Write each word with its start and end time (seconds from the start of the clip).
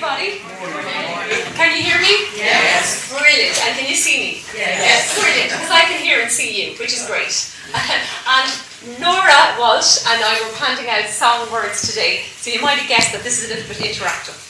everybody. 0.00 0.40
Can 1.60 1.76
you 1.76 1.84
hear 1.84 2.00
me? 2.00 2.32
Yes. 2.32 3.12
Brilliant. 3.12 3.52
And 3.68 3.76
can 3.76 3.84
you 3.84 3.94
see 3.94 4.16
me? 4.16 4.32
Yes. 4.56 4.80
yes. 4.80 5.20
Brilliant, 5.20 5.52
because 5.52 5.70
I 5.70 5.84
can 5.92 6.00
hear 6.00 6.22
and 6.24 6.30
see 6.30 6.56
you, 6.56 6.72
which 6.80 6.96
is 6.96 7.04
great. 7.04 7.36
and 7.76 8.48
Norah 8.96 9.60
Walsh 9.60 10.00
and 10.08 10.24
I 10.24 10.40
were 10.40 10.56
handing 10.56 10.88
out 10.88 11.04
song 11.04 11.52
words 11.52 11.84
today, 11.84 12.24
so 12.40 12.48
you 12.48 12.64
might 12.64 12.80
have 12.80 12.88
guessed 12.88 13.12
that 13.12 13.22
this 13.22 13.44
is 13.44 13.52
a 13.52 13.60
little 13.60 13.68
bit 13.68 13.84
interactive. 13.84 14.40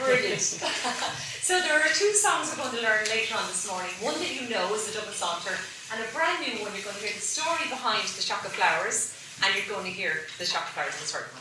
Brilliant. 0.00 0.40
so 1.44 1.60
there 1.60 1.76
are 1.76 1.92
two 1.92 2.16
songs 2.16 2.48
we're 2.48 2.64
going 2.64 2.76
to 2.76 2.82
learn 2.82 3.04
later 3.12 3.36
on 3.36 3.44
this 3.52 3.68
morning. 3.68 3.92
One 4.00 4.16
that 4.16 4.32
you 4.32 4.48
know 4.48 4.72
is 4.72 4.88
the 4.88 4.96
Double 4.96 5.12
Saunter, 5.12 5.60
and 5.92 6.00
a 6.00 6.08
brand 6.16 6.40
new 6.40 6.64
one 6.64 6.72
you're 6.72 6.88
going 6.88 6.96
to 6.96 7.04
hear 7.04 7.12
the 7.12 7.20
story 7.20 7.68
behind 7.68 8.08
the 8.16 8.24
Shock 8.24 8.48
of 8.48 8.56
Flowers, 8.56 9.12
and 9.44 9.52
you're 9.52 9.68
going 9.68 9.84
to 9.84 9.92
hear 9.92 10.24
the 10.40 10.48
Shock 10.48 10.64
of 10.64 10.72
Flowers 10.72 10.96
this 10.96 11.12
certain 11.12 11.36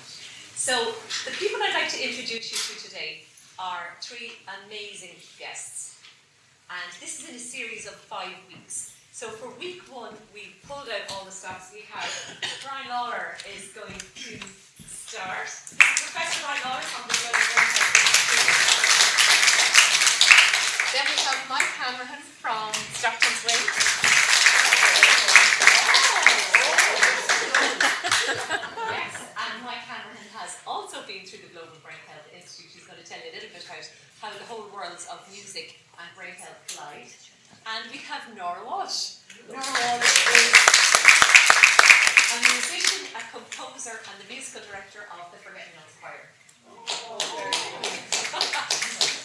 So 0.56 0.94
the 1.26 1.32
people 1.32 1.60
I'd 1.62 1.74
like 1.74 1.90
to 1.92 2.02
introduce 2.02 2.52
you 2.52 2.58
to 2.78 2.90
today 2.90 3.24
are 3.60 3.98
three 4.02 4.34
amazing 4.66 5.16
guests. 5.38 6.00
And 6.70 6.94
this 7.02 7.20
is 7.22 7.30
in 7.30 7.36
a 7.36 7.40
series 7.40 7.86
of 7.86 7.94
five 7.94 8.36
weeks. 8.48 8.96
So 9.12 9.30
for 9.30 9.50
week 9.60 9.82
one, 9.94 10.14
we 10.34 10.56
pulled 10.68 10.90
out 10.90 11.12
all 11.12 11.26
the 11.26 11.32
stops. 11.32 11.72
We 11.74 11.82
have 11.92 12.10
Brian 12.66 12.88
Lawlor 12.88 13.38
is 13.58 13.70
going 13.74 13.94
to 13.94 14.40
start. 14.88 15.50
Professor 15.78 16.42
Brian 16.46 16.62
Lawlor 16.66 16.82
from 16.82 17.06
the 17.10 17.18
Then 20.94 21.06
we 21.10 21.18
have 21.30 21.42
Mike 21.50 21.70
Cameron 21.78 22.22
from 22.42 22.74
Stockton's 22.94 23.42
Wing. 23.46 23.64
Oh, 26.54 26.64
oh, 26.64 26.78
oh, 28.78 28.90
yes, 28.94 29.14
and 29.38 29.66
Mike 29.66 29.86
Cameron 29.86 30.24
has 30.54 30.62
also 30.70 31.02
been 31.10 31.26
through 31.26 31.42
the 31.42 31.50
Global 31.50 31.74
Brain 31.82 31.98
Health 32.06 32.30
Institute. 32.30 32.70
She's 32.78 32.86
going 32.86 33.02
to 33.02 33.08
tell 33.08 33.18
you 33.26 33.34
a 33.34 33.36
little 33.42 33.50
bit 33.50 33.66
about 33.66 33.90
how 34.22 34.30
the 34.30 34.46
whole 34.46 34.70
worlds 34.70 35.10
of 35.10 35.18
music 35.34 35.82
and 35.98 36.06
brain 36.14 36.38
health 36.38 36.62
collide. 36.70 37.10
And 37.66 37.90
we 37.90 37.98
have 38.06 38.30
Norah 38.38 38.62
Walsh. 38.62 39.26
Norah 39.50 39.66
Walsh 39.66 40.14
is 40.30 40.54
a 42.30 42.38
musician, 42.54 43.02
a 43.18 43.24
composer, 43.34 43.98
and 43.98 44.16
the 44.22 44.30
musical 44.30 44.62
director 44.70 45.10
of 45.10 45.34
the 45.34 45.42
Forget 45.42 45.74
Me 45.74 45.82
Nots 45.82 45.98
Choir. 45.98 46.30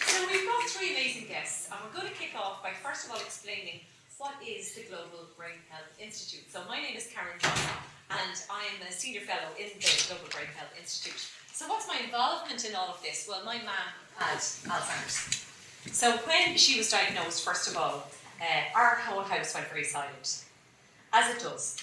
so 0.09 0.17
we've 0.25 0.49
got 0.49 0.65
three 0.65 0.97
amazing 0.97 1.29
guests, 1.29 1.69
and 1.69 1.77
we're 1.85 1.93
going 1.93 2.09
to 2.09 2.17
kick 2.17 2.33
off 2.33 2.65
by 2.65 2.73
first 2.73 3.05
of 3.05 3.13
all 3.13 3.21
explaining 3.21 3.85
what 4.17 4.33
is 4.41 4.73
the 4.73 4.81
Global 4.89 5.29
Brain 5.37 5.61
Health 5.69 5.93
Institute. 6.01 6.49
So 6.49 6.65
my 6.65 6.81
name 6.81 6.97
is 6.97 7.05
Karen 7.13 7.37
Johnson, 7.37 7.77
and 8.09 8.41
I'm 8.49 8.87
a 8.87 8.91
senior 8.91 9.21
fellow 9.21 9.49
in 9.57 9.67
the 9.79 10.05
Global 10.07 10.29
Brain 10.31 10.47
Health 10.57 10.73
Institute. 10.79 11.29
So 11.53 11.67
what's 11.67 11.87
my 11.87 11.99
involvement 12.03 12.65
in 12.65 12.75
all 12.75 12.89
of 12.89 13.01
this? 13.03 13.27
Well, 13.29 13.43
my 13.45 13.57
mum 13.57 13.89
had 14.17 14.37
Alzheimer's. 14.37 15.45
So 15.91 16.17
when 16.25 16.57
she 16.57 16.77
was 16.77 16.89
diagnosed, 16.89 17.43
first 17.43 17.69
of 17.69 17.77
all, 17.77 18.09
uh, 18.41 18.77
our 18.77 18.95
whole 18.95 19.23
house 19.23 19.53
went 19.53 19.67
very 19.67 19.83
silent, 19.83 20.45
as 21.13 21.35
it 21.35 21.41
does. 21.41 21.77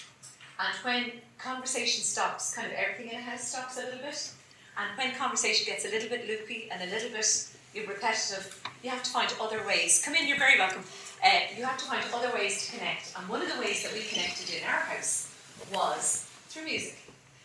And 0.59 0.75
when 0.83 1.11
conversation 1.37 2.03
stops, 2.03 2.55
kind 2.55 2.67
of 2.67 2.73
everything 2.73 3.11
in 3.11 3.19
a 3.19 3.21
house 3.21 3.47
stops 3.47 3.77
a 3.77 3.81
little 3.81 3.99
bit. 3.99 4.31
And 4.77 4.97
when 4.97 5.15
conversation 5.15 5.65
gets 5.65 5.85
a 5.85 5.89
little 5.89 6.09
bit 6.09 6.27
loopy 6.27 6.69
and 6.71 6.81
a 6.81 6.93
little 6.93 7.09
bit 7.09 7.47
repetitive, 7.87 8.61
you 8.83 8.89
have 8.89 9.03
to 9.03 9.09
find 9.09 9.31
other 9.39 9.65
ways. 9.65 10.01
Come 10.03 10.15
in, 10.15 10.27
you're 10.27 10.37
very 10.37 10.57
welcome. 10.57 10.83
Uh, 11.23 11.29
you 11.55 11.63
have 11.63 11.77
to 11.77 11.85
find 11.85 12.03
other 12.13 12.33
ways 12.33 12.65
to 12.65 12.77
connect. 12.77 13.13
And 13.17 13.27
one 13.29 13.41
of 13.41 13.51
the 13.53 13.59
ways 13.59 13.83
that 13.83 13.93
we 13.93 14.01
connected 14.01 14.53
in 14.55 14.63
our 14.63 14.81
house 14.81 15.33
was 15.73 16.29
through 16.49 16.65
music. 16.65 16.97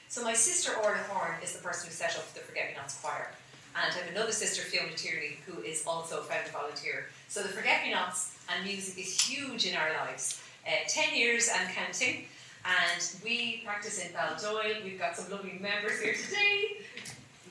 So 0.08 0.22
my 0.22 0.34
sister 0.34 0.72
Orla 0.77 0.98
Horn 1.08 1.36
is 1.42 1.52
the 1.52 1.62
person 1.62 1.88
who 1.88 1.94
set 1.94 2.16
up 2.16 2.32
the 2.34 2.41
Forget 2.41 2.69
Me 2.69 2.77
Nots 2.77 3.00
choir. 3.00 3.30
And 3.74 3.91
I 3.91 3.96
have 3.96 4.10
another 4.10 4.32
sister, 4.32 4.60
Fiona 4.60 4.94
Tierney, 4.94 5.38
who 5.46 5.62
is 5.62 5.84
also 5.86 6.20
a 6.20 6.22
founding 6.22 6.52
volunteer. 6.52 7.06
So 7.28 7.42
the 7.42 7.48
Forget 7.48 7.84
Me 7.84 7.92
Nots 7.92 8.36
and 8.50 8.64
music 8.64 8.98
is 8.98 9.20
huge 9.20 9.66
in 9.66 9.74
our 9.74 9.91
lives. 10.04 10.42
Uh, 10.66 10.70
10 10.86 11.16
years 11.16 11.48
and 11.48 11.69
counting. 11.70 12.26
And 12.64 13.03
we 13.25 13.62
practice 13.64 14.04
in 14.04 14.12
Baldoyle. 14.12 14.84
We've 14.84 14.98
got 14.98 15.16
some 15.16 15.31
lovely 15.31 15.58
members 15.60 16.00
here 16.00 16.14
today. 16.14 16.84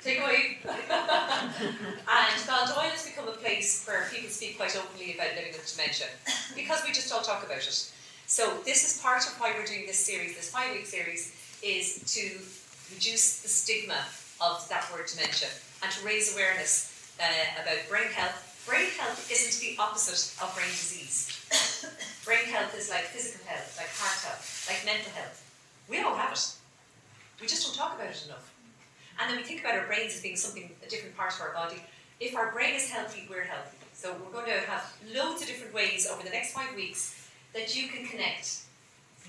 Take 0.02 0.20
away. 0.20 0.58
and 0.66 0.78
Baldoyle 2.48 2.90
has 2.90 3.06
become 3.06 3.28
a 3.28 3.34
place 3.34 3.84
where 3.86 4.08
people 4.12 4.30
speak 4.30 4.58
quite 4.58 4.76
openly 4.78 5.16
about 5.16 5.36
living 5.36 5.52
with 5.52 5.76
dementia 5.76 6.08
because 6.56 6.84
we 6.86 6.92
just 6.92 7.12
all 7.12 7.22
talk 7.22 7.44
about 7.46 7.58
it. 7.58 7.92
So 8.32 8.56
this 8.64 8.88
is 8.88 9.02
part 9.02 9.28
of 9.28 9.34
why 9.42 9.52
we're 9.60 9.66
doing 9.66 9.84
this 9.86 10.00
series, 10.00 10.38
this 10.38 10.50
five-week 10.50 10.86
series, 10.86 11.36
is 11.62 12.00
to 12.16 12.40
reduce 12.96 13.42
the 13.44 13.50
stigma 13.50 14.08
of 14.40 14.64
that 14.70 14.88
word 14.88 15.12
dementia 15.12 15.50
and 15.84 15.92
to 15.92 16.06
raise 16.06 16.32
awareness 16.34 17.12
uh, 17.20 17.62
about 17.62 17.84
brain 17.90 18.08
health. 18.08 18.40
Brain 18.66 18.88
health 18.98 19.28
isn't 19.30 19.60
the 19.60 19.76
opposite 19.84 20.32
of 20.42 20.56
brain 20.56 20.72
disease. 20.72 21.28
brain 22.24 22.46
health 22.46 22.74
is 22.74 22.90
like 22.90 23.04
physical 23.12 23.46
health, 23.46 23.76
like 23.76 23.92
heart 24.00 24.24
health, 24.24 24.64
like 24.64 24.80
mental 24.86 25.12
health. 25.12 25.44
We 25.90 26.00
all 26.00 26.16
have 26.16 26.32
it. 26.32 26.56
We 27.42 27.48
just 27.48 27.68
don't 27.68 27.76
talk 27.76 28.00
about 28.00 28.16
it 28.16 28.24
enough. 28.28 28.48
And 29.20 29.30
then 29.30 29.36
we 29.36 29.44
think 29.44 29.60
about 29.60 29.76
our 29.76 29.88
brains 29.88 30.16
as 30.16 30.22
being 30.22 30.38
something, 30.38 30.72
a 30.80 30.88
different 30.88 31.18
part 31.18 31.34
of 31.36 31.42
our 31.42 31.52
body. 31.52 31.84
If 32.22 32.34
our 32.38 32.54
brain 32.54 32.76
is 32.76 32.90
healthy, 32.90 33.28
we're 33.30 33.44
healthy. 33.44 33.76
So 33.92 34.16
we're 34.24 34.32
going 34.32 34.46
to 34.46 34.66
have 34.72 34.88
loads 35.14 35.42
of 35.42 35.50
different 35.50 35.74
ways 35.74 36.08
over 36.08 36.24
the 36.24 36.30
next 36.30 36.54
five 36.54 36.74
weeks 36.78 37.21
that 37.54 37.76
you 37.76 37.88
can 37.90 38.06
connect 38.06 38.62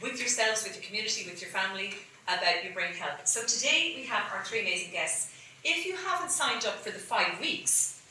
with 0.01 0.19
yourselves, 0.19 0.65
with 0.65 0.75
your 0.75 0.85
community, 0.85 1.29
with 1.29 1.41
your 1.41 1.51
family 1.51 1.95
about 2.27 2.65
your 2.65 2.73
brain 2.73 2.95
health. 2.95 3.27
So 3.27 3.45
today 3.45 3.95
we 3.97 4.05
have 4.05 4.25
our 4.33 4.45
three 4.45 4.61
amazing 4.61 4.93
guests. 4.93 5.35
If 5.65 5.87
you 5.87 5.97
haven't 5.97 6.31
signed 6.31 6.65
up 6.67 6.75
for 6.75 6.91
the 6.91 6.99
five 6.99 7.41
weeks, 7.41 8.03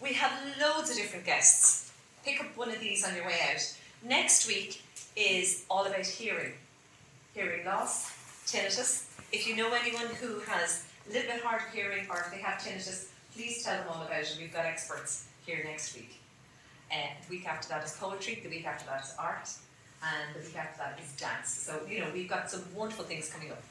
we 0.00 0.14
have 0.14 0.32
loads 0.60 0.90
of 0.90 0.96
different 0.96 1.24
guests. 1.24 1.92
Pick 2.24 2.40
up 2.40 2.56
one 2.56 2.70
of 2.70 2.80
these 2.80 3.06
on 3.06 3.14
your 3.14 3.26
way 3.26 3.38
out. 3.52 3.76
Next 4.02 4.46
week 4.46 4.82
is 5.16 5.64
all 5.70 5.86
about 5.86 6.06
hearing, 6.06 6.52
hearing 7.34 7.64
loss, 7.64 8.10
tinnitus. 8.46 9.06
If 9.32 9.46
you 9.46 9.56
know 9.56 9.72
anyone 9.72 10.14
who 10.20 10.40
has 10.40 10.86
a 11.08 11.12
little 11.12 11.32
bit 11.32 11.42
hard 11.42 11.62
of 11.62 11.74
hearing 11.74 12.06
or 12.10 12.20
if 12.20 12.30
they 12.30 12.38
have 12.38 12.60
tinnitus, 12.60 13.08
please 13.34 13.62
tell 13.62 13.78
them 13.78 13.86
all 13.90 14.02
about 14.02 14.20
it. 14.20 14.36
We've 14.38 14.52
got 14.52 14.66
experts 14.66 15.26
here 15.46 15.62
next 15.64 15.94
week. 15.94 16.21
Uh, 16.92 16.96
the 17.26 17.30
week 17.36 17.48
after 17.48 17.70
that 17.70 17.82
is 17.82 17.96
poetry, 17.98 18.38
the 18.42 18.50
week 18.50 18.66
after 18.66 18.84
that 18.84 19.02
is 19.02 19.14
art, 19.18 19.48
and 20.02 20.34
the 20.36 20.40
week 20.46 20.58
after 20.58 20.76
that 20.76 21.00
is 21.02 21.10
dance. 21.16 21.48
So, 21.48 21.80
you 21.88 22.00
know, 22.00 22.06
we've 22.12 22.28
got 22.28 22.50
some 22.50 22.62
wonderful 22.74 23.06
things 23.06 23.32
coming 23.32 23.50
up. 23.50 23.62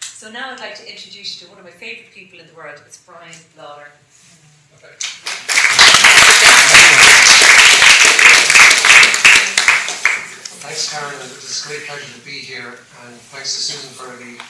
So 0.00 0.32
now 0.32 0.50
I'd 0.50 0.58
like 0.58 0.74
to 0.76 0.90
introduce 0.90 1.40
you 1.40 1.46
to 1.46 1.52
one 1.52 1.60
of 1.60 1.64
my 1.64 1.70
favourite 1.70 2.10
people 2.10 2.40
in 2.40 2.48
the 2.48 2.54
world. 2.54 2.82
It's 2.84 2.98
Brian 2.98 3.30
Lawlor. 3.56 3.94
Okay. 4.76 4.98
Thanks, 10.58 10.90
Karen, 10.90 11.14
it's 11.22 11.64
a 11.64 11.68
great 11.68 11.86
pleasure 11.86 12.18
to 12.18 12.24
be 12.26 12.42
here. 12.42 12.82
And 13.06 13.14
thanks 13.30 13.54
to 13.54 13.62
Susan 13.62 13.94
for 13.94 14.10
the 14.18 14.42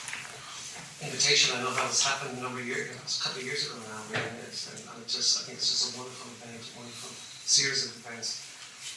invitation. 1.04 1.54
I 1.54 1.60
know 1.60 1.74
that 1.74 1.84
has 1.84 2.02
happened 2.02 2.38
a 2.38 2.40
number 2.40 2.60
of 2.60 2.66
years, 2.66 2.96
a 2.96 3.22
couple 3.22 3.40
of 3.40 3.46
years 3.46 3.66
ago 3.66 3.76
now. 3.92 4.00
And, 4.16 4.40
it's, 4.48 4.72
and 4.72 5.02
it's 5.04 5.14
just, 5.14 5.44
I 5.44 5.44
think 5.44 5.58
it's 5.58 5.68
just 5.68 5.94
a 5.94 5.98
wonderful 6.00 6.32
event, 6.40 6.64
wonderful 6.80 7.29
series 7.50 7.90
of 7.90 7.98
events. 7.98 8.46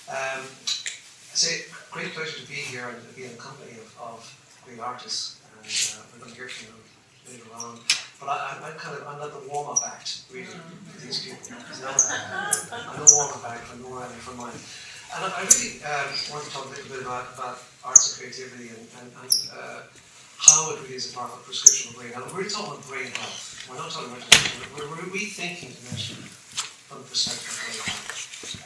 Um, 0.06 0.46
I 0.46 1.34
say, 1.34 1.66
great 1.90 2.14
pleasure 2.14 2.38
to 2.38 2.46
be 2.46 2.62
here 2.70 2.86
and 2.86 3.02
to 3.02 3.14
be 3.18 3.26
in 3.26 3.34
the 3.34 3.42
company 3.42 3.74
of, 3.82 3.90
of 3.98 4.22
great 4.62 4.78
artists. 4.78 5.42
And 5.58 5.66
uh, 5.66 6.06
we're 6.14 6.22
going 6.22 6.30
to 6.30 6.38
hear 6.38 6.46
from 6.46 6.70
them 6.70 6.86
later 7.26 7.50
on. 7.50 7.82
But 8.22 8.30
I, 8.30 8.62
am 8.62 8.78
kind 8.78 8.94
of, 8.94 9.10
I'm 9.10 9.18
the 9.18 9.42
warm-up 9.50 9.82
act, 9.90 10.30
really, 10.30 10.46
for 10.46 11.02
these 11.02 11.26
people. 11.26 11.42
I'm 11.50 13.02
the 13.02 13.10
warm-up 13.10 13.42
act 13.42 13.66
for 13.74 13.82
Norah 13.82 14.06
and 14.06 14.22
for 14.22 14.38
mine. 14.38 14.54
And 14.54 15.34
I, 15.34 15.42
really 15.50 15.82
um, 15.82 16.14
want 16.30 16.46
to 16.46 16.50
talk 16.54 16.70
a 16.70 16.78
little 16.78 16.94
bit 16.94 17.02
about, 17.02 17.34
about 17.34 17.58
arts 17.82 18.14
and 18.14 18.22
creativity 18.22 18.70
and, 18.70 18.86
and, 19.02 19.10
and 19.18 19.34
uh, 19.50 19.90
how 20.38 20.78
it 20.78 20.86
really 20.86 21.02
is 21.02 21.10
a 21.10 21.18
part 21.18 21.34
of 21.34 21.42
prescription 21.42 21.90
of 21.90 21.98
brain 21.98 22.14
health. 22.14 22.30
We're 22.30 22.46
talking 22.46 22.78
about 22.78 22.86
brain 22.86 23.10
health. 23.18 23.66
We're 23.66 23.82
not 23.82 23.90
talking 23.90 24.14
about 24.14 24.22
we're, 24.78 24.94
we're 24.94 25.10
rethinking 25.10 25.74
dementia 25.74 26.22
from 26.94 27.02
the 27.02 27.10
perspective 27.10 27.50
of 27.50 27.58
brain 27.58 27.82
health. 27.90 28.14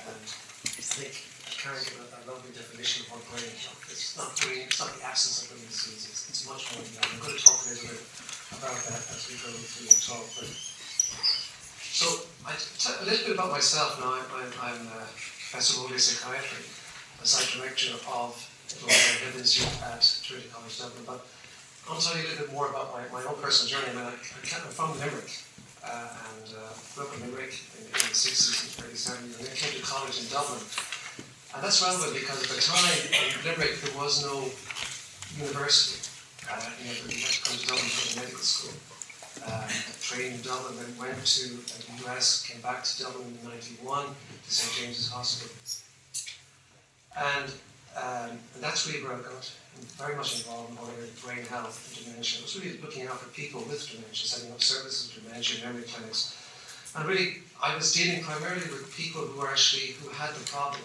And 0.03 0.23
I 0.67 0.83
think 0.83 1.15
gave 1.63 1.95
a, 1.95 2.03
a 2.11 2.21
lovely 2.27 2.51
definition 2.51 3.07
of 3.07 3.15
what 3.15 3.23
brain 3.31 3.55
health 3.55 3.79
is. 3.87 4.03
It's 4.03 4.15
not 4.19 4.35
brain, 4.35 4.67
it's 4.67 4.79
not 4.83 4.91
the 4.99 5.03
absence 5.07 5.47
of 5.47 5.55
brain 5.55 5.63
disease. 5.63 6.11
It's, 6.11 6.27
it's 6.27 6.43
much 6.43 6.67
more 6.75 6.83
than 6.83 6.91
that. 6.99 7.07
I'm 7.07 7.23
going 7.23 7.39
to 7.39 7.39
talk 7.39 7.55
a 7.63 7.71
little 7.71 7.87
bit 7.87 8.03
about 8.51 8.75
that 8.91 8.99
as 8.99 9.21
we 9.31 9.39
go 9.39 9.47
through 9.55 9.87
the 9.87 9.95
talk. 9.95 10.27
But, 10.35 10.51
so 10.51 12.27
I 12.43 12.51
t- 12.59 12.99
a 12.99 13.05
little 13.07 13.23
bit 13.31 13.35
about 13.39 13.51
myself 13.55 13.95
now. 14.03 14.19
I'm, 14.19 14.51
I'm 14.59 14.81
uh, 14.91 15.07
Professor 15.47 15.79
Rowley 15.79 15.95
Psychiatry, 15.95 16.67
a 17.23 17.25
site 17.25 17.47
director 17.55 17.95
of 18.11 18.35
the 18.67 18.91
Health 18.91 19.39
Institute 19.39 19.71
at 19.87 20.03
Trinity 20.03 20.51
College 20.51 20.75
Dublin. 20.75 21.07
But 21.07 21.23
I'll 21.87 21.95
tell 21.95 22.11
you 22.19 22.27
a 22.27 22.35
little 22.35 22.43
bit 22.43 22.51
more 22.51 22.67
about 22.67 22.91
my, 22.91 23.07
my 23.07 23.23
own 23.23 23.39
personal 23.39 23.71
journey. 23.71 23.95
I 23.95 24.03
mean, 24.03 24.11
I, 24.11 24.15
I'm 24.19 24.71
from 24.75 24.99
Limerick 24.99 25.46
and 25.87 26.47
uh, 26.53 26.73
grew 26.95 27.07
up 27.07 27.13
in 27.15 27.31
Limerick 27.31 27.55
in, 27.79 27.87
in 27.87 28.05
the 28.11 28.17
60s 28.17 28.77
and 28.77 28.85
early 28.85 28.99
70s, 28.99 29.39
and 29.39 29.47
then 29.47 29.55
came 29.55 29.73
to 29.79 29.85
college 29.85 30.19
in 30.19 30.27
Dublin. 30.27 30.61
And 31.55 31.63
that's 31.63 31.79
relevant 31.81 32.13
because 32.13 32.43
at 32.43 32.51
the 32.51 32.61
time 32.61 32.97
in 33.13 33.33
Limerick 33.47 33.79
there 33.81 33.95
was 33.97 34.21
no 34.23 34.45
university. 35.39 36.03
Uh, 36.47 36.63
you 36.79 36.87
know, 36.87 36.95
had 37.11 37.33
to 37.33 37.41
come 37.43 37.57
to 37.57 37.67
Dublin 37.67 37.89
for 37.91 38.03
the 38.07 38.15
medical 38.21 38.43
school. 38.43 38.75
uh, 39.45 39.67
trained 40.01 40.35
in 40.35 40.41
Dublin, 40.41 40.75
then 40.77 40.91
went 40.97 41.25
to 41.25 41.49
the 41.49 42.07
US, 42.07 42.47
came 42.47 42.61
back 42.61 42.83
to 42.83 43.03
Dublin 43.03 43.37
in 43.43 43.49
91 43.49 44.05
to 44.07 44.51
St 44.51 44.71
James's 44.75 45.09
Hospital. 45.11 45.55
And, 47.17 47.51
um, 47.95 48.37
and 48.53 48.63
that's 48.63 48.87
really 48.87 49.03
where 49.03 49.13
I 49.13 49.21
got 49.21 49.51
very 49.97 50.15
much 50.15 50.39
involved 50.39 50.69
in 50.69 50.75
the 50.75 50.81
area 50.93 51.11
brain 51.23 51.45
health 51.45 51.77
and 51.97 52.05
dementia. 52.05 52.41
I 52.41 52.43
was 52.43 52.59
really 52.59 52.77
looking 52.79 53.03
after 53.03 53.27
people 53.27 53.61
with 53.61 53.89
dementia, 53.89 54.27
setting 54.27 54.51
up 54.51 54.61
services 54.61 55.11
for 55.11 55.21
dementia, 55.21 55.65
memory 55.65 55.83
clinics. 55.83 56.37
And 56.95 57.07
really, 57.07 57.43
I 57.61 57.75
was 57.75 57.93
dealing 57.93 58.23
primarily 58.23 58.67
with 58.69 58.93
people 58.95 59.21
who 59.21 59.39
were 59.39 59.49
actually, 59.49 59.93
who 60.01 60.09
had 60.09 60.33
the 60.33 60.45
problem. 60.45 60.81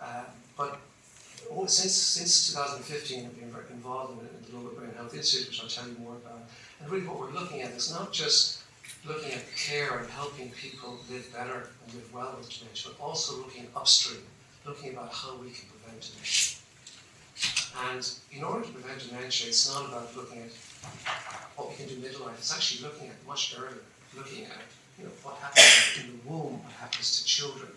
Uh, 0.00 0.24
but 0.56 0.80
since, 1.66 1.94
since 1.94 2.52
2015, 2.54 3.26
I've 3.26 3.34
been 3.38 3.76
involved 3.76 4.20
in, 4.20 4.28
in 4.28 4.42
the 4.44 4.50
Global 4.50 4.70
Brain 4.70 4.90
Health 4.96 5.14
Institute, 5.14 5.48
which 5.48 5.62
I'll 5.62 5.68
tell 5.68 5.86
you 5.86 5.96
more 5.98 6.16
about. 6.16 6.40
And 6.80 6.90
really 6.90 7.06
what 7.06 7.18
we're 7.18 7.30
looking 7.30 7.62
at 7.62 7.70
is 7.72 7.90
not 7.90 8.12
just 8.12 8.62
looking 9.04 9.32
at 9.32 9.42
care 9.56 9.98
and 9.98 10.08
helping 10.10 10.50
people 10.50 10.98
live 11.10 11.32
better 11.32 11.70
and 11.84 11.94
live 11.94 12.12
well 12.14 12.34
with 12.38 12.50
dementia, 12.50 12.92
but 12.96 13.04
also 13.04 13.36
looking 13.38 13.66
upstream, 13.76 14.22
looking 14.64 14.92
about 14.92 15.12
how 15.12 15.36
we 15.36 15.50
can 15.50 15.68
prevent 15.68 16.00
dementia. 16.00 16.61
And 17.90 18.08
in 18.30 18.44
order 18.44 18.64
to 18.64 18.72
prevent 18.72 19.08
dementia, 19.08 19.48
it's 19.48 19.72
not 19.72 19.88
about 19.88 20.14
looking 20.16 20.42
at 20.42 20.52
what 21.56 21.70
we 21.70 21.76
can 21.76 21.88
do 21.88 21.96
midlife, 21.96 22.36
it's 22.38 22.52
actually 22.54 22.88
looking 22.88 23.08
at 23.08 23.16
much 23.26 23.54
earlier, 23.56 23.82
looking 24.16 24.44
at 24.44 24.66
you 24.98 25.04
know, 25.04 25.10
what 25.22 25.36
happens 25.36 26.04
in 26.04 26.12
the 26.12 26.28
womb, 26.28 26.62
what 26.62 26.72
happens 26.72 27.20
to 27.20 27.24
children. 27.24 27.68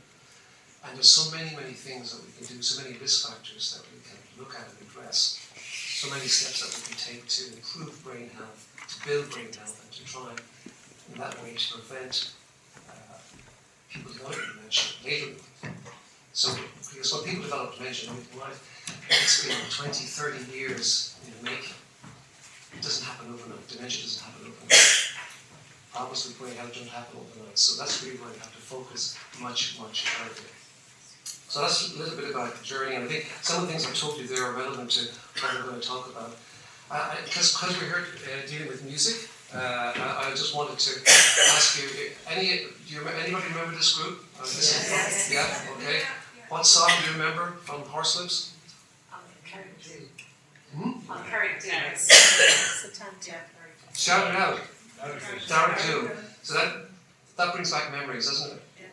And 0.86 0.96
there's 0.96 1.12
so 1.12 1.36
many, 1.36 1.56
many 1.56 1.74
things 1.74 2.14
that 2.14 2.22
we 2.26 2.32
can 2.38 2.56
do, 2.56 2.62
so 2.62 2.84
many 2.84 2.98
risk 2.98 3.28
factors 3.28 3.74
that 3.74 3.84
we 3.90 4.00
can 4.06 4.20
look 4.38 4.54
at 4.54 4.68
and 4.68 4.78
address, 4.88 5.42
so 5.58 6.10
many 6.10 6.28
steps 6.28 6.62
that 6.62 6.72
we 6.76 6.94
can 6.94 6.98
take 7.00 7.28
to 7.28 7.56
improve 7.56 8.04
brain 8.04 8.30
health, 8.38 8.68
to 8.88 9.08
build 9.08 9.32
brain 9.32 9.50
health, 9.58 9.82
and 9.82 9.92
to 9.92 10.06
try 10.06 10.30
in 11.12 11.20
that 11.20 11.42
way 11.42 11.56
to 11.56 11.74
prevent 11.74 12.34
uh, 12.90 13.18
people 13.90 14.12
developing 14.12 14.46
dementia 14.56 14.94
later. 15.04 15.95
So, 16.36 16.52
because 16.92 17.14
when 17.16 17.24
people 17.24 17.44
develop 17.44 17.78
dementia 17.78 18.12
in 18.12 18.20
life, 18.38 18.60
it's 19.08 19.48
been 19.48 19.56
20, 19.72 20.04
30 20.04 20.52
years 20.52 21.16
in 21.24 21.32
the 21.32 21.50
making. 21.50 21.80
It 22.76 22.84
doesn't 22.84 23.08
happen 23.08 23.32
overnight. 23.32 23.66
Dementia 23.72 24.04
doesn't 24.04 24.20
happen 24.20 24.52
overnight. 24.52 25.16
Problems 25.96 26.28
with 26.28 26.36
brain 26.36 26.60
health 26.60 26.76
don't 26.76 26.92
happen 26.92 27.24
overnight. 27.24 27.58
So 27.58 27.80
that's 27.80 28.04
really 28.04 28.20
where 28.20 28.36
you 28.36 28.40
have 28.44 28.52
to 28.52 28.60
focus 28.60 29.16
much, 29.40 29.80
much 29.80 30.12
earlier. 30.28 30.52
So 31.24 31.62
that's 31.64 31.96
a 31.96 32.00
little 32.04 32.20
bit 32.20 32.30
about 32.30 32.52
the 32.52 32.66
journey, 32.68 33.00
and 33.00 33.06
I 33.06 33.08
think 33.08 33.32
some 33.40 33.64
of 33.64 33.72
the 33.72 33.72
things 33.72 33.88
I've 33.88 33.96
told 33.96 34.20
you 34.20 34.28
there 34.28 34.44
are 34.44 34.60
relevant 34.60 34.92
to 35.00 35.08
what 35.40 35.56
I'm 35.56 35.64
going 35.64 35.80
to 35.80 35.88
talk 35.88 36.12
about. 36.12 36.36
Because 37.24 37.56
uh, 37.64 37.72
we're 37.80 37.88
here 37.88 38.04
uh, 38.12 38.44
dealing 38.44 38.68
with 38.68 38.84
music, 38.84 39.32
uh, 39.56 39.96
I, 39.96 40.28
I, 40.28 40.30
just 40.36 40.54
wanted 40.54 40.78
to 40.78 41.00
ask 41.56 41.80
you, 41.80 42.12
any, 42.28 42.68
do 42.84 42.92
you 42.92 43.08
anybody 43.08 43.48
remember 43.56 43.72
this 43.72 43.96
group? 43.96 44.20
Uh, 44.38 44.44
this 44.44 44.92
yes. 44.92 45.32
Yeah, 45.32 45.74
okay. 45.80 46.04
What 46.50 46.66
song 46.66 46.90
do 47.00 47.08
you 47.08 47.14
remember 47.18 47.54
from 47.64 47.82
Horslips? 47.84 48.52
Hmm? 50.76 51.10
On 51.10 51.24
Carrick 51.26 51.62
Shout 53.96 54.30
it 54.30 54.36
out. 54.36 54.60
Darren 55.48 55.82
too. 55.82 56.12
So 56.44 56.54
that 56.54 56.88
that 57.38 57.54
brings 57.54 57.72
back 57.72 57.92
memories, 57.92 58.28
doesn't 58.28 58.58
it? 58.58 58.64
Yeah. 58.80 58.86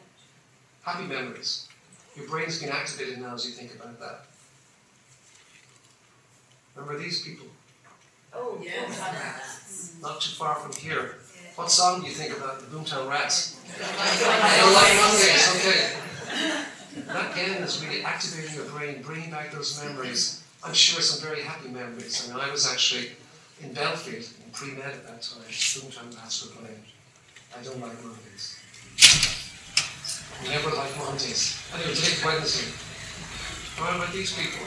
Happy 0.82 1.04
memories. 1.06 1.69
Your 2.16 2.28
brain's 2.28 2.60
been 2.60 2.70
activated 2.70 3.19
now 3.19 3.34
as 3.34 3.44
you 3.46 3.52
think 3.52 3.75
about 3.75 3.99
that. 4.00 4.26
Remember 6.76 6.99
these 6.99 7.22
people? 7.22 7.46
Oh, 8.34 8.58
yes. 8.62 9.96
Not 10.00 10.20
too 10.20 10.32
far 10.32 10.54
from 10.56 10.72
here. 10.72 11.16
What 11.56 11.70
song 11.70 12.00
do 12.00 12.06
you 12.06 12.14
think 12.14 12.37
about 12.37 12.60
the 12.60 12.66
Boomtown 12.66 13.08
Rats? 13.10 13.58
I 13.78 14.56
don't 14.60 14.72
like 14.72 14.94
Mondays, 14.96 15.49
okay. 15.56 16.02
That 16.94 17.33
again 17.33 17.62
is 17.62 17.85
really 17.85 18.05
activating 18.05 18.55
your 18.55 18.67
brain, 18.67 19.03
bringing 19.03 19.31
back 19.31 19.50
those 19.53 19.83
memories. 19.83 20.43
I'm 20.65 20.75
sure 20.75 21.00
some 21.00 21.27
very 21.27 21.43
happy 21.43 21.69
memories. 21.69 22.29
I 22.29 22.35
mean, 22.35 22.44
I 22.44 22.50
was 22.50 22.71
actually 22.71 23.12
in 23.62 23.73
Belfield, 23.73 24.29
in 24.44 24.50
pre-med 24.53 24.85
at 24.85 25.06
that 25.06 25.23
time, 25.23 25.43
Boomtown 25.49 26.15
Rats 26.17 26.44
were 26.44 26.61
playing. 26.61 26.83
I 27.56 27.62
don't 27.62 27.81
like 27.81 28.03
Mondays. 28.03 28.59
Never 30.44 30.71
like 30.77 30.97
Mondays. 30.99 31.56
Anyway, 31.75 31.94
take 31.94 32.25
Wednesday. 32.25 32.71
What 33.81 33.97
about 33.97 34.12
these 34.12 34.33
people? 34.37 34.67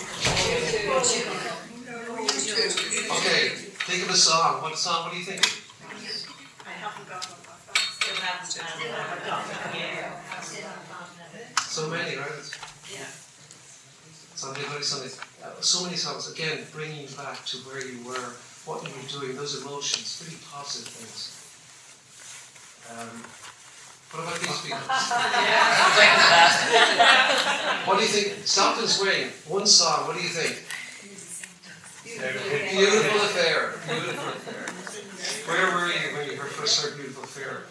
Okay, 3.18 3.50
think 3.86 4.04
of 4.04 4.10
a 4.10 4.18
song. 4.18 4.62
What 4.62 4.78
song? 4.78 5.04
What 5.04 5.14
do 5.14 5.20
you 5.20 5.26
think? 5.26 5.42
I 6.66 6.72
haven't 6.72 7.08
got 7.08 7.26
one. 7.26 7.40
Still 8.00 8.16
haven't. 8.16 10.15
So 11.76 11.90
many, 11.90 12.16
right? 12.16 12.32
Yeah. 12.88 13.04
Sunday, 14.34 14.64
Bloody 14.64 14.82
Sunday. 14.82 15.12
Uh, 15.44 15.60
so 15.60 15.84
many 15.84 15.98
songs. 15.98 16.32
Again, 16.32 16.60
bringing 16.72 17.02
you 17.02 17.10
back 17.18 17.44
to 17.48 17.58
where 17.68 17.86
you 17.86 18.00
were, 18.08 18.32
what 18.64 18.82
you 18.88 18.96
were 18.96 19.04
doing, 19.12 19.36
those 19.36 19.62
emotions, 19.62 20.24
really 20.24 20.40
positive 20.48 20.88
things. 20.88 21.36
Um, 22.88 23.28
what 24.16 24.24
about 24.24 24.40
these 24.40 24.56
people? 24.64 24.80
what 27.92 28.00
do 28.00 28.08
you 28.08 28.10
think? 28.10 28.48
Something's 28.48 28.96
and. 28.98 29.28
One 29.46 29.68
song. 29.68 30.08
What 30.08 30.16
do 30.16 30.24
you 30.24 30.32
think? 30.32 30.64
Beautiful 32.08 33.20
affair. 33.20 33.76
Beautiful 33.84 34.32
affair. 34.32 34.72
Where 35.44 35.76
were 35.76 35.92
you 35.92 36.16
when 36.16 36.32
you 36.32 36.38
first 36.38 36.86
heard 36.86 36.96
Beautiful 36.96 37.26
Affair? 37.26 37.64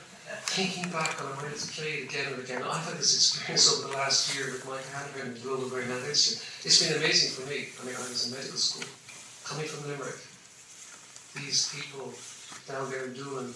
Thinking 0.46 0.90
back 0.90 1.20
on 1.22 1.36
when 1.36 1.50
it's 1.50 1.74
played 1.74 2.04
again 2.04 2.32
and 2.32 2.42
again, 2.42 2.62
I've 2.62 2.84
had 2.84 2.98
this 2.98 3.14
experience 3.14 3.66
over 3.72 3.88
the 3.88 3.96
last 3.96 4.36
year 4.36 4.52
with 4.52 4.66
Mike 4.68 4.86
Hanrahan 4.94 5.34
and 5.34 5.42
Brain 5.42 5.86
Health 5.88 6.08
Institute. 6.08 6.46
It's 6.62 6.78
been 6.78 6.96
amazing 6.96 7.34
for 7.34 7.50
me. 7.50 7.68
I 7.74 7.86
mean, 7.86 7.96
I 7.96 8.06
was 8.06 8.30
in 8.30 8.38
medical 8.38 8.58
school, 8.58 8.86
coming 9.42 9.66
from 9.66 9.90
Limerick. 9.90 10.20
These 11.34 11.74
people 11.74 12.14
down 12.68 12.90
there 12.90 13.06
in 13.06 13.14
Doolin 13.14 13.50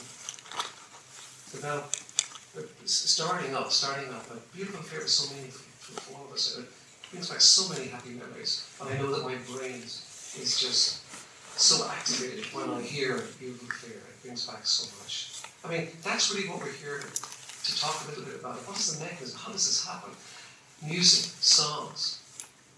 developed 1.53 2.03
starting 2.85 3.55
up, 3.55 3.71
starting 3.71 4.09
up, 4.13 4.27
a 4.31 4.57
beautiful 4.57 4.81
affair 4.81 5.01
with 5.01 5.09
so 5.09 5.35
many 5.37 5.49
for 5.49 6.15
all 6.15 6.27
of 6.27 6.33
us. 6.33 6.59
It 6.59 6.67
brings 7.11 7.31
back 7.31 7.41
so 7.41 7.73
many 7.73 7.89
happy 7.89 8.11
memories. 8.11 8.67
And 8.81 8.91
I 8.91 8.99
know 8.99 9.15
that 9.15 9.23
my 9.23 9.37
brain 9.55 9.83
is 9.83 10.59
just 10.61 11.03
so 11.59 11.87
activated 11.89 12.45
when 12.53 12.71
I 12.71 12.83
hear 12.83 13.23
beautiful 13.39 13.69
affair. 13.69 13.99
It 13.99 14.23
brings 14.23 14.47
back 14.47 14.67
so 14.67 14.91
much. 14.99 15.28
I 15.65 15.71
mean, 15.71 15.89
that's 16.03 16.33
really 16.33 16.49
what 16.49 16.61
we're 16.61 16.73
here 16.73 17.01
to 17.01 17.81
talk 17.81 18.05
a 18.07 18.11
little 18.11 18.25
bit 18.25 18.41
about. 18.41 18.57
What 18.67 18.79
is 18.79 18.99
the 18.99 19.05
mechanism? 19.05 19.39
How 19.39 19.53
does 19.53 19.67
this 19.67 19.85
happen? 19.85 20.11
Music, 20.87 21.35
songs, 21.41 22.23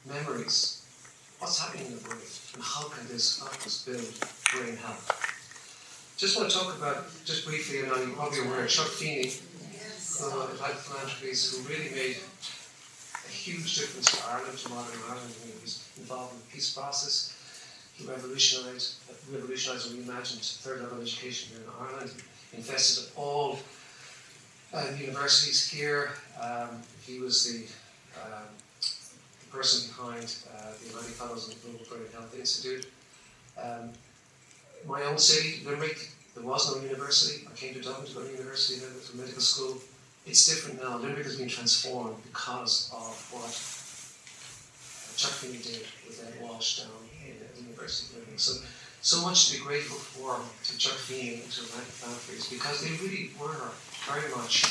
memories. 0.09 0.83
What's 1.39 1.59
happening 1.59 1.87
in 1.87 1.95
the 1.95 2.01
brain? 2.01 2.21
And 2.55 2.63
how 2.63 2.89
can 2.89 3.07
this 3.09 3.39
help 3.39 3.55
us 3.67 3.85
build 3.85 4.09
brain 4.53 4.77
health? 4.77 5.05
Just 6.17 6.37
want 6.37 6.51
to 6.51 6.57
talk 6.57 6.77
about, 6.77 7.09
just 7.25 7.47
briefly, 7.47 7.81
and 7.81 7.89
you're 7.89 8.17
probably 8.17 8.41
aware, 8.41 8.67
Chuck 8.67 8.89
Feeney 8.89 9.33
uh, 10.21 10.49
Life 10.61 10.85
Philanthropies 10.85 11.49
who 11.49 11.69
really 11.69 11.91
made 11.95 12.17
a 12.17 13.33
huge 13.33 13.77
difference 13.77 14.11
to 14.13 14.29
Ireland, 14.29 14.59
to 14.59 14.69
modern 14.69 15.01
Ireland. 15.09 15.33
He 15.45 15.53
was 15.63 15.89
involved 15.97 16.35
in 16.35 16.41
the 16.41 16.47
peace 16.53 16.75
process. 16.75 17.37
He 17.95 18.07
revolutionised, 18.07 18.97
revolutionised 19.33 19.91
and 19.91 20.05
reimagined 20.05 20.45
third 20.61 20.83
level 20.83 21.01
education 21.01 21.57
here 21.57 21.65
in 21.65 21.73
Ireland. 21.79 22.13
Invested 22.57 23.11
all 23.17 23.59
uh, 24.75 24.87
universities 24.99 25.69
here. 25.69 26.11
Um, 26.41 26.83
he 27.03 27.19
was 27.19 27.45
the, 27.45 27.67
um, 28.21 28.45
the 29.41 29.57
person 29.57 29.89
behind 29.89 30.35
uh, 30.55 30.73
the 30.83 30.89
Atlantic 30.89 31.15
Fellows 31.15 31.49
and 31.49 31.57
the 31.57 31.67
Global 31.67 31.85
Brain 31.89 32.13
Health 32.13 32.37
Institute. 32.39 32.87
Um, 33.61 33.91
my 34.87 35.03
own 35.03 35.19
city, 35.19 35.65
Limerick, 35.65 36.11
there 36.35 36.45
was 36.45 36.75
no 36.75 36.83
university. 36.83 37.47
I 37.51 37.57
came 37.57 37.75
to 37.75 37.83
Dublin 37.83 38.07
to 38.07 38.15
go 38.15 38.23
to 38.23 38.31
university, 38.31 38.81
then 38.81 38.91
to 39.11 39.17
medical 39.17 39.41
school. 39.41 39.79
It's 40.27 40.47
different 40.47 40.83
now. 40.83 40.99
Limerick 40.99 41.25
has 41.27 41.37
been 41.37 41.49
transformed 41.49 42.17
because 42.25 42.91
of 42.93 43.15
what 43.33 43.51
Chuck 45.17 45.33
Feeney 45.33 45.59
did 45.59 45.87
with 46.07 46.25
Ed 46.25 46.43
Walsh 46.43 46.81
down 46.81 46.91
in 47.27 47.35
the 47.55 47.63
University 47.63 48.17
of 48.17 48.23
Limerick. 48.23 48.41
So, 48.41 48.63
so 49.01 49.23
much 49.23 49.49
to 49.49 49.57
be 49.57 49.65
grateful 49.65 49.97
for 49.97 50.37
to 50.37 50.73
Chuck 50.77 50.97
Feeney 51.09 51.41
and 51.41 51.51
to 51.53 51.65
Atlantic 51.65 51.93
Philanthropies 51.97 52.53
because 52.53 52.85
they 52.85 52.93
really 53.01 53.33
were 53.41 53.73
very 54.05 54.29
much 54.37 54.69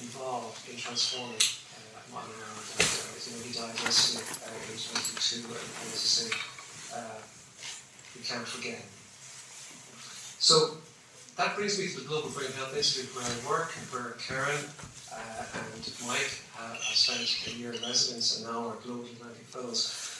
involved 0.00 0.64
in 0.64 0.80
transforming 0.80 1.36
uh, 1.36 2.00
modern 2.08 2.32
Ireland. 2.40 2.68
And, 2.80 2.88
uh, 2.88 3.20
you 3.20 3.30
know, 3.36 3.40
he 3.44 3.52
died 3.52 3.76
yesterday 3.84 4.24
at 4.48 4.52
age 4.72 4.88
22, 4.88 5.44
and 5.44 5.88
as 5.92 6.00
I 6.00 6.08
say, 6.08 6.28
uh, 6.96 7.20
we 8.16 8.24
can't 8.24 8.48
forget. 8.48 8.80
So 10.40 10.80
that 11.36 11.52
brings 11.56 11.78
me 11.78 11.88
to 11.88 12.00
the 12.00 12.08
Global 12.08 12.30
Brain 12.30 12.52
Health 12.56 12.76
Institute 12.76 13.12
where 13.12 13.28
I 13.28 13.36
work, 13.44 13.76
and 13.76 13.84
where 13.92 14.16
Karen 14.24 14.64
uh, 15.12 15.44
and 15.52 15.84
Mike 16.08 16.40
uh, 16.56 16.80
have 16.80 16.96
spent 16.96 17.20
a 17.28 17.58
year 17.58 17.72
in 17.72 17.80
residence 17.82 18.40
and 18.40 18.48
now 18.48 18.72
are 18.72 18.80
Global 18.80 19.04
Atlantic 19.04 19.44
Fellows. 19.52 20.13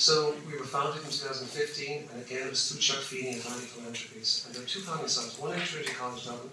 So 0.00 0.32
we 0.48 0.56
were 0.56 0.64
founded 0.64 1.04
in 1.04 1.12
2015, 1.12 2.08
and 2.08 2.24
again 2.24 2.48
it 2.48 2.48
was 2.48 2.72
through 2.72 2.80
Chuck 2.80 3.04
Feeney 3.04 3.36
and 3.36 3.44
Atlantic 3.44 3.68
Philanthropies. 3.68 4.48
And 4.48 4.56
there 4.56 4.64
are 4.64 4.72
two 4.72 4.80
founding 4.80 5.12
sites, 5.12 5.36
one 5.36 5.52
at 5.52 5.60
Trinity 5.60 5.92
College 5.92 6.24
Dublin 6.24 6.48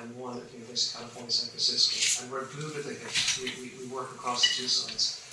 and 0.00 0.16
one 0.16 0.40
at 0.40 0.48
the 0.48 0.56
University 0.56 0.96
of 0.96 1.04
California, 1.04 1.28
San 1.28 1.52
Francisco. 1.52 2.24
And 2.24 2.32
we're 2.32 2.48
at 2.48 2.56
the 2.56 2.96
hip. 2.96 3.12
We, 3.36 3.52
we, 3.60 3.84
we 3.84 3.86
work 3.92 4.16
across 4.16 4.48
the 4.48 4.64
two 4.64 4.68
sites. 4.72 5.28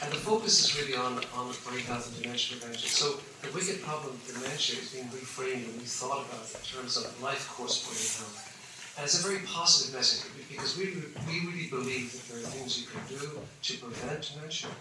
And 0.00 0.08
the 0.08 0.24
focus 0.24 0.64
is 0.64 0.72
really 0.80 0.96
on, 0.96 1.20
on 1.36 1.52
brain 1.68 1.84
health 1.84 2.08
and 2.08 2.16
dementia 2.16 2.56
prevention. 2.56 2.88
So 2.88 3.20
the 3.44 3.52
wicked 3.52 3.84
problem 3.84 4.16
of 4.16 4.24
dementia 4.24 4.80
is 4.80 4.96
being 4.96 5.12
reframed 5.12 5.68
and 5.68 5.84
rethought 5.84 6.24
about 6.24 6.48
in 6.48 6.64
terms 6.64 6.96
of 6.96 7.12
life 7.20 7.44
course 7.52 7.84
brain 7.84 8.08
health. 8.24 8.96
And 8.96 9.04
it's 9.04 9.20
a 9.20 9.24
very 9.28 9.44
positive 9.44 9.92
message 9.92 10.32
because 10.48 10.80
we, 10.80 10.96
we 11.28 11.44
really 11.44 11.68
believe 11.68 12.08
that 12.16 12.24
there 12.32 12.40
are 12.40 12.48
things 12.56 12.80
you 12.80 12.88
can 12.88 13.04
do 13.04 13.20
to 13.20 13.72
prevent 13.84 14.32
dementia. 14.32 14.72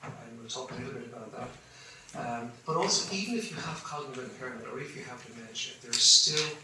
And 0.00 0.40
we'll 0.40 0.48
talk 0.48 0.72
a 0.72 0.80
little 0.80 0.96
bit 0.96 1.12
about 1.12 1.28
that. 1.36 1.52
Um, 2.16 2.52
but 2.64 2.76
also, 2.76 3.12
even 3.14 3.36
if 3.36 3.50
you 3.50 3.56
have 3.56 3.82
cognitive 3.82 4.24
impairment 4.24 4.66
or 4.72 4.78
if 4.78 4.96
you 4.96 5.02
have 5.02 5.24
dementia, 5.26 5.74
there 5.82 5.90
are 5.90 5.94
still 5.94 6.56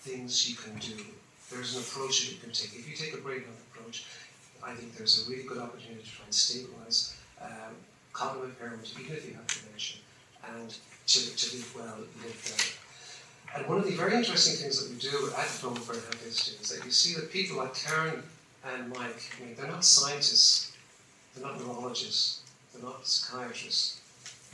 things 0.00 0.48
you 0.48 0.56
can 0.56 0.78
do. 0.78 1.02
There's 1.50 1.74
an 1.74 1.80
approach 1.80 2.20
that 2.20 2.34
you 2.34 2.40
can 2.40 2.50
take. 2.50 2.78
If 2.78 2.88
you 2.88 2.94
take 2.94 3.14
a 3.14 3.22
brain 3.22 3.40
health 3.40 3.64
approach, 3.72 4.04
I 4.62 4.74
think 4.74 4.96
there's 4.96 5.26
a 5.26 5.30
really 5.30 5.44
good 5.44 5.58
opportunity 5.58 6.02
to 6.02 6.10
try 6.10 6.24
and 6.24 6.34
stabilize 6.34 7.16
um, 7.40 7.74
cognitive 8.12 8.50
impairment, 8.50 8.92
even 9.00 9.16
if 9.16 9.28
you 9.28 9.34
have 9.34 9.46
dementia, 9.46 9.98
and 10.56 10.74
to, 11.06 11.36
to 11.36 11.56
live 11.56 11.74
well, 11.74 11.96
live 12.22 12.36
better. 12.44 12.72
And 13.54 13.68
one 13.68 13.78
of 13.78 13.84
the 13.84 13.92
very 13.92 14.14
interesting 14.14 14.56
things 14.56 14.82
that 14.82 14.90
we 14.92 14.98
do 14.98 15.30
at 15.36 15.48
the 15.48 15.60
Global 15.60 15.84
Brain 15.84 16.00
Health 16.00 16.26
Institute 16.26 16.60
is 16.60 16.68
that 16.70 16.84
you 16.84 16.90
see 16.90 17.14
that 17.14 17.30
people 17.30 17.58
like 17.58 17.74
Karen 17.74 18.22
and 18.64 18.88
Mike, 18.90 19.30
I 19.36 19.44
mean, 19.44 19.54
they're 19.56 19.66
not 19.66 19.84
scientists, 19.84 20.72
they're 21.34 21.44
not 21.46 21.58
neurologists, 21.60 22.42
they're 22.72 22.82
not 22.82 23.06
psychiatrists, 23.06 24.00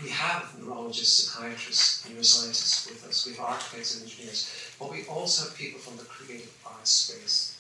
we 0.02 0.08
have 0.10 0.54
neurologists, 0.60 1.32
psychiatrists, 1.32 2.06
neuroscientists 2.06 2.88
with 2.88 3.04
us, 3.08 3.26
we 3.26 3.32
have 3.34 3.46
architects 3.46 3.94
and 3.96 4.04
engineers, 4.04 4.50
but 4.78 4.90
we 4.90 5.04
also 5.06 5.48
have 5.48 5.58
people 5.58 5.80
from 5.80 5.96
the 5.96 6.04
creative 6.04 6.54
arts 6.64 6.90
space. 6.90 7.58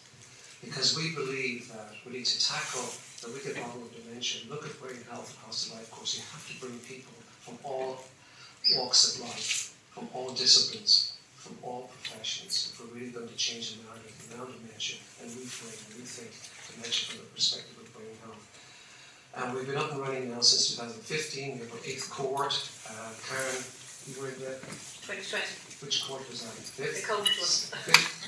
Because 0.62 0.96
we 0.96 1.14
believe 1.14 1.70
that 1.72 1.94
we 2.06 2.12
need 2.12 2.26
to 2.26 2.38
tackle 2.38 2.86
the 3.22 3.30
wicked 3.30 3.54
problem 3.54 3.82
of 3.82 3.94
dementia, 3.94 4.42
look 4.50 4.66
at 4.66 4.74
brain 4.80 5.02
health 5.10 5.34
across 5.38 5.66
the 5.66 5.74
life 5.74 5.90
course. 5.90 6.18
You 6.18 6.22
have 6.30 6.46
to 6.50 6.54
bring 6.60 6.78
people 6.80 7.14
from 7.42 7.58
all 7.62 8.02
walks 8.76 9.14
of 9.14 9.22
life, 9.22 9.74
from 9.90 10.08
all 10.14 10.30
disciplines, 10.30 11.14
from 11.36 11.56
all 11.62 11.90
professions, 12.02 12.72
if 12.72 12.78
we're 12.78 12.94
really 12.94 13.10
going 13.10 13.28
to 13.28 13.36
change 13.36 13.74
the 13.74 13.82
narrative 13.86 14.14
around 14.34 14.52
dementia 14.58 14.98
and 15.22 15.30
reframe 15.30 15.78
and 15.90 16.02
rethink 16.02 16.34
dementia 16.74 17.06
from 17.10 17.18
the 17.18 17.30
perspective 17.34 17.78
of. 17.82 17.87
And 19.38 19.54
we've 19.54 19.66
been 19.66 19.78
up 19.78 19.92
and 19.92 20.00
running 20.02 20.34
now 20.34 20.42
since 20.42 20.74
2015. 20.74 20.98
We 20.98 21.58
have 21.62 21.70
our 21.70 21.78
eighth 21.86 22.10
cohort. 22.10 22.58
Uh, 22.90 23.14
Karen, 23.22 23.62
you 24.10 24.18
were 24.18 24.34
in 24.34 24.38
the 24.42 24.58
2020. 25.06 25.78
Which 25.78 26.02
cohort 26.02 26.26
was 26.26 26.42
that? 26.42 26.58
Fifth? 26.58 27.06
The 27.06 27.14
one. 27.14 27.22
Fifth. 27.22 27.70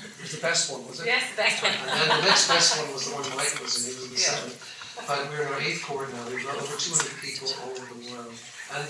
It 0.07 0.23
was 0.23 0.31
the 0.31 0.39
best 0.39 0.71
one, 0.71 0.87
was 0.87 1.03
it? 1.03 1.11
Yes, 1.11 1.27
the 1.35 1.43
best 1.43 1.59
one. 1.59 1.75
And 1.75 1.99
then 1.99 2.07
the 2.15 2.23
next 2.31 2.47
best 2.47 2.79
one 2.79 2.87
was 2.95 3.11
the 3.11 3.15
one 3.19 3.27
Mike 3.35 3.51
was 3.59 3.75
in. 3.75 3.91
He 3.91 3.99
was 3.99 4.07
the 4.07 4.23
yeah. 4.23 4.39
seventh. 4.39 4.55
But 5.03 5.27
we're 5.27 5.43
in 5.43 5.51
our 5.51 5.59
eighth 5.59 5.83
cohort 5.83 6.07
now. 6.15 6.23
We've 6.31 6.47
got 6.47 6.55
over 6.55 6.79
200 6.79 6.79
people 7.19 7.51
all 7.59 7.75
over 7.75 7.91
the 7.91 8.07
world. 8.07 8.31
And 8.71 8.87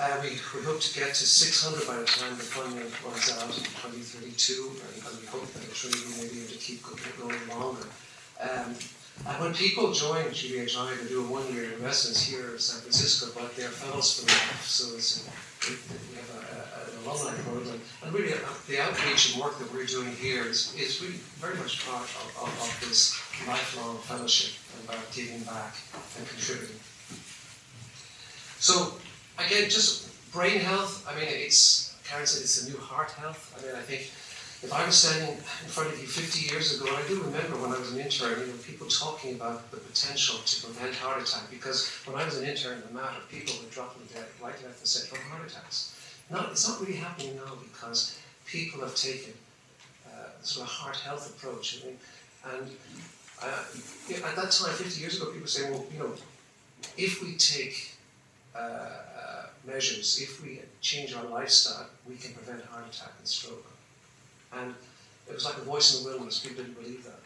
uh, 0.00 0.16
we, 0.24 0.40
we 0.56 0.64
hope 0.64 0.80
to 0.80 0.90
get 0.96 1.12
to 1.12 1.26
600 1.28 1.84
by 1.84 2.00
the 2.00 2.08
time 2.08 2.40
the 2.40 2.48
funding 2.48 2.88
runs 3.04 3.28
out 3.36 3.52
in 3.52 3.68
2032, 3.68 4.80
and, 4.80 4.96
and 5.04 5.12
we 5.20 5.28
hope 5.28 5.44
that 5.52 5.60
it's 5.60 5.84
really 5.84 6.08
may 6.16 6.30
be 6.32 6.40
able 6.40 6.56
to 6.56 6.62
keep 6.62 6.80
going 7.20 7.36
longer. 7.52 7.84
Um, 8.40 8.80
and 9.26 9.40
when 9.42 9.54
people 9.54 9.92
join 9.92 10.24
GBHI, 10.26 11.02
they 11.02 11.08
do 11.08 11.24
a 11.24 11.28
one-year 11.28 11.76
residence 11.80 12.22
here 12.22 12.52
in 12.52 12.58
San 12.58 12.80
Francisco, 12.82 13.30
but 13.34 13.54
they're 13.56 13.68
fellows 13.68 14.20
for 14.20 14.26
life. 14.26 14.64
So 14.64 14.94
it's 14.96 15.26
a, 15.26 15.70
we 15.70 16.16
have 16.16 16.30
a, 16.30 16.42
a, 16.54 16.90
an 16.90 17.04
alumni 17.04 17.36
program, 17.42 17.80
and 18.04 18.12
really 18.12 18.32
uh, 18.32 18.38
the 18.68 18.80
outreach 18.80 19.34
and 19.34 19.42
work 19.42 19.58
that 19.58 19.72
we're 19.72 19.84
doing 19.86 20.14
here 20.16 20.44
is, 20.44 20.74
is 20.78 21.02
really 21.02 21.18
very 21.42 21.56
much 21.56 21.84
part 21.86 22.04
of, 22.04 22.42
of, 22.42 22.48
of 22.48 22.88
this 22.88 23.18
lifelong 23.46 23.98
fellowship 23.98 24.54
about 24.84 25.04
giving 25.12 25.40
back 25.42 25.74
and 26.16 26.26
contributing. 26.28 26.76
So 28.60 28.94
again, 29.38 29.68
just 29.70 30.08
brain 30.32 30.60
health. 30.60 31.06
I 31.08 31.18
mean, 31.18 31.28
it's 31.28 31.96
Karen 32.04 32.26
said 32.26 32.42
it's 32.42 32.66
a 32.66 32.70
new 32.70 32.78
heart 32.78 33.10
health. 33.12 33.54
I 33.58 33.66
mean, 33.66 33.76
I 33.76 33.82
think 33.82 34.10
if 34.60 34.72
I 34.72 34.84
was 34.84 34.96
standing 34.96 35.36
in 35.36 35.70
front 35.70 35.92
of 35.92 36.00
you 36.00 36.06
50 36.06 36.52
years 36.52 36.80
ago, 36.80 36.90
I 36.90 37.06
do 37.06 37.22
remember 37.22 37.56
when 37.62 37.70
I 37.70 37.78
was 37.78 37.92
an 37.92 38.00
intern, 38.00 38.40
you 38.40 38.46
know, 38.46 38.58
people 38.66 38.88
talking 38.88 39.36
about 39.36 39.70
the 39.70 39.76
potential 39.76 40.38
to 40.44 40.66
prevent 40.66 40.96
heart 40.96 41.22
attack, 41.22 41.48
because 41.48 41.88
when 42.04 42.16
I 42.20 42.24
was 42.24 42.38
an 42.38 42.48
intern 42.48 42.82
in 42.82 42.88
the 42.88 42.94
matter, 42.94 43.20
people 43.30 43.54
were 43.62 43.70
dropping 43.70 44.02
dead 44.12 44.26
right, 44.42 44.54
left, 44.64 44.80
and 44.80 44.88
centre 44.88 45.14
from 45.14 45.30
heart 45.30 45.48
attacks. 45.48 45.94
Now, 46.28 46.48
it's 46.50 46.68
not 46.68 46.80
really 46.80 46.96
happening 46.96 47.36
now 47.36 47.54
because 47.62 48.18
people 48.46 48.80
have 48.80 48.96
taken 48.96 49.32
uh, 50.08 50.42
sort 50.42 50.66
of 50.66 50.72
heart 50.72 50.96
health 50.96 51.30
approach. 51.30 51.80
I 51.80 51.86
mean, 51.86 51.98
and 52.52 52.70
uh, 53.40 54.26
at 54.26 54.34
that 54.34 54.50
time, 54.50 54.74
50 54.74 55.00
years 55.00 55.16
ago, 55.16 55.26
people 55.26 55.42
were 55.42 55.46
saying, 55.46 55.72
well, 55.72 55.86
you 55.92 55.98
know, 56.00 56.12
if 56.96 57.22
we 57.22 57.36
take 57.36 57.92
uh, 58.56 58.58
uh, 58.58 59.46
measures, 59.64 60.18
if 60.20 60.42
we 60.42 60.60
change 60.80 61.14
our 61.14 61.24
lifestyle, 61.26 61.86
we 62.08 62.16
can 62.16 62.34
prevent 62.34 62.64
heart 62.64 62.86
attack 62.92 63.12
and 63.18 63.28
stroke. 63.28 63.64
And 64.52 64.74
it 65.28 65.34
was 65.34 65.44
like 65.44 65.56
a 65.56 65.60
voice 65.60 65.96
in 65.96 66.02
the 66.02 66.10
wilderness. 66.10 66.40
People 66.40 66.64
didn't 66.64 66.80
believe 66.80 67.04
that. 67.04 67.20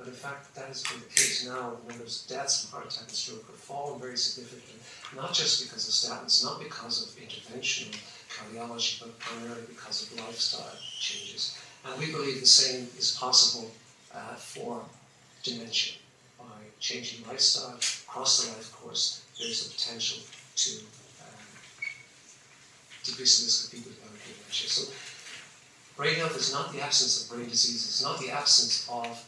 But 0.00 0.08
in 0.08 0.14
fact, 0.14 0.54
that 0.54 0.66
has 0.68 0.82
been 0.82 1.00
the 1.00 1.06
case 1.06 1.46
now. 1.46 1.76
The 1.84 1.92
numbers 1.92 2.24
of 2.24 2.34
deaths 2.34 2.64
from 2.64 2.80
heart 2.80 2.90
attack 2.90 3.08
and 3.08 3.16
stroke 3.16 3.46
have 3.46 3.56
fallen 3.56 4.00
very 4.00 4.16
significantly, 4.16 4.80
not 5.14 5.34
just 5.34 5.62
because 5.62 5.86
of 5.86 5.92
statins, 5.92 6.42
not 6.42 6.58
because 6.58 7.04
of 7.04 7.20
interventional 7.20 7.94
cardiology, 8.32 9.00
but 9.00 9.18
primarily 9.18 9.60
because 9.68 10.10
of 10.10 10.18
lifestyle 10.18 10.72
changes. 10.98 11.58
And 11.84 11.98
we 12.00 12.12
believe 12.12 12.40
the 12.40 12.46
same 12.46 12.88
is 12.96 13.14
possible 13.20 13.70
uh, 14.14 14.36
for 14.36 14.82
dementia. 15.42 15.96
By 16.38 16.44
changing 16.78 17.26
lifestyle 17.26 17.76
across 18.08 18.44
the 18.44 18.52
life 18.52 18.72
course, 18.72 19.22
there's 19.38 19.68
the 19.68 19.74
potential 19.74 20.22
to 20.56 20.70
um, 21.20 21.44
decrease 23.04 23.40
the 23.40 23.44
risk 23.44 23.66
of 23.66 23.72
people 23.72 23.92
developing 23.92 24.32
dementia. 24.32 24.68
So 24.70 24.92
Brain 26.00 26.14
health 26.14 26.34
is 26.38 26.50
not 26.50 26.72
the 26.72 26.80
absence 26.80 27.20
of 27.20 27.36
brain 27.36 27.50
disease, 27.50 27.84
it's 27.84 28.02
not 28.02 28.18
the 28.20 28.30
absence 28.30 28.88
of 28.90 29.22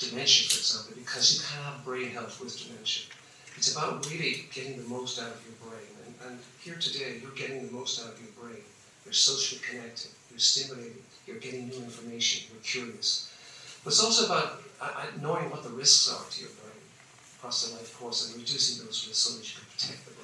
dementia, 0.00 0.48
for 0.50 0.58
example, 0.58 0.94
because 0.98 1.34
you 1.34 1.38
can 1.46 1.62
have 1.62 1.84
brain 1.84 2.10
health 2.10 2.40
with 2.42 2.58
dementia. 2.58 3.06
It's 3.56 3.70
about 3.70 4.04
really 4.10 4.46
getting 4.52 4.76
the 4.76 4.88
most 4.88 5.22
out 5.22 5.30
of 5.30 5.40
your 5.46 5.54
brain. 5.62 5.86
And, 6.04 6.14
and 6.26 6.40
here 6.58 6.74
today, 6.80 7.22
you're 7.22 7.30
getting 7.38 7.68
the 7.68 7.72
most 7.72 8.02
out 8.02 8.12
of 8.14 8.18
your 8.18 8.34
brain. 8.42 8.60
You're 9.04 9.12
socially 9.12 9.62
connected, 9.70 10.10
you're 10.28 10.40
stimulated, 10.40 10.98
you're 11.28 11.38
getting 11.38 11.68
new 11.68 11.76
information, 11.76 12.50
you're 12.50 12.64
curious. 12.64 13.30
But 13.84 13.90
it's 13.90 14.02
also 14.02 14.26
about 14.26 14.62
uh, 14.80 14.90
uh 14.98 15.06
knowing 15.22 15.48
what 15.48 15.62
the 15.62 15.70
risks 15.70 16.10
are 16.10 16.26
to 16.28 16.40
your 16.40 16.50
brain 16.58 16.82
across 17.38 17.70
the 17.70 17.76
life 17.76 17.96
course 18.00 18.26
and 18.26 18.42
reducing 18.42 18.84
those 18.84 19.06
risks 19.06 19.30
so 19.30 19.38
that 19.38 19.46
you 19.46 19.54
can 19.54 19.66
protect 19.70 20.04
them 20.06 20.15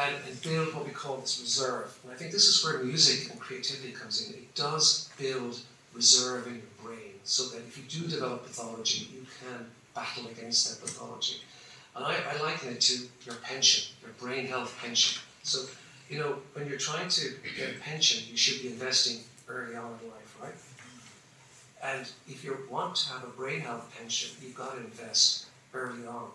and, 0.00 0.16
and 0.26 0.42
build 0.42 0.74
what 0.74 0.86
we 0.86 0.92
call 0.92 1.16
this 1.18 1.40
reserve. 1.40 1.98
And 2.02 2.12
I 2.12 2.16
think 2.16 2.32
this 2.32 2.46
is 2.46 2.64
where 2.64 2.82
music 2.82 3.30
and 3.30 3.40
creativity 3.40 3.92
comes 3.92 4.26
in. 4.26 4.34
It 4.34 4.54
does 4.54 5.10
build 5.18 5.60
reserve 5.94 6.46
in 6.46 6.54
your 6.54 6.62
brain 6.82 7.14
so 7.24 7.44
that 7.48 7.58
if 7.58 7.76
you 7.76 7.84
do 7.84 8.08
develop 8.08 8.44
pathology, 8.44 9.08
you 9.12 9.26
can 9.40 9.66
battle 9.94 10.30
against 10.30 10.68
that 10.70 10.86
pathology. 10.86 11.36
And 11.96 12.04
I, 12.04 12.16
I 12.32 12.42
liken 12.42 12.70
it 12.70 12.80
to 12.82 13.08
your 13.26 13.34
pension, 13.42 13.92
your 14.02 14.12
brain 14.12 14.46
health 14.46 14.76
pension. 14.80 15.20
So, 15.42 15.66
you 16.08 16.18
know, 16.18 16.36
when 16.54 16.68
you're 16.68 16.78
trying 16.78 17.08
to 17.08 17.34
get 17.56 17.76
a 17.76 17.78
pension, 17.80 18.24
you 18.30 18.36
should 18.36 18.62
be 18.62 18.68
investing 18.68 19.18
early 19.48 19.74
on 19.74 19.98
in 20.02 20.10
life, 20.10 20.36
right? 20.40 20.54
And 21.82 22.08
if 22.28 22.44
you 22.44 22.56
want 22.70 22.94
to 22.96 23.08
have 23.12 23.24
a 23.24 23.28
brain 23.28 23.60
health 23.60 23.92
pension, 23.98 24.30
you've 24.42 24.54
got 24.54 24.74
to 24.74 24.78
invest 24.78 25.46
early 25.74 26.06
on, 26.06 26.28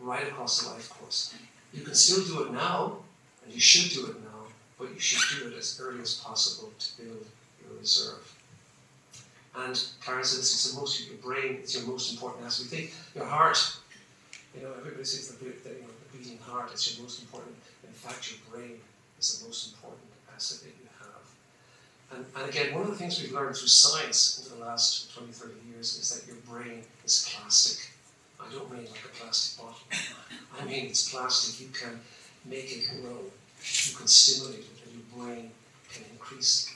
right 0.00 0.26
across 0.28 0.62
the 0.62 0.70
life 0.70 0.88
course. 0.90 1.34
You 1.72 1.82
can 1.82 1.94
still 1.94 2.24
do 2.24 2.44
it 2.44 2.52
now, 2.52 2.98
and 3.44 3.52
you 3.52 3.60
should 3.60 3.92
do 3.92 4.06
it 4.10 4.20
now, 4.22 4.46
but 4.78 4.92
you 4.92 5.00
should 5.00 5.38
do 5.38 5.48
it 5.48 5.56
as 5.56 5.80
early 5.82 6.00
as 6.00 6.14
possible 6.14 6.70
to 6.78 7.02
build 7.02 7.24
your 7.62 7.78
reserve. 7.78 8.34
And 9.54 9.82
Karen 10.04 10.24
says 10.24 10.38
it's 10.38 10.72
the 10.72 10.80
most 10.80 11.06
your 11.06 11.18
brain, 11.18 11.58
it's 11.62 11.74
your 11.76 11.86
most 11.86 12.12
important 12.12 12.44
asset. 12.44 12.66
We 12.70 12.76
think 12.76 12.94
your 13.14 13.26
heart, 13.26 13.58
you 14.54 14.62
know, 14.62 14.72
everybody 14.78 15.04
says 15.04 15.28
the, 15.28 15.44
the, 15.44 15.50
you 15.50 15.82
know, 15.82 15.88
the 16.12 16.18
beating 16.18 16.38
heart 16.38 16.72
is 16.72 16.94
your 16.94 17.02
most 17.02 17.20
important. 17.20 17.54
In 17.84 17.92
fact, 17.92 18.30
your 18.30 18.40
brain 18.50 18.78
is 19.18 19.38
the 19.38 19.46
most 19.46 19.72
important 19.72 20.08
asset 20.34 20.60
that 20.60 20.74
you 20.80 20.88
have. 21.00 22.16
And, 22.16 22.26
and 22.36 22.50
again, 22.50 22.74
one 22.74 22.82
of 22.82 22.88
the 22.88 22.96
things 22.96 23.20
we've 23.20 23.32
learned 23.32 23.56
through 23.56 23.68
science 23.68 24.46
over 24.46 24.56
the 24.56 24.64
last 24.64 25.14
20, 25.14 25.32
30 25.32 25.52
years 25.70 25.98
is 25.98 26.08
that 26.14 26.26
your 26.26 26.36
brain 26.48 26.82
is 27.04 27.28
plastic. 27.30 27.91
I 28.44 28.52
don't 28.52 28.70
mean 28.72 28.82
like 28.82 29.04
a 29.04 29.16
plastic 29.18 29.62
bottle. 29.62 29.80
I 30.60 30.64
mean 30.64 30.86
it's 30.86 31.10
plastic. 31.10 31.66
You 31.66 31.72
can 31.72 32.00
make 32.44 32.76
it 32.76 32.88
grow. 33.00 33.18
You 33.20 33.96
can 33.96 34.06
stimulate 34.06 34.60
it, 34.60 34.66
and 34.84 34.94
your 34.94 35.24
brain 35.24 35.50
can 35.92 36.04
increase 36.12 36.72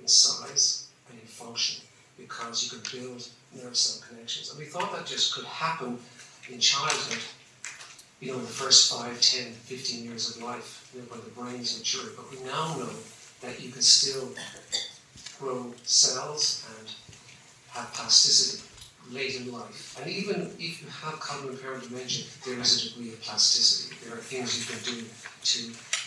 in 0.00 0.08
size 0.08 0.88
and 1.10 1.18
in 1.20 1.26
function 1.26 1.84
because 2.18 2.64
you 2.64 2.78
can 2.78 3.00
build 3.00 3.28
nerve 3.54 3.76
cell 3.76 4.04
connections. 4.08 4.50
And 4.50 4.58
we 4.58 4.64
thought 4.64 4.92
that 4.94 5.06
just 5.06 5.34
could 5.34 5.44
happen 5.44 5.98
in 6.50 6.58
childhood 6.58 7.22
you 8.20 8.32
know, 8.32 8.38
in 8.38 8.44
the 8.44 8.46
first 8.46 8.92
5, 8.92 9.20
10, 9.20 9.52
15 9.52 10.04
years 10.04 10.36
of 10.36 10.42
life, 10.42 10.90
you 10.94 11.00
know, 11.00 11.06
when 11.10 11.20
the 11.20 11.30
brain 11.30 11.60
is 11.60 11.78
mature. 11.78 12.10
But 12.16 12.30
we 12.30 12.42
now 12.46 12.76
know 12.78 12.88
that 13.42 13.60
you 13.60 13.70
can 13.70 13.82
still 13.82 14.30
grow 15.38 15.74
cells 15.82 16.66
and 16.78 16.88
have 17.70 17.92
plasticity 17.92 18.62
late 19.10 19.36
in 19.36 19.52
life. 19.52 19.98
And 20.00 20.10
even 20.10 20.50
if 20.58 20.82
you 20.82 20.88
have 20.88 21.20
cognitive 21.20 21.58
impairment 21.58 21.88
dementia, 21.88 22.26
there 22.44 22.58
is 22.58 22.86
a 22.86 22.88
degree 22.88 23.12
of 23.12 23.20
plasticity. 23.20 23.96
There 24.04 24.14
are 24.14 24.20
things 24.20 24.58
you 24.58 24.66
can 24.66 24.82
do 24.82 25.04
to 25.06 25.58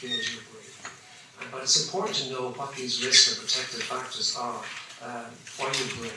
build 0.01 0.23
your 0.33 0.43
brain. 0.51 1.51
But 1.51 1.63
it's 1.63 1.85
important 1.85 2.15
to 2.17 2.31
know 2.31 2.51
what 2.51 2.75
these 2.75 3.03
risk 3.05 3.31
and 3.31 3.47
protective 3.47 3.83
factors 3.83 4.35
are 4.35 4.59
um, 5.05 5.31
for 5.47 5.71
your 5.71 5.87
brain. 5.95 6.11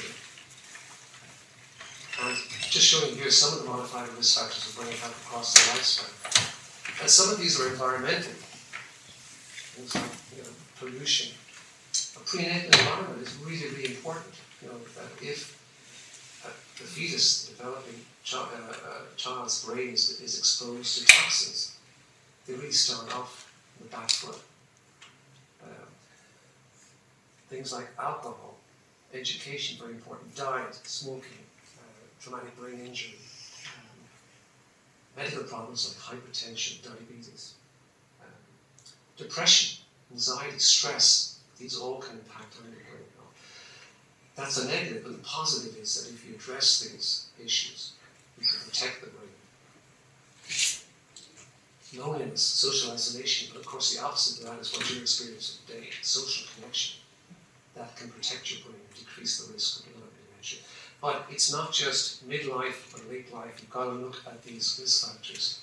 And 2.23 2.37
just 2.71 2.87
showing 2.87 3.15
here 3.15 3.31
some 3.31 3.59
of 3.59 3.65
the 3.65 3.71
modifiable 3.71 4.15
risk 4.17 4.39
factors 4.39 4.69
of 4.69 4.77
brain 4.77 4.97
health 4.99 5.17
across 5.27 5.55
the 5.55 5.61
lifespan. 5.71 7.01
And 7.01 7.11
some 7.11 7.33
of 7.33 7.39
these 7.39 7.61
are 7.61 7.69
environmental. 7.71 8.33
Things 9.75 9.95
like 9.95 10.05
you 10.37 10.43
know, 10.43 10.51
pollution. 10.79 11.33
A 12.17 12.21
prenatal 12.21 12.69
environment 12.79 13.23
is 13.23 13.35
really, 13.39 13.71
really 13.75 13.97
important. 13.97 14.35
You 14.61 14.69
know, 14.69 14.77
if 15.23 15.62
the 16.83 16.89
fetus, 16.89 17.49
developing 17.49 17.95
uh, 18.35 18.39
uh, 18.39 19.01
child's 19.17 19.65
brain 19.65 19.91
is, 19.91 20.21
is 20.21 20.39
exposed 20.39 20.99
to 20.99 21.07
toxins, 21.07 21.77
they 22.47 22.55
really 22.55 22.73
start 22.73 23.15
off 23.15 23.53
on 23.81 23.87
the 23.87 23.97
back 23.97 24.11
foot. 24.11 24.39
Um, 25.63 25.87
things 27.49 27.73
like 27.73 27.89
alcohol, 27.99 28.57
education, 29.15 29.79
very 29.79 29.93
important, 29.93 30.35
diet, 30.35 30.75
smoking, 30.83 31.45
uh, 31.79 32.05
traumatic 32.21 32.57
brain 32.59 32.81
injury, 32.85 33.15
um, 33.67 33.99
medical 35.17 35.45
problems 35.45 35.95
like 36.09 36.21
hypertension, 36.21 36.83
diabetes, 36.83 37.55
um, 38.21 38.27
depression, 39.17 39.79
anxiety, 40.11 40.59
stress, 40.59 41.39
these 41.59 41.79
all 41.79 42.01
can 42.01 42.17
impact 42.17 42.57
on 42.65 42.73
your. 42.73 42.82
That's 44.35 44.59
a 44.63 44.67
negative, 44.67 45.03
but 45.05 45.13
the 45.13 45.23
positive 45.23 45.77
is 45.81 45.95
that 46.01 46.13
if 46.13 46.27
you 46.27 46.35
address 46.35 46.81
these 46.81 47.27
issues, 47.43 47.93
you 48.41 48.47
can 48.47 48.61
protect 48.69 49.01
the 49.03 49.09
brain. 49.11 49.29
Loneliness, 51.95 52.43
social 52.43 52.93
isolation, 52.93 53.51
but 53.53 53.61
of 53.61 53.67
course 53.67 53.95
the 53.95 54.03
opposite 54.03 54.43
of 54.43 54.51
that 54.51 54.61
is 54.61 54.73
what 54.73 54.91
you're 54.91 55.03
experiencing 55.03 55.61
today, 55.67 55.89
social 56.01 56.47
connection. 56.55 57.01
That 57.75 57.95
can 57.97 58.09
protect 58.09 58.51
your 58.51 58.61
brain 58.63 58.81
and 58.89 58.99
decrease 58.99 59.39
the 59.39 59.53
risk 59.53 59.81
of 59.81 59.93
dementia. 59.93 60.61
But 61.03 61.27
it's 61.31 61.53
not 61.53 61.73
just 61.73 62.27
midlife 62.27 62.95
or 62.95 63.13
late 63.13 63.33
life, 63.33 63.59
you've 63.61 63.71
got 63.71 63.85
to 63.85 63.91
look 63.91 64.23
at 64.27 64.43
these 64.43 64.79
risk 64.81 65.07
factors 65.07 65.61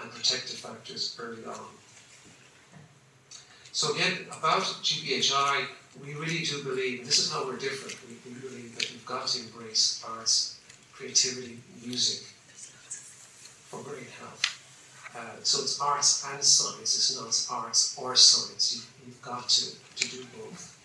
and 0.00 0.10
protective 0.10 0.58
factors 0.58 1.16
early 1.20 1.44
on. 1.44 1.68
So 3.72 3.94
again, 3.94 4.26
about 4.28 4.62
GBHI, 4.62 5.66
we 6.04 6.14
really 6.14 6.44
do 6.44 6.62
believe, 6.62 7.00
and 7.00 7.08
this 7.08 7.18
is 7.18 7.32
how 7.32 7.46
we're 7.46 7.56
different, 7.56 7.96
we, 8.08 8.16
we 8.30 8.38
believe 8.40 8.74
that 8.76 8.90
you've 8.92 9.06
got 9.06 9.26
to 9.28 9.40
embrace 9.40 10.04
arts, 10.08 10.60
creativity, 10.92 11.58
music 11.84 12.26
for 13.68 13.82
brain 13.82 14.06
health. 14.18 14.56
Uh, 15.16 15.42
so 15.42 15.62
it's 15.62 15.80
arts 15.80 16.26
and 16.32 16.42
science, 16.42 16.94
it's 16.94 17.48
not 17.48 17.58
arts 17.58 17.96
or 17.98 18.14
science. 18.16 18.86
You, 19.04 19.12
have 19.12 19.22
got 19.22 19.48
to, 19.48 19.70
to 19.70 20.10
do 20.10 20.24
both. 20.36 20.76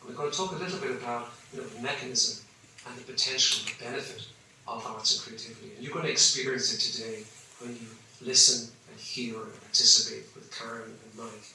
And 0.00 0.10
we're 0.10 0.16
going 0.16 0.30
to 0.30 0.36
talk 0.36 0.52
a 0.52 0.56
little 0.56 0.78
bit 0.78 0.90
about 0.92 1.28
you 1.52 1.60
know, 1.60 1.66
the 1.66 1.82
mechanism 1.82 2.44
and 2.86 2.96
the 2.96 3.04
potential, 3.04 3.66
the 3.66 3.84
benefit 3.84 4.26
of 4.68 4.86
arts 4.86 5.16
and 5.16 5.26
creativity. 5.26 5.74
And 5.74 5.84
you're 5.84 5.92
going 5.92 6.06
to 6.06 6.12
experience 6.12 6.72
it 6.74 6.80
today 6.92 7.24
when 7.60 7.72
you 7.72 7.88
listen 8.20 8.70
and 8.90 9.00
hear 9.00 9.34
and 9.34 9.60
participate 9.60 10.24
with 10.34 10.56
Karen 10.56 10.90
and 10.90 11.12
Mike 11.16 11.50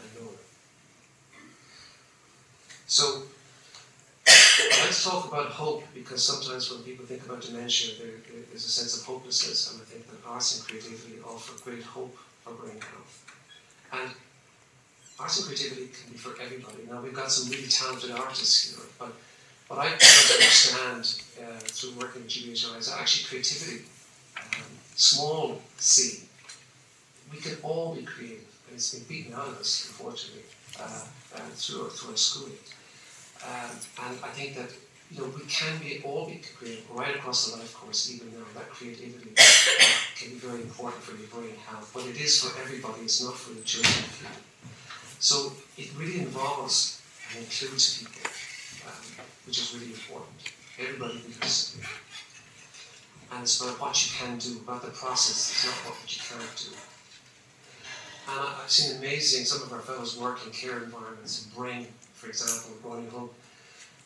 and 0.00 0.22
Norah. 0.22 0.38
So 2.86 3.22
let's 4.56 5.04
talk 5.04 5.26
about 5.26 5.48
hope 5.48 5.84
because 5.92 6.22
sometimes 6.22 6.70
when 6.70 6.82
people 6.82 7.04
think 7.04 7.24
about 7.26 7.42
dementia, 7.42 7.94
there's 8.50 8.64
a 8.64 8.70
sense 8.70 9.00
of 9.00 9.04
hopelessness, 9.04 9.72
and 9.72 9.82
I 9.82 9.84
think 9.84 10.06
that 10.06 10.28
arts 10.28 10.56
and 10.56 10.66
creativity 10.66 11.20
offer 11.24 11.52
great 11.64 11.82
hope 11.82 12.16
for 12.42 12.52
brain 12.52 12.80
health. 12.80 13.24
And 13.92 14.10
arts 15.18 15.38
and 15.38 15.46
creativity 15.46 15.88
can 15.88 16.12
be 16.12 16.18
for 16.18 16.40
everybody. 16.40 16.86
Now 16.88 17.02
we've 17.02 17.14
got 17.14 17.30
some 17.30 17.50
really 17.50 17.68
talented 17.68 18.12
artists 18.12 18.70
here, 18.70 18.86
but 18.98 19.12
what 19.68 19.80
I 19.80 19.90
understand 19.90 21.22
uh, 21.42 21.58
through 21.58 21.98
working 21.98 22.22
with 22.22 22.30
GBHI 22.30 22.78
is 22.78 22.92
actually 22.92 23.26
creativity, 23.26 23.84
um, 24.38 24.62
small 24.94 25.60
c. 25.78 26.22
We 27.32 27.38
can 27.38 27.56
all 27.64 27.96
be 27.96 28.02
creative, 28.02 28.46
and 28.68 28.76
it's 28.76 28.94
been 28.94 29.02
beaten 29.08 29.34
out 29.34 29.48
of 29.48 29.58
us, 29.58 29.86
unfortunately, 29.88 30.44
uh, 30.80 31.04
through, 31.56 31.88
through 31.88 32.10
our 32.12 32.16
schooling. 32.16 32.54
Um, 33.46 33.70
and 34.06 34.18
I 34.24 34.28
think 34.34 34.56
that 34.56 34.70
you 35.10 35.20
know 35.22 35.30
we 35.36 35.46
can 35.46 35.78
be 35.78 36.02
all 36.04 36.26
be 36.26 36.42
creative 36.56 36.90
right 36.90 37.14
across 37.14 37.50
the 37.50 37.58
life 37.58 37.74
course, 37.74 38.12
even 38.12 38.32
now. 38.32 38.44
That 38.54 38.70
creativity 38.70 39.30
can 40.18 40.30
be 40.30 40.38
very 40.38 40.62
important 40.62 41.02
for 41.02 41.14
your 41.16 41.28
brain 41.28 41.54
health, 41.66 41.90
but 41.94 42.06
it 42.06 42.20
is 42.20 42.42
for 42.42 42.58
everybody. 42.60 43.02
It's 43.02 43.22
not 43.22 43.34
for 43.34 43.54
the 43.54 43.62
chosen 43.62 44.02
few. 44.18 44.28
So 45.18 45.52
it 45.78 45.90
really 45.96 46.20
involves 46.20 47.00
and 47.30 47.44
includes 47.44 47.98
people, 47.98 48.30
um, 48.86 49.26
which 49.46 49.58
is 49.58 49.74
really 49.74 49.92
important. 49.92 50.52
Everybody 50.78 51.20
can 51.20 51.32
participate. 51.32 51.88
And 53.32 53.42
it's 53.42 53.60
about 53.60 53.80
what 53.80 53.94
you 54.06 54.12
can 54.18 54.38
do, 54.38 54.58
about 54.58 54.82
the 54.82 54.90
process. 54.90 55.50
It's 55.50 55.66
not 55.66 55.74
what 55.90 55.98
you 56.06 56.22
can't 56.22 56.56
do. 56.56 56.76
And 58.28 58.48
I've 58.62 58.70
seen 58.70 58.98
amazing, 58.98 59.44
some 59.44 59.62
of 59.62 59.72
our 59.72 59.80
fellows 59.80 60.18
work 60.18 60.44
in 60.46 60.52
care 60.52 60.82
environments 60.82 61.44
and 61.44 61.54
bring 61.54 61.86
for 62.26 62.30
example, 62.30 62.90
Bonnie 62.90 63.08
Hope, 63.08 63.34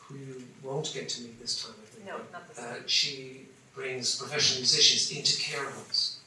who 0.01 0.17
you 0.17 0.43
won't 0.63 0.93
get 0.93 1.09
to 1.09 1.23
meet 1.23 1.41
this 1.41 1.65
time, 1.65 1.75
I 1.81 1.87
think. 1.87 2.07
No, 2.07 2.17
not 2.33 2.49
this 2.49 2.59
time. 2.59 2.77
Uh, 2.77 2.87
she 2.87 3.47
brings 3.75 4.17
professional 4.17 4.61
musicians 4.61 5.17
into 5.17 5.41
care 5.41 5.71
homes. 5.71 6.19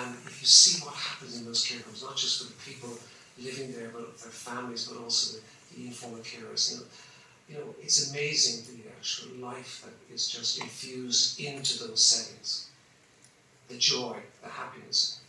And 0.00 0.14
if 0.26 0.40
you 0.40 0.46
see 0.46 0.82
what 0.84 0.94
happens 0.94 1.38
in 1.38 1.44
those 1.44 1.64
care 1.66 1.80
homes, 1.84 2.02
not 2.02 2.16
just 2.16 2.42
for 2.42 2.48
the 2.48 2.58
people 2.70 2.96
living 3.38 3.72
there, 3.72 3.90
but 3.92 4.18
their 4.18 4.30
families, 4.30 4.88
but 4.88 5.02
also 5.02 5.38
the, 5.38 5.76
the 5.76 5.86
informal 5.88 6.20
carers, 6.20 6.72
you 6.72 6.78
know, 6.78 6.84
you 7.48 7.54
know, 7.54 7.74
it's 7.80 8.10
amazing 8.10 8.64
the 8.74 8.88
actual 8.88 9.36
life 9.36 9.84
that 9.84 10.14
is 10.14 10.28
just 10.28 10.58
infused 10.60 11.38
into 11.38 11.86
those 11.86 12.02
settings. 12.02 12.68
The 13.68 13.76
joy, 13.76 14.16
the 14.42 14.48
happiness. 14.48 15.20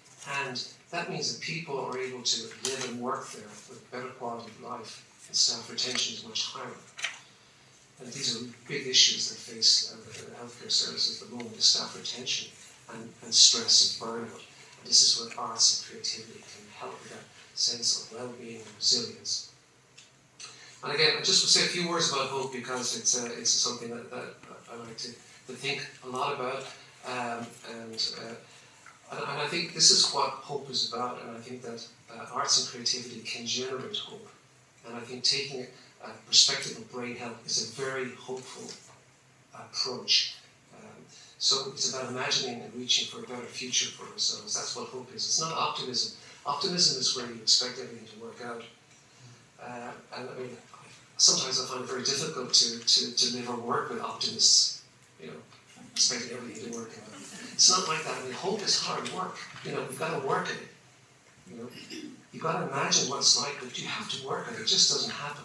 And 0.46 0.64
that 0.90 1.10
means 1.10 1.34
that 1.34 1.44
people 1.44 1.78
are 1.80 1.98
able 1.98 2.24
to 2.24 2.42
live 2.64 2.90
and 2.90 3.00
work 3.00 3.30
there 3.32 3.44
with 3.70 3.92
better 3.92 4.08
quality 4.08 4.48
of 4.48 4.64
life 4.64 5.04
and 5.28 5.36
staff 5.36 5.70
retention 5.70 6.16
is 6.16 6.26
much 6.26 6.46
higher. 6.46 6.78
And 8.00 8.14
these 8.14 8.36
are 8.36 8.46
big 8.68 8.88
issues 8.88 9.30
that 9.30 9.38
face 9.38 9.94
uh, 9.94 10.44
healthcare 10.44 10.72
services 10.72 11.22
at 11.22 11.30
the 11.30 11.36
moment, 11.36 11.62
staff 11.62 11.96
retention 11.96 12.50
and, 12.94 13.10
and 13.24 13.34
stress 13.34 14.00
and 14.00 14.08
burnout. 14.08 14.42
And 14.80 14.86
this 14.86 15.02
is 15.02 15.20
where 15.20 15.40
arts 15.40 15.82
and 15.82 15.92
creativity 15.92 16.40
can 16.40 16.66
help 16.80 16.94
with 17.02 17.12
that 17.12 17.26
sense 17.56 18.06
of 18.12 18.18
well-being 18.18 18.62
and 18.62 18.76
resilience. 18.78 19.52
And 20.84 20.94
again, 20.94 21.14
I 21.18 21.24
just 21.24 21.44
would 21.44 21.50
say 21.50 21.66
a 21.66 21.70
few 21.70 21.90
words 21.90 22.12
about 22.12 22.28
hope 22.28 22.54
because 22.54 22.98
it's, 22.98 23.18
uh, 23.20 23.30
it's 23.34 23.50
something 23.50 23.90
that, 23.90 24.12
that 24.12 24.36
I 24.72 24.76
like 24.76 24.98
to, 24.98 25.12
to 25.12 25.54
think 25.54 25.86
a 26.06 26.08
lot 26.08 26.36
about. 26.36 26.64
Um, 27.08 27.48
and, 27.74 28.14
uh, 28.22 28.36
and, 29.12 29.20
and, 29.20 29.42
I 29.42 29.48
think 29.48 29.74
this 29.74 29.92
is 29.92 30.12
what 30.12 30.30
hope 30.30 30.70
is 30.70 30.92
about, 30.94 31.22
and 31.22 31.38
I 31.38 31.40
think 31.40 31.62
that 31.64 31.86
uh, 32.14 32.26
arts 32.34 32.60
and 32.60 32.70
creativity 32.70 33.22
can 33.22 33.46
generate 33.46 33.96
hope. 33.96 34.28
And 34.88 34.96
I 34.96 35.02
think 35.02 35.24
taking 35.24 35.68
a 36.04 36.10
perspective 36.26 36.78
of 36.78 36.92
brain 36.92 37.16
health 37.16 37.46
is 37.46 37.70
a 37.70 37.82
very 37.82 38.10
hopeful 38.12 38.72
approach. 39.54 40.36
Um, 40.74 40.90
so 41.38 41.72
it's 41.74 41.94
about 41.94 42.10
imagining 42.10 42.62
and 42.62 42.74
reaching 42.76 43.08
for 43.08 43.24
a 43.24 43.28
better 43.28 43.46
future 43.46 43.90
for 43.90 44.12
ourselves. 44.12 44.56
That's 44.56 44.76
what 44.76 44.88
hope 44.88 45.10
is. 45.10 45.26
It's 45.26 45.42
not 45.42 45.54
optimism. 45.54 46.18
Optimism 46.46 47.00
is 47.02 47.16
where 47.16 47.26
you 47.26 47.42
expect 47.42 47.80
everything 47.80 48.08
to 48.08 48.26
work 48.26 48.40
out. 48.46 48.64
Uh, 49.62 49.92
and 50.16 50.30
I 50.30 50.40
mean, 50.40 50.58
sometimes 51.18 51.60
I 51.60 51.66
find 51.66 51.84
it 51.84 51.90
very 51.90 52.04
difficult 52.04 52.54
to, 52.54 52.80
to, 52.80 53.16
to 53.16 53.36
live 53.36 53.50
or 53.50 53.58
work 53.58 53.90
with 53.90 54.02
optimists, 54.02 54.84
you 55.20 55.28
know, 55.28 55.34
expecting 55.92 56.38
everything 56.38 56.72
to 56.72 56.78
work 56.78 56.92
out. 57.04 57.14
It's 57.54 57.70
not 57.70 57.88
like 57.88 58.04
that. 58.04 58.16
I 58.22 58.24
mean, 58.24 58.34
hope 58.34 58.62
is 58.62 58.80
hard 58.80 59.12
work. 59.14 59.36
You 59.66 59.72
know, 59.72 59.82
we've 59.90 60.00
got 60.00 60.22
to 60.22 60.28
work 60.28 60.46
at 60.46 60.52
it. 60.52 60.68
You 61.50 61.58
know, 61.58 61.70
you've 62.38 62.44
got 62.44 62.60
to 62.60 62.72
imagine 62.72 63.10
what 63.10 63.18
it's 63.18 63.42
like, 63.42 63.56
but 63.60 63.82
you 63.82 63.88
have 63.88 64.08
to 64.12 64.28
work 64.28 64.48
at 64.48 64.54
it. 64.54 64.62
It 64.62 64.68
just 64.68 64.92
doesn't 64.92 65.10
happen. 65.10 65.44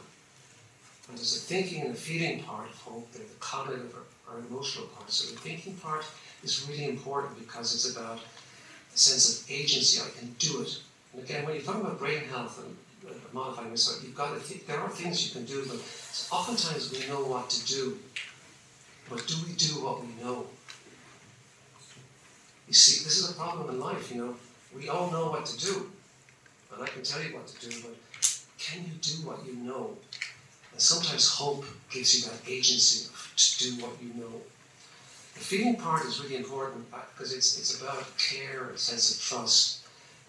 And 1.09 1.17
there's 1.17 1.39
a 1.39 1.41
thinking 1.41 1.81
and 1.81 1.93
a 1.93 1.95
feeling 1.95 2.43
part 2.43 2.69
of 2.69 2.77
hope, 2.77 3.11
there's 3.13 3.31
the 3.31 3.37
cognitive 3.37 3.97
or, 3.97 4.35
or 4.35 4.41
emotional 4.41 4.89
part. 4.89 5.11
So 5.11 5.33
the 5.33 5.41
thinking 5.41 5.73
part 5.77 6.05
is 6.45 6.69
really 6.69 6.85
important 6.85 7.39
because 7.39 7.75
it's 7.75 7.97
about 7.97 8.19
a 8.19 8.99
sense 8.99 9.41
of 9.41 9.51
agency. 9.51 10.03
I 10.03 10.11
can 10.19 10.37
do 10.39 10.61
it. 10.61 10.81
And 11.15 11.25
again, 11.25 11.47
when 11.47 11.55
you're 11.55 11.65
talking 11.65 11.81
about 11.81 11.99
brain 11.99 12.25
health 12.25 12.63
and 12.63 12.77
uh, 13.09 13.15
modifying 13.33 13.71
yourself, 13.71 14.05
you've 14.05 14.15
got 14.15 14.35
to 14.35 14.41
think 14.41 14.67
there 14.67 14.79
are 14.79 14.91
things 14.91 15.27
you 15.27 15.33
can 15.33 15.47
do, 15.47 15.65
but 15.67 15.77
oftentimes 16.31 16.93
we 16.93 17.09
know 17.09 17.25
what 17.25 17.49
to 17.49 17.65
do. 17.65 17.99
But 19.09 19.27
do 19.27 19.35
we 19.47 19.55
do 19.55 19.83
what 19.83 20.03
we 20.03 20.09
know? 20.23 20.45
You 22.69 22.75
see, 22.75 23.03
this 23.03 23.17
is 23.17 23.31
a 23.31 23.35
problem 23.35 23.71
in 23.71 23.81
life, 23.81 24.13
you 24.13 24.19
know 24.23 24.37
We 24.77 24.91
all 24.91 25.11
know 25.11 25.31
what 25.31 25.47
to 25.47 25.59
do, 25.59 25.92
and 26.75 26.83
I 26.83 26.87
can 26.87 27.03
tell 27.03 27.23
you 27.23 27.35
what 27.35 27.47
to 27.47 27.69
do, 27.69 27.77
but 27.83 27.97
can 28.59 28.85
you 28.85 28.93
do 29.01 29.27
what 29.27 29.45
you 29.47 29.55
know? 29.55 29.97
And 30.73 30.81
sometimes 30.81 31.29
hope 31.29 31.65
gives 31.91 32.17
you 32.17 32.31
that 32.31 32.41
agency 32.49 33.11
to 33.37 33.65
do 33.65 33.83
what 33.83 33.93
you 34.03 34.15
know. 34.21 34.41
The 35.35 35.41
feeling 35.41 35.77
part 35.77 36.05
is 36.07 36.21
really 36.23 36.37
important 36.37 36.85
because 36.91 37.33
it's, 37.33 37.59
it's 37.59 37.81
about 37.81 38.05
care, 38.19 38.71
a 38.71 38.79
sense 38.79 39.15
of 39.15 39.23
trust. 39.23 39.81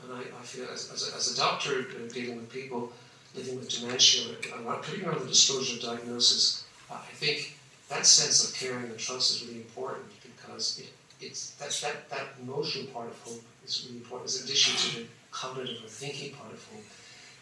And 0.04 0.14
I, 0.14 0.20
I 0.20 0.44
feel 0.44 0.66
as, 0.74 0.92
as, 0.92 1.10
a, 1.10 1.16
as 1.16 1.34
a 1.34 1.38
doctor 1.38 1.80
uh, 1.80 2.12
dealing 2.12 2.38
with 2.38 2.52
people 2.52 2.92
living 3.36 3.56
with 3.56 3.70
dementia, 3.70 4.36
putting 4.84 5.06
around 5.06 5.22
the 5.22 5.28
disclosure 5.28 5.76
of 5.76 5.82
diagnosis, 5.82 6.66
uh, 6.92 6.96
I 6.96 7.14
think 7.14 7.58
that 7.90 8.06
sense 8.06 8.48
of 8.48 8.56
caring 8.56 8.86
and 8.86 8.98
trust 8.98 9.32
is 9.32 9.48
really 9.48 9.62
important 9.62 10.06
because 10.22 10.80
it, 10.80 10.90
it's 11.28 11.52
that, 11.52 11.72
that, 11.82 12.10
that 12.10 12.28
emotional 12.42 12.86
part 12.88 13.08
of 13.08 13.20
hope 13.22 13.44
is 13.66 13.86
really 13.86 14.00
important, 14.00 14.36
in 14.36 14.44
addition 14.44 14.76
to 14.78 15.00
the 15.00 15.06
cognitive 15.32 15.84
or 15.84 15.88
thinking 15.88 16.34
part 16.34 16.52
of 16.54 16.64
hope, 16.72 16.84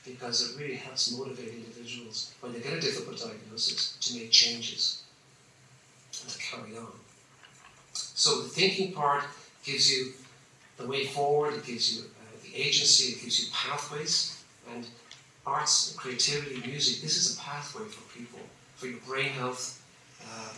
because 0.05 0.49
it 0.49 0.59
really 0.59 0.75
helps 0.75 1.15
motivate 1.17 1.49
individuals 1.49 2.33
when 2.41 2.53
they 2.53 2.59
get 2.59 2.73
a 2.73 2.81
difficult 2.81 3.17
diagnosis 3.19 3.97
to 4.01 4.17
make 4.17 4.31
changes 4.31 5.03
and 6.21 6.31
to 6.31 6.39
carry 6.39 6.77
on. 6.77 6.93
So 7.93 8.41
the 8.41 8.49
thinking 8.49 8.93
part 8.93 9.23
gives 9.63 9.91
you 9.91 10.13
the 10.77 10.87
way 10.87 11.05
forward, 11.05 11.53
it 11.55 11.65
gives 11.65 11.95
you 11.95 12.03
uh, 12.03 12.37
the 12.43 12.55
agency, 12.55 13.13
it 13.13 13.21
gives 13.21 13.43
you 13.43 13.51
pathways, 13.53 14.43
and 14.73 14.87
arts, 15.45 15.95
creativity, 15.97 16.61
music, 16.67 17.01
this 17.01 17.17
is 17.17 17.35
a 17.35 17.39
pathway 17.39 17.85
for 17.85 18.17
people, 18.17 18.39
for 18.75 18.87
your 18.87 18.99
brain 19.07 19.29
health. 19.29 19.83
Um, 20.23 20.55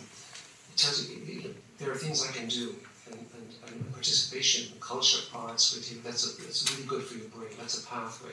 it 0.72 0.76
tells 0.76 1.08
you 1.08 1.54
there 1.78 1.90
are 1.90 1.96
things 1.96 2.26
I 2.26 2.32
can 2.32 2.48
do, 2.48 2.74
and, 3.10 3.18
and, 3.18 3.48
and 3.66 3.92
participation 3.92 4.72
in 4.72 4.80
culture, 4.80 5.22
arts, 5.34 5.72
creativity, 5.72 6.00
that's, 6.06 6.24
a, 6.26 6.42
that's 6.42 6.70
really 6.72 6.86
good 6.86 7.02
for 7.02 7.18
your 7.18 7.28
brain, 7.28 7.50
that's 7.58 7.82
a 7.82 7.86
pathway. 7.86 8.32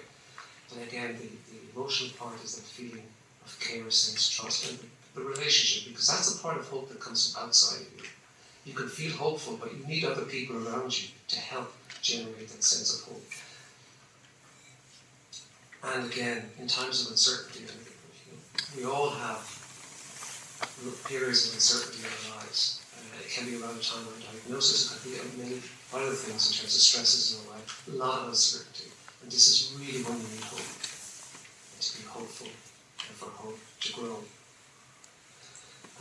And 0.73 0.87
again, 0.87 1.17
the, 1.19 1.27
the 1.51 1.59
emotional 1.75 2.11
part 2.17 2.43
is 2.43 2.55
that 2.55 2.63
feeling 2.63 3.03
of 3.45 3.59
care, 3.59 3.89
sense, 3.89 4.29
trust, 4.29 4.69
and 4.69 4.79
the 5.15 5.21
relationship, 5.21 5.91
because 5.91 6.07
that's 6.07 6.39
a 6.39 6.41
part 6.41 6.57
of 6.57 6.67
hope 6.67 6.89
that 6.89 6.99
comes 6.99 7.33
from 7.33 7.47
outside 7.47 7.81
of 7.81 7.93
you. 7.97 8.07
You 8.65 8.73
can 8.73 8.87
feel 8.87 9.11
hopeful, 9.11 9.57
but 9.57 9.73
you 9.73 9.85
need 9.85 10.05
other 10.05 10.21
people 10.23 10.55
around 10.67 11.01
you 11.01 11.09
to 11.29 11.39
help 11.39 11.73
generate 12.01 12.49
that 12.49 12.63
sense 12.63 12.99
of 12.99 13.09
hope. 13.09 13.23
And 15.83 16.11
again, 16.11 16.43
in 16.59 16.67
times 16.67 17.05
of 17.05 17.11
uncertainty, 17.11 17.65
we 18.77 18.85
all 18.85 19.09
have 19.09 19.57
periods 21.05 21.47
of 21.47 21.55
uncertainty 21.55 21.99
in 21.99 22.31
our 22.31 22.37
lives. 22.37 22.80
Can 23.31 23.45
be 23.45 23.55
around 23.55 23.79
a 23.79 23.81
time 23.81 24.05
of 24.07 24.19
diagnosis, 24.19 24.91
it 24.91 24.99
can 24.99 25.31
be 25.31 25.43
many 25.43 25.61
other 25.93 26.11
things 26.11 26.51
in 26.51 26.57
terms 26.57 26.75
of 26.75 26.81
stresses 26.81 27.39
in 27.39 27.47
our 27.47 27.55
life, 27.55 27.87
a 27.87 27.95
lot 27.95 28.19
of 28.19 28.27
uncertainty. 28.27 28.91
And 29.21 29.31
this 29.31 29.47
is 29.47 29.79
really 29.79 30.03
when 30.03 30.17
you 30.19 30.27
need 30.35 30.43
hope, 30.43 30.59
to 31.79 31.97
be 31.97 32.03
hopeful 32.09 32.47
and 32.47 33.15
for 33.15 33.29
hope 33.29 33.59
to 33.79 33.93
grow. 33.93 34.17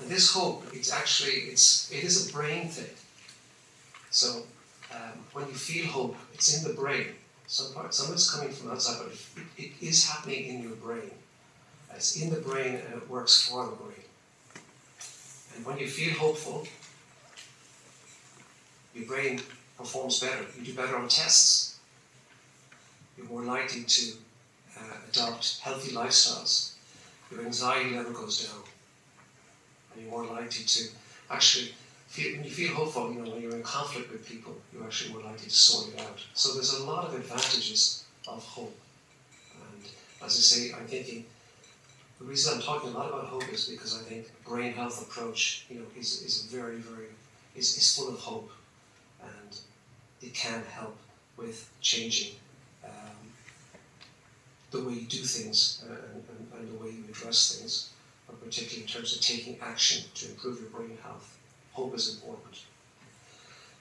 And 0.00 0.10
this 0.10 0.32
hope, 0.32 0.64
it's 0.72 0.92
actually, 0.92 1.52
it's, 1.52 1.92
it 1.92 2.02
is 2.02 2.28
a 2.28 2.32
brain 2.32 2.68
thing. 2.68 2.96
So 4.10 4.42
um, 4.92 5.22
when 5.32 5.46
you 5.46 5.54
feel 5.54 5.86
hope, 5.86 6.16
it's 6.34 6.58
in 6.58 6.68
the 6.68 6.74
brain. 6.74 7.14
Some 7.46 7.72
part, 7.74 7.94
some 7.94 8.08
of 8.08 8.14
it's 8.14 8.28
coming 8.28 8.52
from 8.52 8.72
outside, 8.72 9.04
but 9.04 9.12
it, 9.12 9.64
it 9.66 9.72
is 9.80 10.08
happening 10.08 10.46
in 10.46 10.62
your 10.64 10.76
brain. 10.76 11.12
It's 11.94 12.20
in 12.20 12.30
the 12.30 12.40
brain 12.40 12.74
and 12.74 13.02
it 13.02 13.08
works 13.08 13.48
for 13.48 13.66
the 13.66 13.76
brain. 13.76 14.04
And 15.54 15.64
when 15.64 15.78
you 15.78 15.86
feel 15.86 16.14
hopeful, 16.14 16.66
your 18.94 19.06
brain 19.06 19.40
performs 19.76 20.20
better. 20.20 20.44
You 20.58 20.64
do 20.64 20.74
better 20.74 20.96
on 20.96 21.08
tests. 21.08 21.78
You're 23.16 23.26
more 23.26 23.42
likely 23.42 23.82
to 23.82 24.12
uh, 24.78 24.96
adopt 25.08 25.60
healthy 25.60 25.94
lifestyles. 25.94 26.72
Your 27.30 27.44
anxiety 27.44 27.94
level 27.96 28.12
goes 28.12 28.46
down. 28.46 28.62
And 29.92 30.02
you're 30.02 30.10
more 30.10 30.24
likely 30.24 30.64
to 30.64 30.88
actually 31.30 31.72
feel, 32.08 32.36
when 32.36 32.44
you 32.44 32.50
feel 32.50 32.74
hopeful, 32.74 33.12
you 33.12 33.22
know, 33.22 33.30
when 33.30 33.42
you're 33.42 33.56
in 33.56 33.62
conflict 33.62 34.10
with 34.10 34.26
people, 34.26 34.54
you're 34.72 34.84
actually 34.84 35.12
more 35.12 35.22
likely 35.22 35.48
to 35.48 35.50
sort 35.50 35.94
it 35.94 36.00
out. 36.00 36.18
So 36.34 36.54
there's 36.54 36.74
a 36.74 36.84
lot 36.84 37.04
of 37.06 37.14
advantages 37.14 38.04
of 38.26 38.44
hope. 38.44 38.78
And 39.54 39.84
as 40.24 40.36
I 40.36 40.40
say, 40.40 40.72
I'm 40.72 40.86
thinking 40.86 41.24
the 42.18 42.26
reason 42.26 42.54
I'm 42.54 42.62
talking 42.62 42.90
a 42.90 42.92
lot 42.92 43.08
about 43.08 43.26
hope 43.26 43.50
is 43.52 43.66
because 43.66 43.98
I 43.98 44.02
think 44.02 44.30
brain 44.44 44.72
health 44.72 45.00
approach, 45.00 45.64
you 45.70 45.76
know, 45.76 45.86
is, 45.98 46.22
is 46.22 46.42
very, 46.42 46.76
very 46.76 47.06
is, 47.56 47.76
is 47.76 47.96
full 47.96 48.08
of 48.08 48.18
hope 48.20 48.50
and 49.22 49.58
it 50.20 50.34
can 50.34 50.62
help 50.72 50.96
with 51.36 51.70
changing 51.80 52.34
um, 52.84 53.32
the 54.70 54.84
way 54.84 54.94
you 54.94 55.06
do 55.06 55.18
things 55.18 55.82
uh, 55.88 55.92
and, 55.92 56.24
and, 56.28 56.60
and 56.60 56.78
the 56.78 56.84
way 56.84 56.90
you 56.90 57.04
address 57.08 57.56
things, 57.56 57.90
but 58.26 58.42
particularly 58.44 58.82
in 58.82 58.88
terms 58.88 59.16
of 59.16 59.22
taking 59.22 59.58
action 59.60 60.04
to 60.14 60.28
improve 60.30 60.60
your 60.60 60.70
brain 60.70 60.96
health 61.02 61.36
hope 61.72 61.94
is 61.94 62.14
important. 62.14 62.64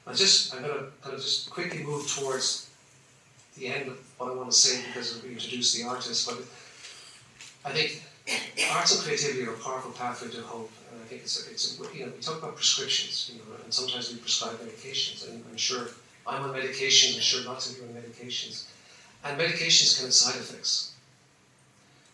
I 0.08 0.14
just, 0.14 0.54
I'm 0.56 0.62
going 0.62 0.74
to 0.74 0.86
kind 1.02 1.16
of 1.16 1.22
just 1.22 1.50
quickly 1.50 1.84
move 1.84 2.08
towards 2.10 2.70
the 3.58 3.68
end 3.68 3.90
of 3.90 3.98
what 4.18 4.32
I 4.32 4.36
want 4.36 4.50
to 4.52 4.58
say 4.58 4.84
because 4.88 5.22
we 5.22 5.32
introduced 5.32 5.76
the 5.76 5.84
artist, 5.88 6.28
but 6.28 6.40
I 7.66 7.74
think 7.74 8.02
arts 8.72 8.96
and 8.96 9.04
creativity 9.04 9.44
are 9.46 9.54
a 9.54 9.58
powerful 9.58 9.92
pathway 9.92 10.30
to 10.30 10.42
hope. 10.42 10.72
And 10.92 11.02
I 11.02 11.06
think 11.06 11.22
it's, 11.22 11.48
a, 11.48 11.52
it's 11.52 11.80
you 11.94 12.06
know, 12.06 12.12
we 12.16 12.22
talk 12.22 12.38
about 12.38 12.56
prescriptions, 12.56 13.32
you 13.32 13.40
know, 13.40 13.58
and 13.64 13.74
sometimes 13.74 14.12
we 14.12 14.20
prescribe 14.20 14.60
medications. 14.60 15.28
And 15.30 15.44
I'm 15.50 15.58
sure 15.58 15.88
I'm 16.28 16.44
on 16.44 16.54
medications, 16.54 17.16
I'm 17.16 17.22
sure 17.22 17.44
lots 17.44 17.72
of 17.72 17.78
you 17.78 17.84
are 17.84 17.88
on 17.88 17.94
medications. 17.94 18.66
And 19.24 19.40
medications 19.40 19.98
can 19.98 20.06
have 20.06 20.14
side 20.14 20.36
effects. 20.36 20.94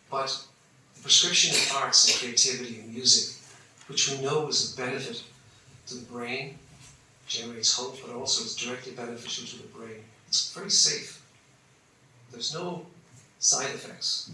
But 0.10 0.46
the 0.96 1.02
prescription 1.02 1.52
of 1.52 1.84
arts 1.84 2.10
and 2.10 2.20
creativity 2.20 2.80
and 2.80 2.94
music, 2.94 3.36
which 3.88 4.10
we 4.10 4.22
know 4.22 4.48
is 4.48 4.74
a 4.74 4.78
benefit 4.78 5.24
to 5.88 5.96
the 5.96 6.06
brain, 6.06 6.58
generates 7.28 7.74
hope, 7.76 7.98
but 8.06 8.16
also 8.16 8.44
is 8.44 8.56
directly 8.56 8.94
beneficial 8.94 9.46
to 9.48 9.64
the 9.64 9.78
brain. 9.78 10.04
It's 10.28 10.54
very 10.54 10.70
safe. 10.70 11.24
There's 12.32 12.54
no 12.54 12.86
side 13.40 13.70
effects, 13.70 14.32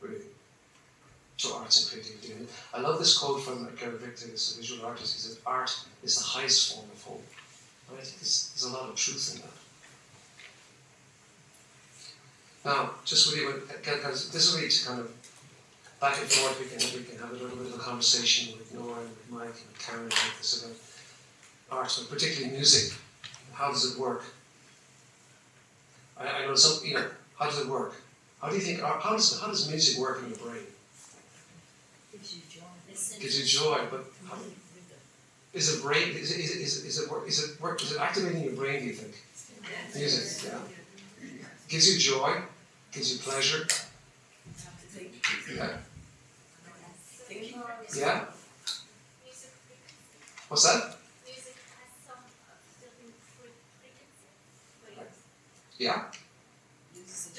really, 0.00 0.24
to 1.38 1.52
arts 1.54 1.82
and 1.82 2.02
creativity. 2.02 2.32
And 2.32 2.48
I 2.72 2.80
love 2.80 2.98
this 2.98 3.18
quote 3.18 3.42
from 3.42 3.68
Gerhard 3.76 4.00
Richter, 4.02 4.28
this 4.28 4.56
visual 4.56 4.86
artist. 4.86 5.14
He 5.14 5.20
said, 5.20 5.38
Art 5.46 5.78
is 6.02 6.16
the 6.16 6.24
highest 6.24 6.74
form 6.74 6.88
of 6.92 7.02
hope. 7.02 7.24
And 7.88 7.98
I 7.98 8.02
think 8.02 8.20
there's, 8.20 8.52
there's 8.54 8.72
a 8.72 8.76
lot 8.76 8.88
of 8.88 8.96
truth 8.96 9.34
in 9.34 9.42
that. 9.42 9.52
Now, 12.64 12.90
just 13.04 13.32
really, 13.32 13.60
this 13.84 14.54
is 14.54 14.82
to 14.82 14.88
kind 14.88 15.00
of 15.00 15.12
back 16.00 16.18
and 16.18 16.28
forth, 16.28 16.58
we 16.58 16.66
can, 16.66 16.98
we 16.98 17.04
can 17.04 17.18
have 17.18 17.30
a 17.30 17.34
little 17.34 17.56
bit 17.56 17.66
of 17.66 17.74
a 17.74 17.78
conversation 17.78 18.58
with 18.58 18.74
Norah 18.74 19.00
and 19.00 19.10
with 19.10 19.30
Mike 19.30 19.44
and 19.46 19.78
Karen 19.78 20.06
about 20.06 20.32
this 20.38 20.64
about 20.64 20.76
art, 21.70 21.96
but 21.96 22.10
particularly 22.10 22.56
music. 22.56 22.98
How 23.52 23.70
does 23.70 23.92
it 23.92 23.98
work? 23.98 24.24
I, 26.18 26.26
I 26.26 26.46
know 26.46 26.54
some, 26.54 26.84
you 26.84 26.94
know, 26.94 27.08
how 27.38 27.46
does 27.46 27.60
it 27.60 27.68
work? 27.68 27.94
How 28.42 28.48
do 28.48 28.56
you 28.56 28.60
think, 28.60 28.80
how 28.80 29.12
does, 29.12 29.40
how 29.40 29.46
does 29.46 29.68
music 29.68 29.98
work 29.98 30.22
in 30.22 30.30
your 30.30 30.38
brain? 30.38 30.66
Gives 33.20 33.38
you 33.38 33.44
joy. 33.44 33.44
Gives 33.44 33.54
you 33.54 33.60
joy, 33.60 33.78
but 33.90 34.04
how, 34.28 34.36
is 35.52 35.74
it 35.74 35.82
brain, 35.82 36.10
is 36.10 36.32
it, 36.32 36.40
is 36.40 36.56
it, 36.56 36.60
is 36.60 36.84
it, 36.84 36.88
is 36.88 36.98
it, 37.00 37.10
work, 37.10 37.26
is 37.26 37.42
it 37.42 37.60
work, 37.60 37.82
is 37.82 37.92
it 37.92 38.00
activating 38.00 38.44
your 38.44 38.52
brain, 38.52 38.80
do 38.80 38.86
you 38.86 38.92
think? 38.92 39.14
Music, 39.94 40.50
yeah. 40.52 40.58
Gives 41.68 41.92
you 41.92 41.98
joy, 41.98 42.36
gives 42.92 43.12
you 43.12 43.18
pleasure. 43.18 43.66
Yeah. 45.54 45.76
Yeah? 47.96 48.24
What's 50.48 50.64
that? 50.64 50.96
Yeah? 55.78 56.04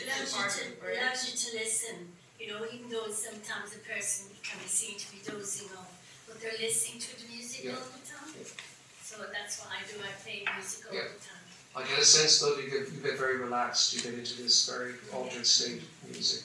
Allows 0.08 0.60
you, 0.60 0.64
to, 0.64 1.02
allows 1.02 1.22
you 1.26 1.38
to 1.38 1.58
listen, 1.58 1.96
you 2.40 2.48
know, 2.50 2.66
even 2.72 2.90
though 2.90 3.08
sometimes 3.10 3.76
a 3.76 3.80
person 3.80 4.28
be 4.62 4.68
seen 4.68 4.98
to 4.98 5.08
be 5.12 5.20
dozing 5.26 5.70
off, 5.78 5.92
but 6.28 6.42
they're 6.42 6.58
listening 6.60 7.00
to 7.02 7.12
the 7.22 7.28
music 7.34 7.64
Yeah. 7.66 7.72
all 7.72 7.88
the 7.94 8.04
time. 8.08 8.34
Yeah. 8.38 8.48
So 9.04 9.16
that's 9.32 9.60
what 9.60 9.70
I 9.72 9.82
do, 9.88 10.00
I 10.04 10.12
play 10.22 10.44
music 10.56 10.86
all 10.90 10.96
Yeah. 10.96 11.04
the 11.14 11.20
time. 11.26 11.44
I 11.76 11.84
get 11.88 12.00
a 12.00 12.06
sense 12.06 12.40
though 12.40 12.58
you 12.58 12.70
get, 12.70 12.92
you 12.92 13.00
get 13.02 13.18
very 13.18 13.38
relaxed, 13.38 13.94
you 13.94 14.02
get 14.02 14.14
into 14.16 14.42
this 14.42 14.68
very 14.68 14.96
altered 15.14 15.46
state 15.46 15.82
of 15.84 16.10
music. 16.12 16.44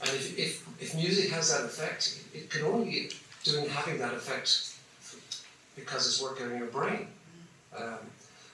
And 0.00 0.10
if, 0.10 0.38
if, 0.38 0.66
if 0.80 0.94
music 0.94 1.30
has 1.30 1.50
that 1.50 1.64
effect, 1.64 2.20
it 2.32 2.48
can 2.48 2.62
only 2.62 2.90
be 2.90 3.10
doing 3.44 3.68
having 3.68 3.98
that 3.98 4.14
effect 4.14 4.74
because 5.76 6.06
it's 6.06 6.22
working 6.22 6.46
on 6.46 6.58
your 6.58 6.68
brain. 6.68 7.08
Um, 7.76 7.98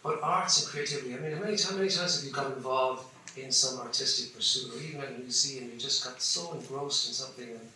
but 0.02 0.20
arts 0.22 0.62
and 0.62 0.70
creativity, 0.70 1.14
I 1.14 1.18
mean, 1.18 1.32
how 1.32 1.40
many, 1.40 1.60
how 1.60 1.74
many 1.76 1.88
times 1.88 2.16
have 2.16 2.24
you 2.24 2.32
got 2.32 2.52
involved 2.52 3.06
in 3.36 3.52
some 3.52 3.78
artistic 3.80 4.34
pursuit, 4.34 4.72
or 4.74 4.80
even 4.82 5.00
at 5.00 5.08
a 5.08 5.18
museum, 5.18 5.70
you 5.72 5.78
just 5.78 6.04
got 6.04 6.20
so 6.22 6.52
engrossed 6.54 7.08
in 7.08 7.14
something 7.14 7.48
and 7.50 7.68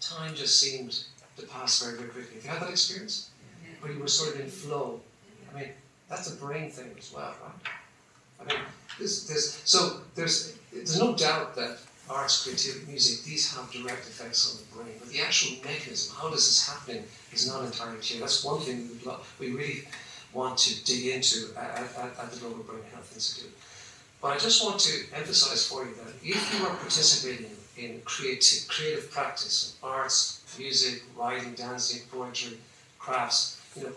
time 0.00 0.34
just 0.34 0.60
seemed 0.60 1.04
to 1.36 1.46
pass 1.46 1.82
very, 1.82 1.96
very 1.96 2.08
quickly. 2.08 2.36
Have 2.36 2.44
you 2.44 2.50
had 2.50 2.62
that 2.62 2.70
experience? 2.70 3.30
Where 3.80 3.92
you 3.92 4.00
were 4.00 4.08
sort 4.08 4.34
of 4.34 4.40
in 4.40 4.48
flow. 4.48 5.00
I 5.52 5.58
mean, 5.58 5.68
that's 6.08 6.32
a 6.32 6.36
brain 6.36 6.70
thing 6.70 6.90
as 6.98 7.12
well, 7.12 7.34
right? 7.42 7.72
I 8.40 8.44
mean, 8.44 8.62
there's, 8.98 9.26
there's, 9.26 9.60
so 9.64 10.00
there's, 10.14 10.56
there's 10.72 10.98
no 10.98 11.14
doubt 11.16 11.54
that 11.56 11.78
arts, 12.08 12.42
creativity, 12.42 12.90
music, 12.90 13.24
these 13.24 13.54
have 13.54 13.70
direct 13.70 14.00
effects 14.00 14.50
on 14.50 14.60
the 14.60 14.84
brain. 14.84 14.96
But 14.98 15.08
the 15.10 15.20
actual 15.20 15.56
mechanism, 15.64 16.16
how 16.18 16.30
this 16.30 16.48
is 16.48 16.66
happening, 16.66 17.04
is 17.32 17.46
not 17.46 17.64
entirely 17.64 17.98
clear. 17.98 18.20
That's 18.20 18.44
one 18.44 18.60
thing 18.60 18.90
we 19.38 19.52
really 19.52 19.84
want 20.32 20.58
to 20.58 20.84
dig 20.84 21.14
into 21.14 21.56
at, 21.56 21.70
at, 21.96 22.18
at 22.18 22.30
the 22.32 22.40
Global 22.40 22.64
Brain 22.64 22.82
Health 22.92 23.12
Institute. 23.14 23.56
But 24.20 24.28
I 24.28 24.38
just 24.38 24.64
want 24.64 24.78
to 24.80 25.04
emphasize 25.14 25.66
for 25.66 25.84
you 25.84 25.94
that 25.94 26.12
if 26.22 26.54
you 26.54 26.66
are 26.66 26.74
participating 26.76 27.46
in 27.46 27.56
creative, 28.04 28.68
creative 28.68 29.10
practice, 29.10 29.76
arts, 29.82 30.42
music, 30.58 31.02
writing, 31.16 31.54
dancing, 31.54 32.00
poetry, 32.10 32.58
crafts, 32.98 33.60
you 33.76 33.82
know, 33.84 33.92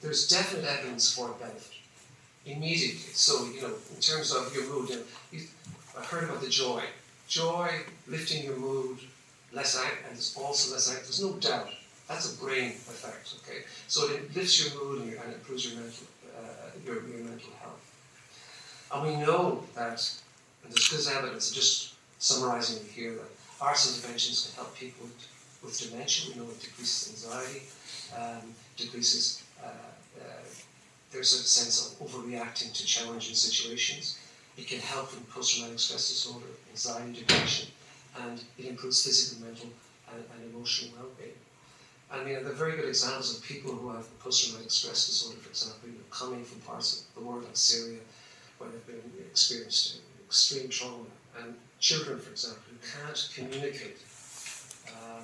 there's 0.00 0.28
definite 0.28 0.64
evidence 0.64 1.12
for 1.14 1.28
benefit 1.40 1.76
immediately. 2.46 3.12
So, 3.12 3.32
you 3.54 3.60
know, 3.62 3.74
in 3.94 4.00
terms 4.00 4.32
of 4.32 4.54
your 4.54 4.64
mood, 4.72 4.88
you 4.90 4.96
know, 4.96 5.44
I 5.98 6.04
heard 6.04 6.24
about 6.24 6.40
the 6.40 6.48
joy. 6.48 6.82
Joy, 7.28 7.68
lifting 8.08 8.44
your 8.44 8.56
mood, 8.56 8.98
less 9.52 9.76
ang- 9.76 10.02
and 10.06 10.16
there's 10.16 10.34
also 10.36 10.72
less 10.72 10.88
anxiety. 10.88 11.06
There's 11.06 11.22
no 11.22 11.32
doubt. 11.38 11.70
That's 12.08 12.34
a 12.34 12.44
brain 12.44 12.70
effect, 12.70 13.34
okay? 13.42 13.60
So 13.86 14.08
it 14.10 14.34
lifts 14.34 14.56
your 14.58 14.82
mood 14.82 15.02
and, 15.02 15.10
your, 15.12 15.22
and 15.22 15.34
improves 15.34 15.64
your 15.66 15.80
mental, 15.80 16.06
uh, 16.36 16.70
your, 16.84 16.94
your 17.06 17.24
mental 17.24 17.50
health. 17.62 17.84
And 18.92 19.02
we 19.06 19.24
know 19.24 19.62
that, 19.76 20.00
and 20.64 20.72
there's 20.72 20.88
good 20.88 21.06
evidence, 21.16 21.52
just 21.52 21.94
summarizing 22.20 22.86
here, 22.94 23.14
that 23.14 23.30
arts 23.60 23.88
interventions 23.88 24.46
can 24.46 24.62
help 24.62 24.76
people 24.76 25.06
with, 25.06 25.26
with 25.64 25.80
dementia. 25.80 26.30
We 26.30 26.40
know 26.40 26.48
it 26.48 26.60
decreases 26.60 27.26
anxiety, 27.26 27.62
um, 28.16 28.54
decreases 28.76 29.42
uh, 29.62 29.68
uh, 30.20 30.44
there's 31.10 31.32
a 31.32 31.38
sense 31.38 31.98
of 32.00 32.06
overreacting 32.06 32.72
to 32.72 32.86
challenging 32.86 33.34
situations. 33.34 34.18
It 34.56 34.68
can 34.68 34.78
help 34.78 35.12
in 35.12 35.20
post-traumatic 35.24 35.80
stress 35.80 36.08
disorder, 36.08 36.46
anxiety, 36.70 37.20
depression, 37.20 37.68
and 38.22 38.42
it 38.58 38.66
improves 38.66 39.04
physical, 39.04 39.44
mental, 39.44 39.70
and, 40.12 40.24
and 40.34 40.54
emotional 40.54 40.92
well-being. 40.96 41.34
I 42.12 42.24
mean, 42.24 42.42
there 42.42 42.52
are 42.52 42.54
very 42.54 42.76
good 42.76 42.88
examples 42.88 43.36
of 43.36 43.44
people 43.44 43.72
who 43.72 43.90
have 43.90 44.06
post-traumatic 44.20 44.70
stress 44.70 45.06
disorder, 45.06 45.38
for 45.40 45.50
example, 45.50 45.88
you 45.88 45.94
know, 45.94 46.04
coming 46.10 46.44
from 46.44 46.60
parts 46.60 47.00
of 47.00 47.14
the 47.14 47.26
world 47.26 47.44
like 47.44 47.56
Syria, 47.56 47.98
where 48.58 48.70
they've 48.70 48.86
been 48.86 49.02
experienced 49.30 50.00
extreme 50.26 50.68
trauma, 50.68 51.06
and 51.42 51.54
children, 51.78 52.18
for 52.18 52.30
example, 52.30 52.62
who 52.70 53.04
can't 53.04 53.28
communicate 53.34 53.98
um, 54.88 55.22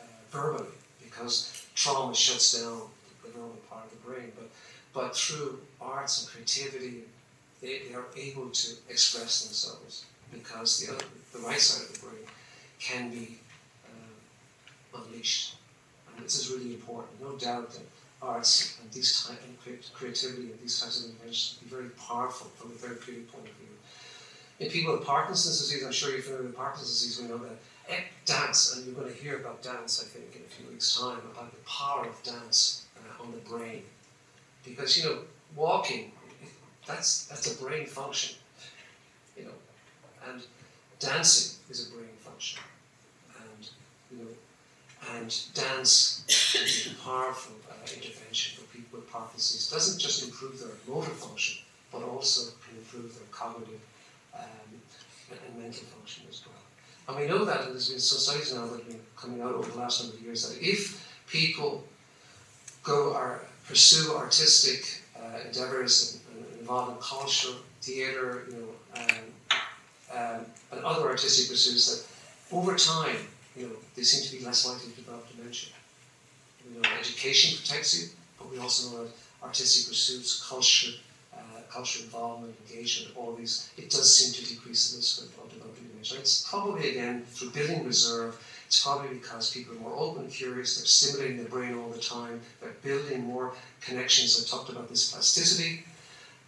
uh, 0.00 0.04
verbally 0.30 0.68
because 1.02 1.66
trauma 1.74 2.14
shuts 2.14 2.60
down 2.60 2.82
the 3.24 3.38
normal 3.38 3.56
part 3.68 3.84
of 3.84 3.90
the 3.90 4.08
brain. 4.08 4.32
But, 4.36 4.50
but 4.92 5.16
through 5.16 5.58
arts 5.80 6.22
and 6.22 6.30
creativity, 6.30 7.04
they, 7.60 7.82
they 7.88 7.94
are 7.94 8.06
able 8.16 8.50
to 8.50 8.68
express 8.88 9.44
themselves 9.44 10.04
because 10.32 10.80
the, 10.80 10.92
other, 10.92 11.04
the 11.32 11.40
right 11.40 11.60
side 11.60 11.88
of 11.88 11.94
the 11.94 12.06
brain 12.06 12.26
can 12.78 13.10
be 13.10 13.38
uh, 13.86 14.98
unleashed. 14.98 15.56
And 16.14 16.24
this 16.24 16.38
is 16.38 16.50
really 16.50 16.74
important. 16.74 17.20
No 17.20 17.36
doubt 17.36 17.70
that 17.72 17.82
arts 18.20 18.78
and 18.82 18.90
these 18.92 19.26
type 19.26 19.40
of 19.42 19.94
creativity 19.94 20.50
and 20.50 20.60
these 20.60 20.80
types 20.80 21.04
of 21.04 21.10
inventions 21.10 21.58
be 21.62 21.68
very 21.68 21.90
powerful 21.90 22.48
from 22.56 22.70
a 22.72 22.74
therapeutic 22.74 23.30
point 23.32 23.46
of 23.46 23.54
view. 23.54 23.67
In 24.58 24.68
people 24.70 24.92
with 24.92 25.06
Parkinson's 25.06 25.58
disease, 25.58 25.84
I'm 25.84 25.92
sure 25.92 26.10
you're 26.10 26.22
familiar 26.22 26.46
with 26.46 26.56
Parkinson's 26.56 27.00
disease, 27.00 27.22
we 27.22 27.28
know 27.28 27.38
that 27.38 27.56
dance, 28.24 28.76
and 28.76 28.84
you're 28.84 28.94
going 28.94 29.12
to 29.12 29.22
hear 29.22 29.38
about 29.38 29.62
dance, 29.62 30.04
I 30.04 30.06
think, 30.06 30.34
in 30.36 30.42
a 30.42 30.48
few 30.48 30.68
weeks' 30.68 30.98
time, 30.98 31.18
about 31.32 31.50
the 31.52 31.60
power 31.66 32.06
of 32.06 32.22
dance 32.22 32.86
uh, 32.96 33.22
on 33.22 33.30
the 33.30 33.38
brain. 33.38 33.82
Because, 34.64 34.98
you 34.98 35.04
know, 35.04 35.18
walking, 35.56 36.12
that's, 36.86 37.26
that's 37.26 37.52
a 37.52 37.64
brain 37.64 37.86
function, 37.86 38.36
you 39.36 39.44
know, 39.44 39.52
and 40.28 40.42
dancing 40.98 41.58
is 41.70 41.88
a 41.88 41.92
brain 41.94 42.10
function. 42.18 42.60
And, 43.38 43.68
you 44.10 44.24
know, 44.24 44.30
and 45.14 45.34
dance 45.54 46.24
is 46.28 46.92
a 46.92 47.04
powerful 47.04 47.54
uh, 47.70 47.74
intervention 47.94 48.60
for 48.60 48.76
people 48.76 48.98
with 48.98 49.10
Parkinson's. 49.10 49.70
It 49.70 49.74
doesn't 49.74 50.00
just 50.00 50.24
improve 50.24 50.58
their 50.58 50.76
motor 50.92 51.10
function, 51.10 51.64
but 51.92 52.02
also 52.02 52.50
can 52.66 52.76
improve 52.76 53.14
their 53.14 53.28
cognitive 53.30 53.80
um, 54.38 54.80
and 55.30 55.62
mental 55.62 55.84
function 55.86 56.24
as 56.28 56.42
well. 56.46 56.54
And 57.08 57.16
we 57.16 57.26
know 57.26 57.44
that, 57.44 57.64
there's 57.64 57.90
been 57.90 57.98
some 57.98 58.18
studies 58.18 58.54
now 58.54 58.66
that 58.66 58.78
have 58.78 58.88
been 58.88 59.00
coming 59.16 59.40
out 59.40 59.54
over 59.54 59.70
the 59.70 59.78
last 59.78 60.02
number 60.02 60.16
of 60.16 60.22
years, 60.22 60.48
that 60.48 60.62
if 60.62 61.06
people 61.26 61.84
go 62.82 63.14
or 63.14 63.42
pursue 63.66 64.14
artistic 64.14 65.02
uh, 65.16 65.38
endeavors 65.46 66.20
and 66.34 66.60
in 66.60 66.66
culture, 67.00 67.54
theater, 67.82 68.44
you 68.50 68.56
know, 68.56 69.00
um, 69.00 69.24
um, 70.14 70.46
and 70.72 70.84
other 70.84 71.08
artistic 71.08 71.48
pursuits 71.48 71.86
that 71.88 72.56
over 72.56 72.76
time, 72.76 73.16
you 73.56 73.66
know, 73.66 73.72
they 73.96 74.02
seem 74.02 74.24
to 74.24 74.36
be 74.36 74.44
less 74.44 74.66
likely 74.66 74.90
to 74.90 74.96
develop 74.96 75.28
dementia. 75.34 75.70
You 76.64 76.80
know, 76.80 76.88
education 76.98 77.58
protects 77.58 78.00
you, 78.00 78.08
but 78.38 78.50
we 78.50 78.58
also 78.58 78.96
know 78.96 79.04
that 79.04 79.12
artistic 79.42 79.88
pursuits, 79.88 80.46
culture, 80.48 80.92
cultural 81.78 82.04
involvement, 82.04 82.54
engagement, 82.68 83.16
all 83.16 83.32
these, 83.34 83.70
it 83.76 83.88
does 83.90 84.08
seem 84.16 84.30
to 84.34 84.42
decrease 84.52 84.90
the 84.90 84.98
risk 84.98 85.22
of 85.22 85.50
developing 85.50 85.86
dementia. 85.88 86.18
It's 86.18 86.48
probably 86.50 86.90
again 86.90 87.24
through 87.34 87.50
building 87.50 87.86
reserve 87.86 88.34
it's 88.68 88.82
probably 88.82 89.14
because 89.14 89.50
people 89.50 89.74
are 89.76 89.80
more 89.80 89.96
open 89.96 90.28
curious, 90.28 90.76
they're 90.76 90.86
stimulating 90.86 91.38
their 91.38 91.48
brain 91.48 91.74
all 91.74 91.88
the 91.88 91.98
time, 91.98 92.42
they're 92.60 92.76
building 92.82 93.24
more 93.24 93.54
connections. 93.80 94.38
I've 94.38 94.46
talked 94.46 94.68
about 94.68 94.90
this 94.90 95.10
plasticity, 95.10 95.84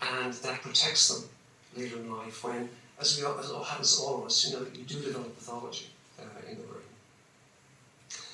and 0.02 0.34
that 0.34 0.60
protects 0.60 1.08
them 1.08 1.30
later 1.74 1.96
in 1.96 2.12
life 2.14 2.44
when, 2.44 2.68
as, 3.00 3.16
we, 3.16 3.24
as 3.24 3.50
it 3.50 3.64
happens 3.64 3.96
to 3.96 4.02
all 4.02 4.18
of 4.18 4.26
us, 4.26 4.46
you 4.46 4.54
know, 4.54 4.66
you 4.74 4.84
do 4.84 5.00
develop 5.00 5.34
pathology 5.38 5.86
uh, 6.18 6.50
in 6.50 6.58
the 6.58 6.64
brain. 6.64 6.90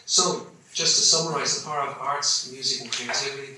So, 0.04 0.48
just 0.74 0.96
to 0.96 1.02
summarize, 1.02 1.62
the 1.62 1.70
power 1.70 1.86
of 1.86 1.96
arts, 2.00 2.50
music, 2.50 2.82
and 2.82 2.90
creativity, 2.90 3.52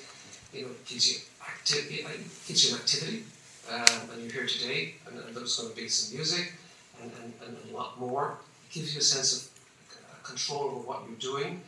you 0.52 0.62
know, 0.64 0.72
gives 0.84 1.10
you 1.10 1.20
activity, 1.68 2.04
uh, 2.04 2.08
you 2.46 2.74
an 2.74 2.80
activity, 2.80 3.24
um, 3.70 4.10
and 4.12 4.22
you're 4.22 4.32
here 4.32 4.46
today, 4.46 4.94
and, 5.06 5.18
and 5.18 5.36
there's 5.36 5.56
going 5.56 5.70
to 5.70 5.76
be 5.76 5.88
some 5.88 6.16
music 6.16 6.52
and, 7.02 7.10
and, 7.22 7.32
and 7.46 7.70
a 7.70 7.76
lot 7.76 8.00
more. 8.00 8.38
It 8.70 8.74
gives 8.74 8.94
you 8.94 9.00
a 9.00 9.02
sense 9.02 9.36
of 9.36 10.24
control 10.24 10.64
over 10.64 10.80
what 10.86 11.02
you're 11.06 11.18
doing. 11.18 11.60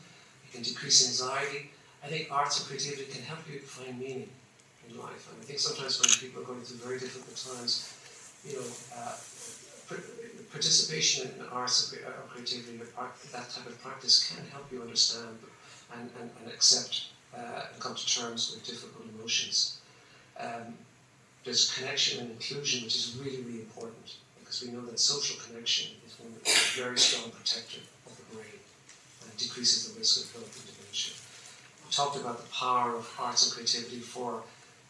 It 0.46 0.54
can 0.54 0.62
decrease 0.62 1.06
anxiety. 1.06 1.70
I 2.02 2.08
think 2.08 2.28
arts 2.30 2.58
and 2.58 2.68
creativity 2.68 3.12
can 3.12 3.22
help 3.22 3.40
you 3.50 3.58
find 3.60 3.98
meaning 3.98 4.28
in 4.88 4.98
life. 4.98 5.28
And 5.30 5.40
I 5.40 5.44
think 5.44 5.58
sometimes 5.58 6.00
when 6.00 6.08
people 6.18 6.42
are 6.42 6.46
going 6.46 6.62
through 6.62 6.78
very 6.78 6.98
difficult 6.98 7.36
times, 7.36 7.92
you 8.46 8.56
know, 8.56 8.66
uh, 8.96 9.16
participation 10.50 11.30
in 11.38 11.46
arts 11.52 11.92
or 11.92 11.98
creativity, 12.28 12.78
that 12.78 13.50
type 13.50 13.66
of 13.66 13.82
practice 13.82 14.32
can 14.32 14.46
help 14.50 14.70
you 14.72 14.80
understand 14.80 15.36
and, 15.94 16.10
and, 16.20 16.30
and 16.40 16.52
accept 16.52 17.08
uh, 17.36 17.66
and 17.72 17.80
come 17.80 17.94
to 17.94 18.06
terms 18.06 18.52
with 18.54 18.64
difficult 18.64 19.06
emotions. 19.14 19.79
Um, 20.40 20.74
there's 21.44 21.74
connection 21.74 22.20
and 22.20 22.30
inclusion, 22.32 22.84
which 22.84 22.96
is 22.96 23.16
really, 23.20 23.42
really 23.42 23.60
important 23.60 24.16
because 24.38 24.62
we 24.62 24.72
know 24.72 24.84
that 24.86 24.98
social 24.98 25.38
connection 25.46 25.92
is 26.06 26.18
one 26.18 26.32
a 26.44 26.80
very 26.80 26.98
strong 26.98 27.30
protector 27.30 27.80
of 28.06 28.16
the 28.16 28.34
brain 28.34 28.58
and 29.22 29.36
decreases 29.36 29.88
the 29.88 29.98
risk 29.98 30.20
of 30.20 30.32
developing 30.32 30.62
dementia. 30.66 31.14
We 31.86 31.92
talked 31.92 32.16
about 32.16 32.42
the 32.42 32.50
power 32.52 32.96
of 32.96 33.08
arts 33.18 33.46
and 33.46 33.54
creativity 33.54 34.00
for 34.00 34.42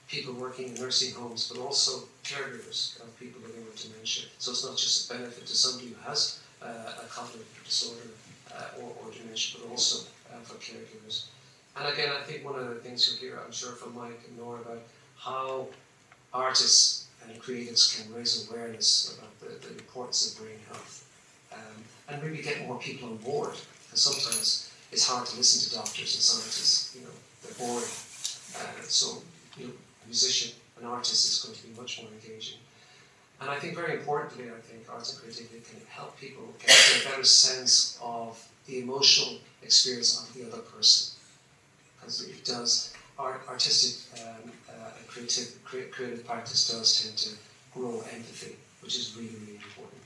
people 0.08 0.34
working 0.34 0.68
in 0.68 0.74
nursing 0.74 1.14
homes, 1.14 1.52
but 1.52 1.60
also 1.60 2.08
caregivers 2.24 3.00
of 3.00 3.08
people 3.20 3.40
living 3.42 3.64
with 3.64 3.76
dementia. 3.76 4.24
So 4.38 4.50
it's 4.50 4.64
not 4.64 4.76
just 4.76 5.10
a 5.10 5.14
benefit 5.14 5.46
to 5.46 5.54
somebody 5.54 5.90
who 5.90 6.00
has 6.08 6.40
uh, 6.62 7.04
a 7.04 7.06
cognitive 7.08 7.46
disorder 7.64 8.10
uh, 8.52 8.80
or, 8.82 8.90
or, 9.00 9.12
dementia, 9.12 9.60
but 9.60 9.70
also 9.70 10.08
uh, 10.32 10.40
for 10.42 10.54
caregivers. 10.54 11.26
And 11.76 11.86
again, 11.92 12.10
I 12.18 12.22
think 12.24 12.44
one 12.44 12.58
of 12.58 12.68
the 12.68 12.76
things 12.76 13.08
you'll 13.08 13.20
hear, 13.20 13.40
I'm 13.44 13.52
sure, 13.52 13.72
from 13.72 13.94
Mike 13.94 14.20
and 14.26 14.36
Norah 14.36 14.60
about 14.62 14.82
how 15.20 15.66
artists 16.32 17.06
and 17.24 17.40
creatives 17.42 17.96
can 17.96 18.12
raise 18.14 18.48
awareness 18.48 19.18
about 19.18 19.38
the, 19.40 19.66
the 19.66 19.74
importance 19.74 20.32
of 20.32 20.42
brain 20.42 20.58
health 20.68 21.06
um, 21.52 21.84
and 22.08 22.22
maybe 22.22 22.42
get 22.42 22.66
more 22.66 22.78
people 22.78 23.08
on 23.08 23.16
board 23.18 23.54
because 23.84 24.00
sometimes 24.00 24.70
it's 24.92 25.06
hard 25.06 25.26
to 25.26 25.36
listen 25.36 25.68
to 25.68 25.76
doctors 25.76 26.14
and 26.14 26.22
scientists, 26.22 26.96
you 26.96 27.02
know, 27.02 27.14
they're 27.42 27.54
boring. 27.54 27.86
Uh, 28.56 28.82
so, 28.82 29.22
you 29.56 29.66
know, 29.66 29.72
a 30.04 30.06
musician, 30.06 30.52
an 30.80 30.86
artist 30.86 31.26
is 31.26 31.44
going 31.44 31.54
to 31.54 31.62
be 31.66 31.80
much 31.80 32.02
more 32.02 32.10
engaging. 32.12 32.58
And 33.40 33.48
I 33.48 33.58
think 33.58 33.74
very 33.74 33.94
importantly, 33.94 34.46
I 34.48 34.60
think 34.60 34.82
arts 34.92 35.12
and 35.12 35.22
creativity 35.22 35.60
can 35.60 35.80
help 35.88 36.18
people 36.18 36.42
get 36.58 36.70
a 37.00 37.08
better 37.08 37.24
sense 37.24 37.98
of 38.02 38.38
the 38.66 38.80
emotional 38.80 39.38
experience 39.62 40.20
of 40.20 40.34
the 40.34 40.46
other 40.46 40.62
person. 40.62 41.16
Because 41.96 42.22
it 42.28 42.44
does, 42.44 42.92
art, 43.20 43.42
artistic 43.48 44.20
um, 44.22 44.50
uh, 44.68 44.90
creative, 45.06 45.58
creative 45.64 46.26
practice 46.26 46.70
does 46.70 47.02
tend 47.02 47.16
to 47.18 47.30
grow 47.74 48.00
empathy, 48.12 48.56
which 48.80 48.96
is 48.96 49.16
really, 49.16 49.34
really 49.40 49.56
important. 49.56 50.00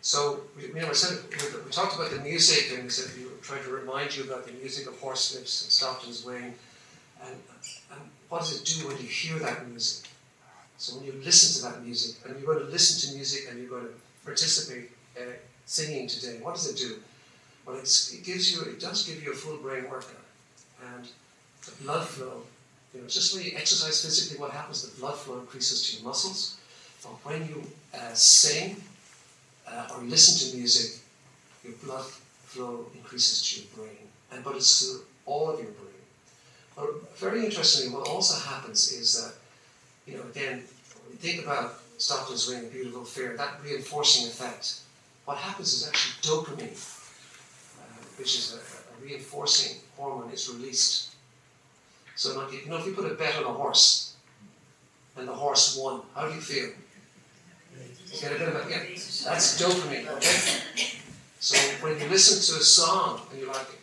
So, 0.00 0.40
we, 0.56 0.68
you 0.68 0.74
know, 0.74 0.88
we, 0.88 0.94
said, 0.94 1.18
we, 1.28 1.70
talked 1.70 1.96
about 1.96 2.10
the 2.10 2.20
music, 2.20 2.72
and 2.72 2.84
we 2.84 2.88
said 2.88 3.10
we 3.16 3.26
trying 3.42 3.62
to 3.64 3.70
remind 3.70 4.16
you 4.16 4.24
about 4.24 4.46
the 4.46 4.52
music 4.52 4.86
of 4.86 4.94
Horslips 5.00 5.64
and 5.64 5.72
Stockton's 5.72 6.24
Wing. 6.24 6.54
And, 7.22 7.34
and 7.92 8.00
what 8.28 8.38
does 8.38 8.58
it 8.58 8.64
do 8.64 8.88
when 8.88 8.96
you 8.96 9.08
hear 9.08 9.38
that 9.40 9.68
music? 9.68 10.08
So 10.78 10.96
when 10.96 11.06
you 11.06 11.14
listen 11.24 11.60
to 11.60 11.74
that 11.74 11.84
music, 11.84 12.16
and 12.24 12.38
you're 12.38 12.54
going 12.54 12.64
to 12.64 12.70
listen 12.70 13.10
to 13.10 13.16
music 13.16 13.50
and 13.50 13.58
you're 13.58 13.68
going 13.68 13.86
to 13.86 13.94
participate 14.24 14.92
uh, 15.18 15.24
singing 15.66 16.06
today, 16.06 16.38
what 16.40 16.54
does 16.54 16.70
it 16.70 16.78
do? 16.78 17.00
Well, 17.66 17.76
it 17.76 17.90
gives 18.24 18.52
you, 18.52 18.62
it 18.62 18.80
does 18.80 19.06
give 19.06 19.22
you 19.22 19.32
a 19.32 19.34
full 19.34 19.58
brain 19.58 19.90
workout. 19.90 20.24
And 20.98 21.08
the 21.64 21.82
blood 21.82 22.06
flow, 22.06 22.42
you 22.94 23.00
know, 23.00 23.06
just 23.06 23.34
when 23.34 23.44
you 23.44 23.52
exercise 23.56 24.04
physically, 24.04 24.40
what 24.40 24.50
happens? 24.50 24.82
The 24.82 25.00
blood 25.00 25.16
flow 25.16 25.38
increases 25.40 25.88
to 25.88 25.96
your 25.96 26.08
muscles. 26.08 26.56
But 27.02 27.12
when 27.24 27.48
you 27.48 27.62
uh, 27.94 28.14
sing 28.14 28.82
uh, 29.66 29.88
or 29.94 30.02
listen 30.02 30.50
to 30.50 30.56
music, 30.56 31.00
your 31.64 31.74
blood 31.84 32.04
flow 32.44 32.86
increases 32.94 33.42
to 33.48 33.60
your 33.60 33.68
brain. 33.76 34.04
And 34.32 34.44
but 34.44 34.56
it's 34.56 34.80
to 34.80 35.00
all 35.26 35.50
of 35.50 35.58
your 35.58 35.70
brain. 35.70 35.88
But 36.76 37.18
very 37.18 37.44
interestingly, 37.44 37.94
what 37.94 38.08
also 38.08 38.38
happens 38.48 38.92
is 38.92 39.14
that, 39.20 39.34
you 40.06 40.16
know, 40.16 40.24
again, 40.30 40.62
think 41.18 41.44
about 41.44 41.80
Stockton's 41.98 42.48
Wing, 42.48 42.64
A 42.64 42.68
Beautiful 42.68 43.02
Affair, 43.02 43.36
that 43.36 43.54
reinforcing 43.64 44.28
effect, 44.28 44.80
what 45.24 45.36
happens 45.36 45.72
is 45.74 45.88
actually 45.88 46.14
dopamine, 46.22 46.78
uh, 47.80 48.04
which 48.16 48.36
is 48.36 48.54
a, 48.54 48.77
reinforcing 49.02 49.80
hormone, 49.96 50.30
is 50.30 50.48
released. 50.48 51.14
So, 52.16 52.30
you 52.50 52.68
know, 52.68 52.78
if 52.78 52.86
you 52.86 52.92
put 52.92 53.10
a 53.10 53.14
bet 53.14 53.36
on 53.36 53.44
a 53.44 53.52
horse 53.52 54.16
and 55.16 55.28
the 55.28 55.32
horse 55.32 55.78
won, 55.80 56.02
how 56.14 56.28
do 56.28 56.34
you 56.34 56.40
feel? 56.40 56.70
Get 58.20 58.32
a 58.32 58.38
bit 58.38 58.48
of 58.48 58.54
a, 58.54 58.70
yeah, 58.70 58.82
that's 59.24 59.60
dopamine, 59.60 60.08
okay? 60.08 60.98
So 61.40 61.56
when 61.82 62.00
you 62.00 62.08
listen 62.08 62.54
to 62.54 62.60
a 62.60 62.64
song 62.64 63.20
and 63.30 63.40
you 63.40 63.46
like 63.46 63.68
it, 63.72 63.78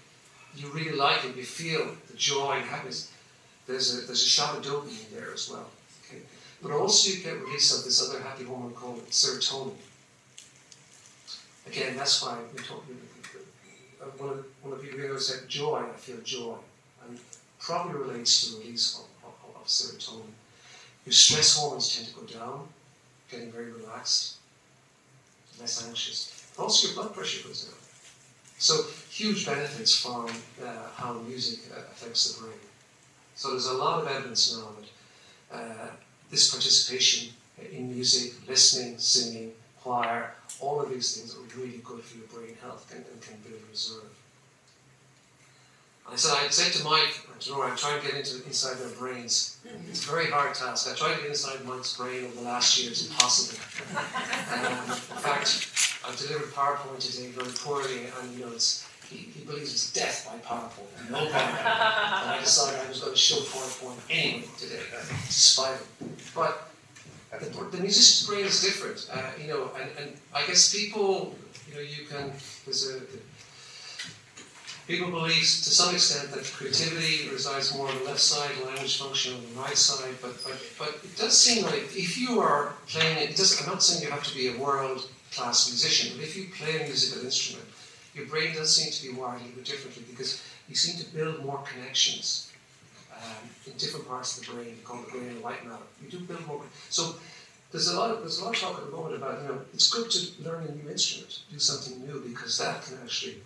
you 0.57 0.69
really 0.71 0.95
like 0.95 1.23
it, 1.23 1.35
you 1.35 1.43
feel 1.43 1.95
the 2.09 2.17
joy 2.17 2.53
and 2.57 2.65
happiness, 2.65 3.11
there's 3.67 3.93
a, 3.93 4.05
there's 4.05 4.23
a 4.23 4.29
shot 4.29 4.57
of 4.57 4.63
dopamine 4.63 5.09
there 5.13 5.33
as 5.33 5.49
well. 5.49 5.69
Okay? 6.05 6.21
But 6.61 6.71
also 6.71 7.11
you 7.11 7.23
get 7.23 7.39
release 7.41 7.77
of 7.77 7.85
this 7.85 8.01
other 8.07 8.21
happy 8.21 8.43
hormone 8.43 8.73
called 8.73 9.07
serotonin. 9.09 9.75
Again, 11.67 11.95
that's 11.95 12.21
why 12.21 12.37
we 12.53 12.59
talk, 12.59 12.83
uh, 12.89 13.14
one 14.17 14.29
of, 14.31 14.45
one 14.61 14.73
of 14.73 14.79
the 14.79 14.85
people 14.85 14.99
here 14.99 15.19
said 15.19 15.47
joy, 15.47 15.83
I 15.93 15.97
feel 15.97 16.17
joy. 16.23 16.55
And 17.07 17.19
probably 17.59 17.99
relates 17.99 18.45
to 18.45 18.51
the 18.51 18.59
release 18.59 18.99
of, 18.99 19.29
of, 19.29 19.55
of 19.55 19.67
serotonin. 19.67 20.33
Your 21.05 21.13
stress 21.13 21.57
hormones 21.57 21.95
tend 21.95 22.07
to 22.07 22.13
go 22.13 22.39
down, 22.39 22.67
getting 23.29 23.51
very 23.51 23.71
relaxed, 23.71 24.35
less 25.59 25.87
anxious. 25.87 26.51
Also, 26.57 26.87
your 26.87 26.95
blood 26.95 27.15
pressure 27.15 27.47
goes 27.47 27.65
down. 27.65 27.73
So, 28.57 28.83
huge 29.09 29.45
benefits 29.45 29.95
from 29.95 30.27
uh, 30.63 30.89
how 30.95 31.13
music 31.13 31.71
uh, 31.75 31.81
affects 31.91 32.33
the 32.33 32.43
brain. 32.43 32.59
So, 33.35 33.51
there's 33.51 33.67
a 33.67 33.73
lot 33.73 34.01
of 34.01 34.07
evidence 34.07 34.55
now 34.55 34.69
that 35.51 35.57
uh, 35.57 35.87
this 36.31 36.51
participation 36.51 37.33
in 37.71 37.93
music, 37.93 38.33
listening, 38.47 38.97
singing, 38.97 39.51
choir, 39.85 40.31
all 40.59 40.81
of 40.81 40.89
these 40.89 41.15
things 41.15 41.35
that 41.35 41.39
are 41.39 41.61
really 41.61 41.79
good 41.83 42.01
for 42.01 42.17
your 42.17 42.25
brain 42.33 42.57
health 42.59 42.91
and, 42.93 43.05
and 43.05 43.21
can 43.21 43.37
build 43.47 43.61
reserve. 43.69 44.09
I 46.11 46.15
said, 46.15 46.33
I 46.37 46.49
said 46.49 46.73
to 46.73 46.83
Mike, 46.83 47.21
I 47.29 47.37
don't 47.39 47.57
know, 47.57 47.63
I'm 47.63 47.77
trying 47.77 48.01
to 48.01 48.07
get 48.07 48.17
into 48.17 48.43
inside 48.45 48.77
their 48.77 48.95
brains. 48.97 49.57
It's 49.89 50.07
a 50.07 50.11
very 50.11 50.31
hard 50.31 50.55
task. 50.55 50.89
I 50.91 50.95
tried 50.95 51.15
to 51.15 51.21
get 51.21 51.29
inside 51.29 51.63
Mike's 51.65 51.97
brain 51.97 52.25
over 52.25 52.35
the 52.35 52.41
last 52.41 52.79
year. 52.79 52.89
It's 52.91 53.07
impossible. 53.07 53.61
um, 53.97 54.89
in 54.89 55.21
fact, 55.21 55.69
I've 56.07 56.17
delivered 56.17 56.49
PowerPoint 56.53 56.99
today 56.99 57.27
very 57.29 57.53
poorly, 57.53 58.09
and 58.19 58.33
you 58.33 58.45
know, 58.45 58.51
it's, 58.51 58.87
he, 59.09 59.17
he 59.17 59.45
believes 59.45 59.71
it's 59.73 59.93
death 59.93 60.25
by 60.25 60.37
PowerPoint. 60.47 61.11
No 61.11 61.17
PowerPoint. 61.17 62.21
and 62.25 62.31
I 62.31 62.39
decided 62.39 62.79
I 62.81 62.89
was 62.89 63.01
going 63.01 63.13
to 63.13 63.19
show 63.19 63.37
PowerPoint 63.37 63.97
anyway 64.09 64.45
today, 64.57 64.81
despite 65.27 65.75
it. 65.75 66.33
But 66.33 66.69
the, 67.39 67.77
musician's 67.77 68.27
brain 68.27 68.45
is 68.45 68.61
different, 68.61 69.09
uh, 69.11 69.31
you 69.41 69.47
know, 69.47 69.71
and, 69.79 69.89
and 69.99 70.17
I 70.33 70.45
guess 70.47 70.73
people, 70.73 71.35
you 71.67 71.75
know, 71.75 71.81
you 71.81 72.05
can, 72.05 72.31
there's 72.65 72.89
a, 72.89 73.01
People 74.87 75.09
believe 75.09 75.39
to 75.39 75.71
some 75.71 75.95
extent 75.95 76.29
that 76.31 76.43
creativity 76.43 77.27
resides 77.29 77.75
more 77.75 77.89
on 77.89 77.97
the 77.97 78.03
left 78.03 78.19
side, 78.19 78.51
language 78.63 79.01
function 79.01 79.33
on 79.33 79.41
the 79.41 79.59
right 79.59 79.75
side, 79.75 80.13
but, 80.21 80.35
but, 80.43 80.61
but 80.77 80.89
it 81.03 81.17
does 81.17 81.35
seem 81.35 81.63
like 81.63 81.81
if 81.95 82.19
you 82.19 82.39
are 82.39 82.73
playing 82.87 83.17
it, 83.17 83.35
does, 83.35 83.59
I'm 83.59 83.67
not 83.67 83.81
saying 83.81 84.03
you 84.03 84.11
have 84.11 84.23
to 84.23 84.35
be 84.35 84.49
a 84.49 84.57
world 84.59 85.09
class 85.33 85.67
musician, 85.71 86.15
but 86.15 86.23
if 86.23 86.37
you 86.37 86.49
play 86.55 86.83
a 86.83 86.83
musical 86.83 87.25
instrument, 87.25 87.67
your 88.13 88.27
brain 88.27 88.53
does 88.53 88.75
seem 88.75 88.91
to 88.91 89.01
be 89.15 89.19
wired 89.19 89.41
a 89.41 89.45
little 89.45 89.63
differently 89.63 90.03
because 90.07 90.43
you 90.69 90.75
seem 90.75 91.03
to 91.03 91.15
build 91.15 91.43
more 91.43 91.63
connections 91.63 92.44
um, 93.25 93.49
in 93.65 93.73
different 93.77 94.07
parts 94.07 94.37
of 94.37 94.45
the 94.45 94.53
brain, 94.53 94.77
called 94.83 95.05
the 95.07 95.11
brain 95.11 95.29
and 95.29 95.43
white 95.43 95.65
matter. 95.65 95.83
You 96.01 96.09
do 96.09 96.19
build 96.19 96.45
more. 96.47 96.61
So 96.89 97.15
there's 97.71 97.89
a 97.89 97.99
lot 97.99 98.11
of 98.11 98.19
there's 98.19 98.39
a 98.39 98.45
lot 98.45 98.55
of 98.55 98.61
talk 98.61 98.77
at 98.77 98.85
the 98.85 98.95
moment 98.95 99.15
about 99.15 99.41
you 99.41 99.47
know 99.49 99.59
it's 99.73 99.89
good 99.89 100.09
to 100.11 100.43
learn 100.43 100.63
a 100.67 100.71
new 100.71 100.89
instrument, 100.89 101.39
do 101.51 101.59
something 101.59 102.05
new 102.05 102.19
because 102.21 102.57
that 102.59 102.83
can 102.83 102.97
actually 103.03 103.37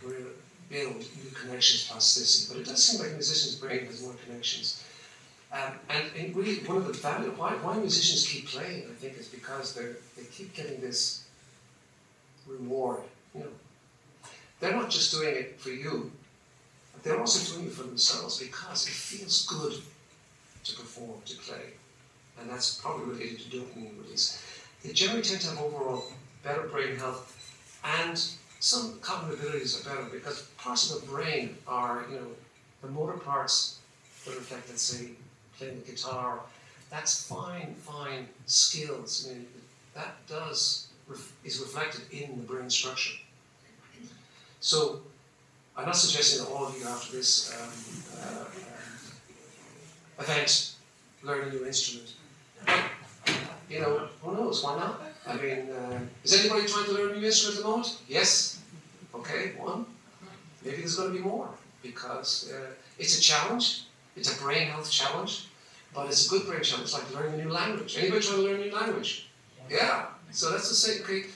build 0.69 0.95
new 0.95 1.31
connections 1.33 1.87
plasticity. 1.89 2.53
But 2.53 2.61
it 2.61 2.65
does 2.69 2.83
seem 2.83 3.01
like 3.01 3.11
a 3.11 3.13
musician's 3.13 3.55
brain 3.55 3.85
has 3.85 4.01
more 4.03 4.15
connections. 4.25 4.83
Um, 5.51 5.73
and, 5.89 6.03
and 6.15 6.35
really, 6.35 6.57
one 6.65 6.77
of 6.77 6.85
the 6.85 6.93
value 6.93 7.31
why, 7.35 7.53
why 7.53 7.75
musicians 7.77 8.27
keep 8.27 8.47
playing, 8.47 8.83
I 8.83 8.93
think, 9.01 9.17
is 9.17 9.27
because 9.27 9.73
they 9.73 9.93
they 10.15 10.27
keep 10.31 10.53
getting 10.53 10.79
this 10.79 11.25
reward. 12.45 13.01
You 13.33 13.41
know, 13.41 13.47
they're 14.59 14.75
not 14.75 14.91
just 14.91 15.11
doing 15.11 15.35
it 15.35 15.59
for 15.59 15.69
you, 15.69 16.11
they're 17.03 17.19
also 17.19 17.55
doing 17.55 17.67
it 17.67 17.73
for 17.73 17.83
themselves 17.83 18.39
because 18.39 18.87
it 18.87 18.93
feels 18.93 19.45
good 19.45 19.73
to 20.63 20.75
perform, 20.75 21.21
to 21.25 21.37
play, 21.37 21.73
and 22.39 22.49
that's 22.49 22.75
probably 22.75 23.13
related 23.13 23.39
to 23.39 23.57
dopamine 23.57 24.01
release. 24.03 24.43
They 24.83 24.93
generally 24.93 25.21
tend 25.21 25.41
to 25.41 25.49
have 25.49 25.59
overall 25.59 26.05
better 26.43 26.63
brain 26.63 26.95
health 26.97 27.35
and 27.83 28.21
some 28.59 28.99
cognitive 28.99 29.39
abilities 29.39 29.79
are 29.79 29.89
better 29.89 30.09
because 30.09 30.41
parts 30.57 30.93
of 30.93 31.01
the 31.01 31.07
brain 31.07 31.55
are, 31.67 32.05
you 32.09 32.15
know, 32.17 32.27
the 32.81 32.89
motor 32.89 33.17
parts 33.17 33.79
that 34.25 34.35
reflect, 34.35 34.69
let's 34.69 34.81
say, 34.81 35.11
playing 35.57 35.81
the 35.81 35.91
guitar. 35.91 36.39
That's 36.89 37.25
fine, 37.27 37.75
fine 37.79 38.27
skills. 38.45 39.27
I 39.29 39.33
mean, 39.33 39.47
that 39.95 40.15
does 40.27 40.87
is 41.43 41.59
reflected 41.59 42.01
in 42.11 42.37
the 42.37 42.43
brain 42.43 42.69
structure. 42.69 43.17
So, 44.59 45.01
I'm 45.79 45.85
not 45.85 45.95
suggesting 45.95 46.43
that 46.43 46.51
all 46.51 46.67
of 46.67 46.77
you 46.77 46.85
after 46.85 47.15
this 47.15 47.55
um, 47.55 47.69
uh, 48.21 48.41
um, 48.41 48.47
event 50.19 50.75
learn 51.23 51.47
a 51.47 51.51
new 51.51 51.65
instrument. 51.65 52.15
You 53.69 53.79
know, 53.79 54.09
who 54.21 54.33
knows? 54.33 54.61
Why 54.61 54.75
not? 54.75 55.01
I 55.25 55.37
mean, 55.37 55.69
uh, 55.71 55.99
is 56.25 56.37
anybody 56.37 56.67
trying 56.67 56.83
to 56.87 56.91
learn 56.91 57.11
a 57.11 57.19
new 57.19 57.25
instrument 57.25 57.59
at 57.59 57.63
the 57.63 57.69
moment? 57.69 57.97
Yes? 58.09 58.59
Okay, 59.15 59.53
one. 59.57 59.85
Maybe 60.65 60.77
there's 60.77 60.97
going 60.97 61.13
to 61.13 61.17
be 61.17 61.23
more 61.23 61.47
because 61.81 62.51
uh, 62.51 62.71
it's 62.97 63.17
a 63.17 63.21
challenge. 63.21 63.83
It's 64.17 64.35
a 64.35 64.41
brain 64.43 64.67
health 64.67 64.91
challenge, 64.91 65.47
but 65.95 66.07
it's 66.07 66.27
a 66.27 66.29
good 66.29 66.45
brain 66.45 66.61
challenge. 66.61 66.89
It's 66.89 66.93
like 66.93 67.15
learning 67.15 67.39
a 67.39 67.45
new 67.45 67.51
language. 67.51 67.97
Anybody 67.97 68.21
trying 68.21 68.39
to 68.39 68.43
learn 68.43 68.59
a 68.59 68.65
new 68.65 68.75
language? 68.75 69.29
Yeah. 69.69 70.07
So 70.31 70.51
that's 70.51 70.67
the 70.67 70.75
same. 70.75 71.03
Okay, 71.03 71.27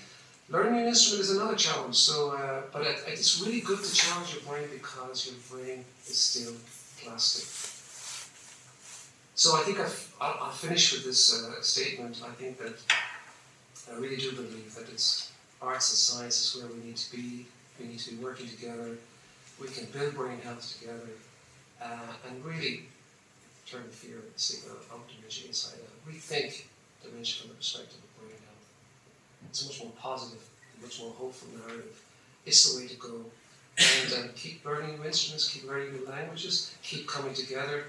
learning 0.49 0.81
an 0.81 0.87
instrument 0.87 1.21
is 1.21 1.31
another 1.31 1.55
challenge. 1.55 1.95
So, 1.95 2.31
uh, 2.31 2.61
but 2.71 2.81
it, 2.83 2.97
it's 3.07 3.41
really 3.41 3.61
good 3.61 3.83
to 3.83 3.93
challenge 3.93 4.33
your 4.33 4.43
brain 4.43 4.67
because 4.71 5.27
your 5.27 5.35
brain 5.49 5.85
is 6.07 6.17
still 6.17 6.53
plastic. 7.01 7.45
So 9.35 9.55
I 9.55 9.63
think 9.63 9.79
I've, 9.79 10.13
I'll, 10.21 10.37
I'll 10.43 10.51
finish 10.51 10.93
with 10.93 11.05
this 11.05 11.33
uh, 11.33 11.61
statement. 11.61 12.21
I 12.25 12.31
think 12.33 12.59
that 12.59 12.75
I 13.91 13.99
really 13.99 14.17
do 14.17 14.31
believe 14.31 14.73
that 14.75 14.87
it's 14.89 15.31
arts 15.61 15.89
and 15.91 15.97
science 15.97 16.55
is 16.55 16.61
where 16.61 16.71
we 16.71 16.83
need 16.83 16.97
to 16.97 17.11
be. 17.15 17.45
We 17.79 17.87
need 17.87 17.99
to 17.99 18.11
be 18.11 18.23
working 18.23 18.47
together. 18.47 18.97
We 19.59 19.67
can 19.67 19.85
build 19.85 20.15
brain 20.15 20.39
health 20.39 20.77
together, 20.79 21.09
uh, 21.81 22.13
and 22.27 22.43
really 22.45 22.83
turn 23.65 23.83
the 23.87 23.95
fear 23.95 24.17
and 24.17 24.31
stigma 24.35 24.73
out 24.91 25.07
dementia 25.07 25.47
inside 25.47 25.79
out. 25.81 26.07
We 26.07 26.13
think 26.13 26.67
dementia 27.03 27.41
from 27.41 27.49
the 27.49 27.55
perspective. 27.55 27.99
It's 29.53 29.61
a 29.61 29.67
much 29.67 29.83
more 29.83 29.91
positive, 29.99 30.49
much 30.81 30.99
more 30.99 31.11
hopeful 31.11 31.47
narrative. 31.59 32.01
It's 32.43 32.73
the 32.73 32.81
way 32.81 32.87
to 32.87 32.95
go. 32.95 33.23
And 33.77 34.13
um, 34.13 34.29
keep 34.35 34.65
learning 34.65 34.97
new 34.97 35.05
instruments, 35.05 35.47
keep 35.47 35.69
learning 35.69 35.93
new 35.93 36.07
languages, 36.07 36.73
keep 36.81 37.07
coming 37.07 37.35
together, 37.35 37.83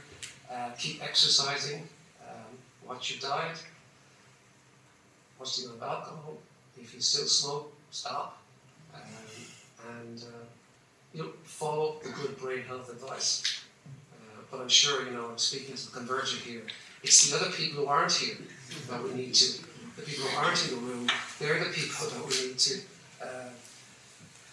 uh, 0.52 0.72
keep 0.76 1.02
exercising, 1.02 1.88
um, 2.28 2.58
watch 2.86 3.12
your 3.12 3.30
diet, 3.30 3.64
watch 5.38 5.56
the 5.56 5.68
amount 5.68 5.82
alcohol. 5.82 6.36
If 6.78 6.92
you 6.92 7.00
still 7.00 7.24
smoke, 7.24 7.72
stop. 7.90 8.42
Um, 8.94 9.00
and 9.88 10.22
uh, 10.22 10.44
you 11.14 11.22
know, 11.22 11.28
follow 11.44 11.96
the 12.02 12.10
good 12.10 12.36
brain 12.36 12.60
health 12.64 12.90
advice. 12.90 13.62
Uh, 14.12 14.42
but 14.50 14.60
I'm 14.60 14.68
sure, 14.68 15.06
you 15.06 15.12
know, 15.12 15.30
I'm 15.30 15.38
speaking 15.38 15.76
to 15.76 15.86
the 15.86 15.96
convergent 15.96 16.42
here. 16.42 16.64
It's 17.02 17.30
the 17.30 17.38
other 17.38 17.50
people 17.52 17.84
who 17.84 17.86
aren't 17.86 18.12
here 18.12 18.36
that 18.90 19.02
we 19.02 19.14
need 19.14 19.32
to, 19.36 19.64
the 19.96 20.02
people 20.02 20.24
who 20.26 20.36
aren't 20.38 20.64
in 20.68 20.74
the 20.74 20.80
room, 20.82 21.06
they're 21.38 21.58
the 21.58 21.70
people 21.70 22.06
that 22.08 22.22
we 22.26 22.48
need 22.48 22.58
to 22.58 22.80
uh, 23.22 23.50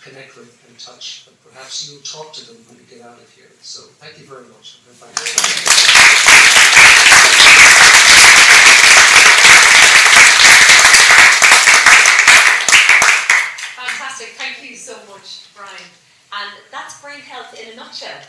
connect 0.01 0.37
with 0.37 0.53
and 0.67 0.77
touch. 0.77 1.25
But 1.25 1.51
perhaps 1.51 1.89
you'll 1.89 2.01
talk 2.01 2.33
to 2.33 2.45
them 2.45 2.57
when 2.69 2.77
you 2.77 2.85
get 2.85 3.01
out 3.01 3.17
of 3.17 3.29
here. 3.33 3.49
So 3.61 3.83
thank 3.97 4.19
you 4.19 4.25
very 4.25 4.45
much. 4.53 4.77
Fantastic. 13.77 14.29
Thank 14.37 14.69
you 14.69 14.75
so 14.75 14.93
much, 15.09 15.49
Brian. 15.57 15.89
And 16.33 16.51
that's 16.71 17.01
brain 17.01 17.19
health 17.21 17.57
in 17.59 17.73
a 17.73 17.75
nutshell. 17.75 18.21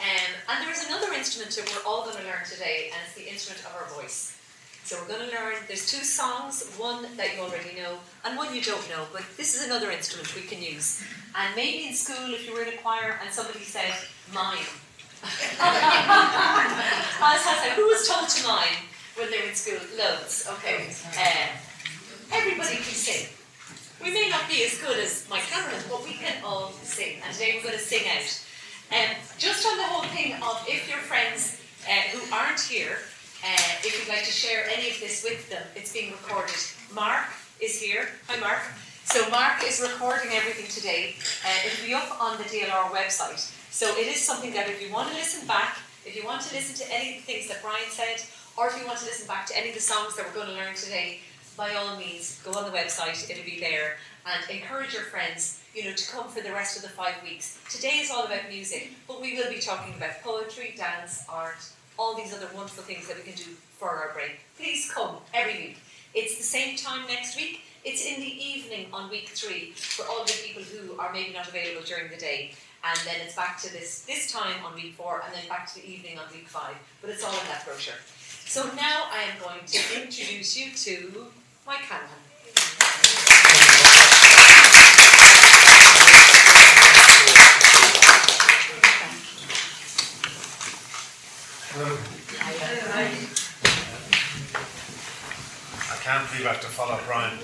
Um, 0.00 0.30
and 0.48 0.66
there's 0.66 0.86
another 0.86 1.12
instrument 1.12 1.50
that 1.56 1.66
we're 1.74 1.90
all 1.90 2.04
going 2.04 2.16
to 2.18 2.22
learn 2.22 2.44
today, 2.48 2.90
and 2.92 3.00
it's 3.04 3.16
the 3.16 3.28
instrument 3.28 3.64
of 3.66 3.74
our 3.74 3.88
voice. 4.00 4.38
So 4.88 4.96
we're 5.02 5.18
going 5.18 5.28
to 5.28 5.36
learn, 5.36 5.52
there's 5.68 5.84
two 5.84 6.02
songs, 6.02 6.64
one 6.78 7.04
that 7.18 7.36
you 7.36 7.42
already 7.42 7.76
know 7.76 7.98
and 8.24 8.38
one 8.38 8.54
you 8.54 8.62
don't 8.62 8.88
know, 8.88 9.04
but 9.12 9.20
this 9.36 9.54
is 9.54 9.66
another 9.66 9.90
instrument 9.90 10.34
we 10.34 10.40
can 10.40 10.62
use. 10.62 11.04
And 11.36 11.54
maybe 11.54 11.88
in 11.88 11.92
school, 11.92 12.32
if 12.32 12.48
you 12.48 12.54
were 12.54 12.62
in 12.62 12.72
a 12.72 12.76
choir 12.78 13.20
and 13.22 13.30
somebody 13.30 13.66
said, 13.68 13.92
mime. 14.32 14.64
Who 17.76 17.84
was 17.84 18.08
told 18.08 18.30
to 18.30 18.48
mime 18.48 18.88
when 19.16 19.30
they 19.30 19.40
were 19.44 19.52
in 19.52 19.54
school? 19.54 19.76
Loads, 19.98 20.48
okay. 20.56 20.88
Uh, 21.20 21.48
everybody 22.32 22.76
can 22.76 22.96
sing. 22.96 23.28
We 24.02 24.10
may 24.10 24.30
not 24.30 24.48
be 24.48 24.64
as 24.64 24.80
good 24.80 24.98
as 24.98 25.26
Mike 25.28 25.44
Hanrahan, 25.52 25.84
but 25.90 26.02
we 26.02 26.14
can 26.14 26.42
all 26.42 26.72
sing. 26.80 27.20
And 27.26 27.34
today 27.34 27.56
we're 27.56 27.64
going 27.64 27.74
to 27.74 27.78
sing 27.78 28.08
out. 28.08 28.24
Um, 28.96 29.16
just 29.36 29.66
on 29.66 29.76
the 29.76 29.84
whole 29.84 30.08
thing 30.16 30.32
of 30.40 30.64
if 30.66 30.88
your 30.88 31.00
friends 31.00 31.60
uh, 31.84 32.16
who 32.16 32.34
aren't 32.34 32.60
here 32.60 32.96
uh, 33.44 33.86
if 33.86 33.94
you'd 33.98 34.08
like 34.08 34.24
to 34.24 34.32
share 34.32 34.64
any 34.66 34.90
of 34.90 35.00
this 35.00 35.22
with 35.22 35.48
them, 35.48 35.62
it's 35.76 35.92
being 35.92 36.10
recorded. 36.10 36.56
Mark 36.94 37.26
is 37.62 37.80
here. 37.80 38.08
Hi, 38.28 38.38
Mark. 38.40 38.60
So 39.04 39.28
Mark 39.30 39.62
is 39.64 39.80
recording 39.80 40.32
everything 40.32 40.66
today. 40.66 41.14
Uh, 41.46 41.66
it'll 41.66 41.86
be 41.86 41.94
up 41.94 42.20
on 42.20 42.36
the 42.38 42.44
DLR 42.44 42.90
website. 42.90 43.50
So 43.70 43.96
it 43.96 44.06
is 44.06 44.20
something 44.20 44.52
that 44.54 44.68
if 44.68 44.82
you 44.82 44.92
want 44.92 45.10
to 45.10 45.14
listen 45.14 45.46
back, 45.46 45.78
if 46.04 46.16
you 46.16 46.24
want 46.24 46.42
to 46.42 46.54
listen 46.54 46.74
to 46.84 46.94
any 46.94 47.16
of 47.16 47.26
the 47.26 47.32
things 47.32 47.48
that 47.48 47.62
Brian 47.62 47.88
said, 47.90 48.22
or 48.56 48.66
if 48.66 48.78
you 48.78 48.86
want 48.86 48.98
to 48.98 49.04
listen 49.04 49.26
back 49.26 49.46
to 49.46 49.56
any 49.56 49.68
of 49.68 49.74
the 49.74 49.80
songs 49.80 50.16
that 50.16 50.26
we're 50.26 50.34
going 50.34 50.48
to 50.48 50.54
learn 50.54 50.74
today, 50.74 51.20
by 51.56 51.74
all 51.74 51.96
means, 51.96 52.40
go 52.44 52.52
on 52.52 52.70
the 52.70 52.76
website. 52.76 53.28
It'll 53.30 53.44
be 53.44 53.60
there, 53.60 53.96
and 54.26 54.50
encourage 54.50 54.94
your 54.94 55.02
friends, 55.04 55.60
you 55.74 55.84
know, 55.84 55.92
to 55.92 56.10
come 56.10 56.28
for 56.28 56.40
the 56.40 56.52
rest 56.52 56.76
of 56.76 56.82
the 56.82 56.88
five 56.88 57.22
weeks. 57.22 57.58
Today 57.70 57.98
is 57.98 58.10
all 58.10 58.24
about 58.26 58.48
music, 58.48 58.92
but 59.06 59.20
we 59.20 59.36
will 59.36 59.50
be 59.50 59.60
talking 59.60 59.94
about 59.94 60.22
poetry, 60.22 60.74
dance, 60.76 61.24
art, 61.28 61.58
all 61.98 62.14
these 62.14 62.32
other 62.32 62.48
wonderful 62.54 62.84
things 62.84 63.08
that 63.08 63.16
we 63.16 63.22
can 63.22 63.34
do 63.34 63.50
for 63.76 63.90
our 63.90 64.12
brain. 64.14 64.30
Please 64.56 64.90
come 64.90 65.16
every 65.34 65.54
week. 65.54 65.78
It's 66.14 66.36
the 66.36 66.44
same 66.44 66.76
time 66.76 67.06
next 67.08 67.36
week. 67.36 67.62
It's 67.84 68.04
in 68.06 68.20
the 68.20 68.26
evening 68.26 68.86
on 68.92 69.10
week 69.10 69.28
three 69.28 69.72
for 69.72 70.04
all 70.06 70.24
the 70.24 70.32
people 70.44 70.62
who 70.62 70.98
are 70.98 71.12
maybe 71.12 71.32
not 71.32 71.48
available 71.48 71.84
during 71.84 72.10
the 72.10 72.16
day. 72.16 72.52
And 72.84 72.98
then 73.04 73.16
it's 73.24 73.34
back 73.34 73.60
to 73.62 73.72
this 73.72 74.02
this 74.02 74.30
time 74.32 74.64
on 74.64 74.74
week 74.74 74.94
four, 74.94 75.22
and 75.24 75.34
then 75.34 75.48
back 75.48 75.66
to 75.74 75.80
the 75.80 75.86
evening 75.88 76.18
on 76.18 76.24
week 76.32 76.46
five. 76.46 76.76
But 77.00 77.10
it's 77.10 77.24
all 77.24 77.32
in 77.32 77.46
that 77.48 77.64
brochure. 77.64 77.94
So 78.46 78.64
now 78.76 79.08
I 79.12 79.24
am 79.24 79.38
going 79.42 79.66
to 79.66 79.78
introduce 80.00 80.56
you 80.56 80.72
to 80.72 81.26
Mike 81.66 81.82
Hanrahan. 91.78 93.28
can't 96.08 96.24
believe 96.32 96.48
I 96.48 96.56
have 96.56 96.64
to 96.64 96.72
follow 96.72 96.96
Brian. 97.04 97.36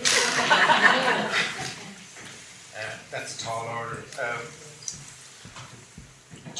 uh, 2.72 2.96
that's 3.12 3.36
a 3.36 3.44
tall 3.44 3.68
order. 3.68 4.00
Um, 4.16 4.40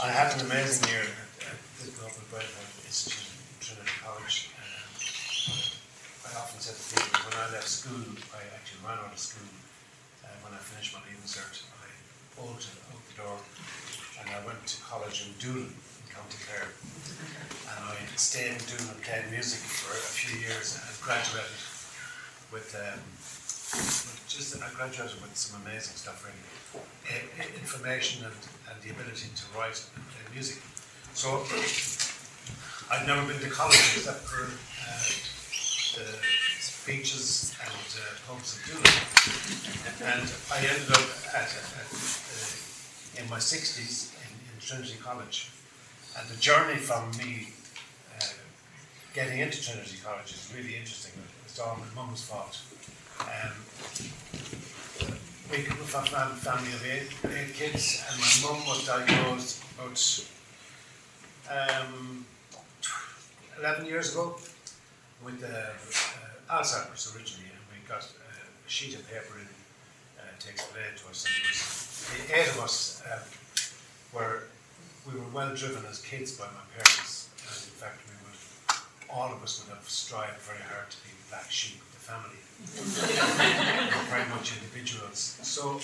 I 0.04 0.12
had 0.12 0.36
an 0.36 0.44
amazing 0.44 0.84
year 0.92 1.08
at 1.48 1.56
the 1.80 1.88
Global 1.96 2.20
Brain 2.28 2.44
Health 2.44 2.84
Institute 2.84 3.24
in 3.24 3.56
Trinity 3.56 3.88
College. 4.04 4.52
Um, 4.52 6.28
I 6.28 6.36
often 6.44 6.60
said 6.60 6.76
to 6.76 6.84
people 6.92 7.24
when 7.24 7.40
I 7.40 7.56
left 7.56 7.72
school, 7.72 8.04
I 8.36 8.52
actually 8.52 8.84
ran 8.84 9.00
out 9.00 9.08
of 9.08 9.18
school. 9.18 9.48
Uh, 10.20 10.28
when 10.44 10.52
I 10.52 10.60
finished 10.60 10.92
my 10.92 11.00
leaving 11.08 11.24
cert, 11.24 11.64
I 11.80 11.88
bolted 12.36 12.76
out 12.92 13.00
the 13.00 13.16
door 13.16 13.40
and 14.20 14.28
I 14.28 14.44
went 14.44 14.60
to 14.60 14.76
college 14.84 15.24
in 15.24 15.32
Doolin 15.40 15.72
in 16.14 16.22
County 16.22 16.38
Clare. 16.46 16.70
And 17.74 17.82
I 17.90 17.98
stayed 18.14 18.54
and 18.54 19.02
played 19.02 19.26
music 19.30 19.58
for 19.58 19.90
a 19.98 20.10
few 20.14 20.38
years 20.38 20.78
and 20.78 20.86
graduated 21.02 21.50
with, 22.54 22.70
um, 22.78 23.02
with 23.02 24.22
just 24.30 24.54
I 24.62 24.70
graduated 24.74 25.18
with 25.18 25.34
some 25.34 25.58
amazing 25.62 25.98
stuff 25.98 26.22
really, 26.22 26.38
information 27.58 28.24
and, 28.24 28.34
and 28.70 28.76
the 28.82 28.90
ability 28.94 29.28
to 29.34 29.44
write 29.58 29.82
and 29.94 30.02
play 30.14 30.26
music. 30.32 30.62
So 31.14 31.42
I'd 32.90 33.06
never 33.06 33.26
been 33.26 33.40
to 33.42 33.50
college 33.50 33.78
except 33.98 34.22
for 34.22 34.46
uh, 34.46 35.10
the 35.98 36.06
beaches 36.86 37.54
and 37.62 37.70
uh, 37.70 38.02
pubs 38.28 38.56
of 38.56 38.60
Doolin, 38.66 38.98
and 40.04 40.26
I 40.52 40.58
ended 40.58 40.90
up 40.92 41.06
at, 41.32 41.48
at 41.48 41.88
uh, 41.88 43.22
in 43.22 43.30
my 43.30 43.38
sixties 43.38 44.12
in, 44.20 44.28
in, 44.28 44.60
Trinity 44.60 44.98
College, 45.02 45.50
and 46.18 46.28
the 46.28 46.36
journey 46.36 46.76
from 46.76 47.10
me 47.18 47.48
uh, 48.20 48.24
getting 49.14 49.40
into 49.40 49.62
Trinity 49.62 49.96
College 50.04 50.30
is 50.32 50.52
really 50.56 50.76
interesting 50.76 51.12
It's 51.44 51.58
all 51.58 51.76
my 51.76 52.02
mum's 52.02 52.22
fault. 52.22 52.60
Um, 53.20 53.54
we 55.50 55.58
have 55.64 55.80
a 55.80 56.36
family 56.36 56.72
of 56.72 56.84
eight, 56.86 57.08
eight 57.36 57.54
kids, 57.54 58.02
and 58.10 58.20
my 58.20 58.48
mum 58.48 58.66
was 58.66 58.86
diagnosed 58.86 59.62
about 59.78 59.98
um, 61.50 62.24
11 63.60 63.86
years 63.86 64.12
ago 64.12 64.36
with 65.24 65.42
uh, 65.44 65.46
uh, 65.46 66.58
Alzheimer's 66.58 67.14
originally, 67.14 67.50
and 67.50 67.62
we 67.70 67.88
got 67.88 68.02
a 68.02 68.70
sheet 68.70 68.94
of 68.94 69.06
paper 69.08 69.38
in 69.38 69.46
uh, 70.18 70.22
to 70.38 70.50
explain 70.50 70.84
to 70.96 71.08
us. 71.10 71.24
And 71.26 71.34
was, 71.46 72.28
the 72.28 72.40
eight 72.40 72.48
of 72.48 72.60
us 72.60 73.02
um, 73.12 73.20
were 74.12 74.44
we 75.06 75.18
were 75.18 75.28
well 75.32 75.54
driven 75.54 75.84
as 75.86 76.00
kids 76.00 76.32
by 76.32 76.46
my 76.46 76.64
parents, 76.72 77.28
and 77.44 77.52
in 77.52 77.76
fact, 77.76 78.00
we 78.08 78.16
would 78.24 78.38
all 79.12 79.30
of 79.32 79.42
us 79.42 79.62
would 79.62 79.74
have 79.74 79.88
strived 79.88 80.40
very 80.42 80.64
hard 80.72 80.90
to 80.90 80.96
be 81.04 81.12
the 81.12 81.28
black 81.30 81.50
sheep 81.50 81.78
of 81.78 81.90
the 81.92 82.02
family. 82.02 82.40
very 84.10 84.26
much 84.30 84.56
individuals. 84.56 85.38
So 85.42 85.80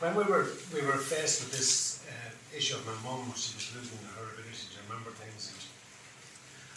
when 0.00 0.14
we 0.14 0.24
were 0.24 0.46
we 0.74 0.82
were 0.82 0.98
faced 0.98 1.44
with 1.44 1.52
this 1.52 2.02
uh, 2.10 2.30
issue 2.56 2.74
of 2.74 2.84
my 2.84 2.96
mum, 3.06 3.32
she 3.38 3.54
was 3.54 3.70
losing 3.76 4.02
her 4.18 4.26
ability 4.34 4.66
to 4.74 4.78
remember 4.90 5.10
things, 5.14 5.54
and, 5.54 5.62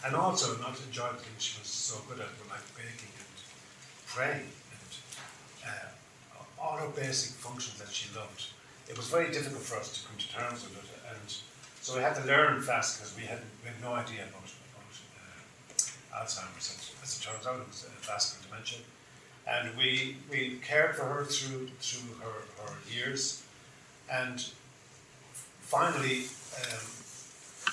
and 0.06 0.12
also 0.14 0.56
not 0.62 0.78
enjoy 0.86 1.10
the 1.12 1.20
things 1.26 1.42
she 1.42 1.58
was 1.58 1.68
so 1.68 1.98
good 2.08 2.20
at, 2.22 2.30
like 2.48 2.64
baking 2.78 3.12
and 3.18 3.34
praying 4.06 4.46
and 4.46 4.90
uh, 5.66 5.90
all 6.62 6.76
her 6.78 6.88
basic 6.94 7.34
functions 7.34 7.78
that 7.82 7.90
she 7.90 8.06
loved. 8.14 8.54
It 8.88 8.96
was 8.96 9.08
very 9.08 9.30
difficult 9.32 9.62
for 9.62 9.76
us 9.78 9.90
to 9.94 10.06
come 10.06 10.16
to 10.18 10.28
terms 10.30 10.62
with 10.64 10.78
it, 10.78 11.00
and 11.10 11.28
so 11.80 11.96
we 11.96 12.02
had 12.02 12.14
to 12.16 12.24
learn 12.24 12.60
fast 12.60 12.98
because 12.98 13.16
we 13.16 13.22
had 13.22 13.40
we 13.62 13.68
had 13.70 13.80
no 13.82 13.92
idea 13.94 14.22
about, 14.28 14.48
about 14.70 14.94
uh, 15.16 16.24
Alzheimer's 16.24 16.90
as 17.02 17.18
it 17.18 17.22
turns 17.22 17.46
out, 17.46 17.60
it 17.60 17.66
was 17.66 17.86
vascular 18.02 18.46
dementia. 18.48 18.78
And 19.48 19.76
we, 19.76 20.16
we 20.30 20.60
cared 20.62 20.94
for 20.94 21.04
her 21.04 21.24
through, 21.24 21.68
through 21.80 22.14
her, 22.22 22.62
her 22.62 22.74
years. 22.88 23.42
And 24.12 24.44
finally, 25.60 26.26
um, 26.60 26.86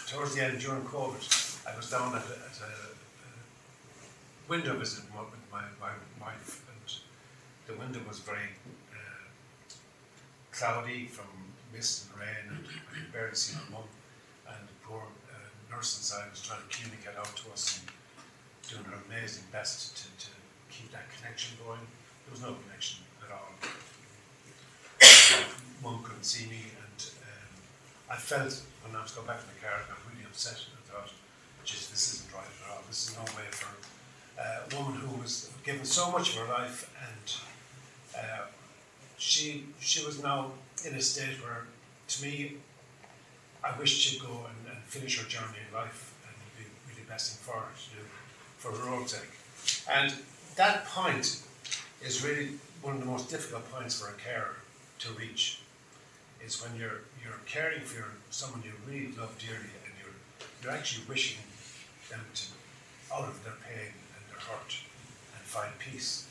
towards 0.07 0.35
the 0.35 0.43
end, 0.43 0.59
during 0.59 0.83
COVID, 0.83 1.67
I 1.67 1.75
was 1.75 1.91
down 1.91 2.15
at 2.15 2.23
a, 2.23 2.37
at 2.49 2.57
a, 2.61 2.71
a 3.27 4.49
window 4.49 4.77
visit 4.77 5.03
with 5.03 5.13
my, 5.51 5.61
my 5.79 5.91
wife, 6.21 6.65
and 6.71 6.95
the 7.67 7.79
window 7.79 7.99
was 8.07 8.19
very 8.19 8.49
uh, 8.93 9.27
cloudy 10.51 11.05
from 11.05 11.25
mist 11.73 12.07
and 12.09 12.21
rain, 12.21 12.57
and 12.57 12.65
I 12.65 12.93
could 12.93 13.11
barely 13.11 13.35
see 13.35 13.57
my 13.69 13.77
mum. 13.77 13.87
And 14.49 14.67
the 14.67 14.77
poor 14.85 15.03
uh, 15.29 15.75
nurse 15.75 15.97
inside 15.97 16.31
was 16.31 16.41
trying 16.41 16.61
to 16.61 16.69
communicate 16.75 17.17
out 17.17 17.35
to 17.35 17.51
us. 17.51 17.79
And, 17.79 17.91
doing 18.69 18.83
her 18.83 18.99
amazing 19.07 19.43
best 19.51 19.95
to, 19.95 20.03
to 20.27 20.31
keep 20.69 20.91
that 20.91 21.07
connection 21.15 21.57
going. 21.63 21.79
There 22.25 22.31
was 22.31 22.41
no 22.41 22.55
connection 22.67 22.99
at 23.23 23.31
all. 23.31 23.55
Mum 25.83 26.03
couldn't 26.03 26.23
see 26.23 26.49
me, 26.49 26.75
and 26.75 26.99
um, 27.23 28.11
I 28.11 28.15
felt 28.17 28.61
when 28.83 28.95
I 28.95 29.01
was 29.01 29.11
going 29.11 29.27
back 29.27 29.39
to 29.39 29.47
the 29.47 29.59
car, 29.63 29.71
I 29.71 29.87
got 29.87 29.97
really 30.11 30.25
upset 30.25 30.59
I 30.59 30.91
thought, 30.91 31.11
"Geez, 31.63 31.89
this 31.89 32.13
isn't 32.13 32.33
right 32.33 32.43
at 32.43 32.71
all. 32.71 32.83
This 32.89 33.09
is 33.09 33.15
no 33.15 33.23
way 33.37 33.47
for 33.51 33.71
uh, 34.39 34.67
a 34.67 34.75
woman 34.75 34.99
who 34.99 35.21
was 35.21 35.49
given 35.63 35.85
so 35.85 36.11
much 36.11 36.35
of 36.35 36.47
her 36.47 36.51
life, 36.51 36.91
and 37.07 37.25
uh, 38.17 38.45
she 39.17 39.65
she 39.79 40.05
was 40.05 40.21
now 40.21 40.51
in 40.85 40.93
a 40.95 41.01
state 41.01 41.41
where, 41.41 41.63
to 42.09 42.23
me, 42.23 42.57
I 43.67 43.77
wish 43.79 43.91
she'd 44.01 44.21
go 44.21 44.45
and, 44.49 44.59
and 44.71 44.79
finish 44.85 45.19
her 45.19 45.27
journey 45.27 45.59
in 45.67 45.69
life, 45.75 46.13
and 46.25 46.35
be 46.57 46.65
really 46.89 47.05
best 47.09 47.39
for 47.39 47.57
her 47.63 47.71
to 47.83 47.87
do 47.97 48.03
for 48.57 48.71
her 48.71 48.89
own 48.95 49.05
sake. 49.07 49.33
And 49.91 50.13
that 50.55 50.85
point 50.85 51.25
is 52.07 52.23
really 52.25 52.51
one 52.81 52.95
of 52.95 53.01
the 53.01 53.11
most 53.15 53.29
difficult 53.29 53.69
points 53.71 53.99
for 53.99 54.07
a 54.09 54.17
carer 54.27 54.55
to 54.99 55.07
reach. 55.13 55.45
is 56.43 56.61
when 56.61 56.79
you're 56.79 57.01
you're 57.23 57.41
caring 57.45 57.81
for 57.81 57.97
your, 57.97 58.11
someone 58.29 58.61
you 58.63 58.71
really 58.87 59.11
love 59.17 59.33
dearly, 59.39 59.73
and 59.85 59.93
you're 60.01 60.17
you're 60.61 60.71
actually 60.71 61.03
wishing 61.07 61.41
them 62.09 62.21
to 62.33 62.43
out 63.13 63.27
of 63.27 63.43
their 63.43 63.57
pain 63.67 63.91
and 64.15 64.23
their 64.29 64.39
hurt 64.39 64.71
and 65.35 65.43
find 65.43 65.71
peace. 65.79 66.27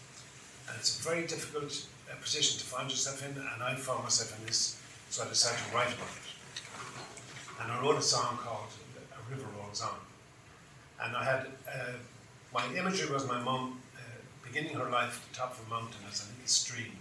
And 0.68 0.76
it's 0.78 0.98
a 0.98 1.02
very 1.02 1.26
difficult 1.26 1.86
uh, 2.10 2.14
position 2.20 2.58
to 2.58 2.64
find 2.64 2.90
yourself 2.90 3.24
in, 3.24 3.36
and 3.36 3.62
I 3.62 3.74
found 3.74 4.02
myself 4.04 4.38
in 4.38 4.46
this, 4.46 4.80
so 5.10 5.24
I 5.24 5.28
decided 5.28 5.58
to 5.68 5.74
write 5.74 5.88
about 5.88 6.10
it. 6.20 6.35
And 7.60 7.72
I 7.72 7.80
wrote 7.80 7.96
a 7.96 8.02
song 8.02 8.38
called 8.38 8.68
"A 9.12 9.30
River 9.30 9.48
Rolls 9.58 9.82
On," 9.82 9.98
and 11.02 11.16
I 11.16 11.24
had 11.24 11.46
uh, 11.66 11.96
my 12.52 12.64
imagery 12.76 13.12
was 13.12 13.26
my 13.26 13.40
mum 13.40 13.80
uh, 13.96 14.00
beginning 14.46 14.74
her 14.74 14.90
life 14.90 15.22
at 15.22 15.32
the 15.32 15.38
top 15.38 15.58
of 15.58 15.66
a 15.66 15.70
mountain 15.70 16.00
as 16.10 16.20
a 16.24 16.32
little 16.32 16.46
stream, 16.46 16.92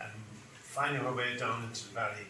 and 0.00 0.10
finding 0.54 1.02
her 1.02 1.12
way 1.12 1.36
down 1.36 1.64
into 1.64 1.88
the 1.88 1.94
valley, 1.94 2.26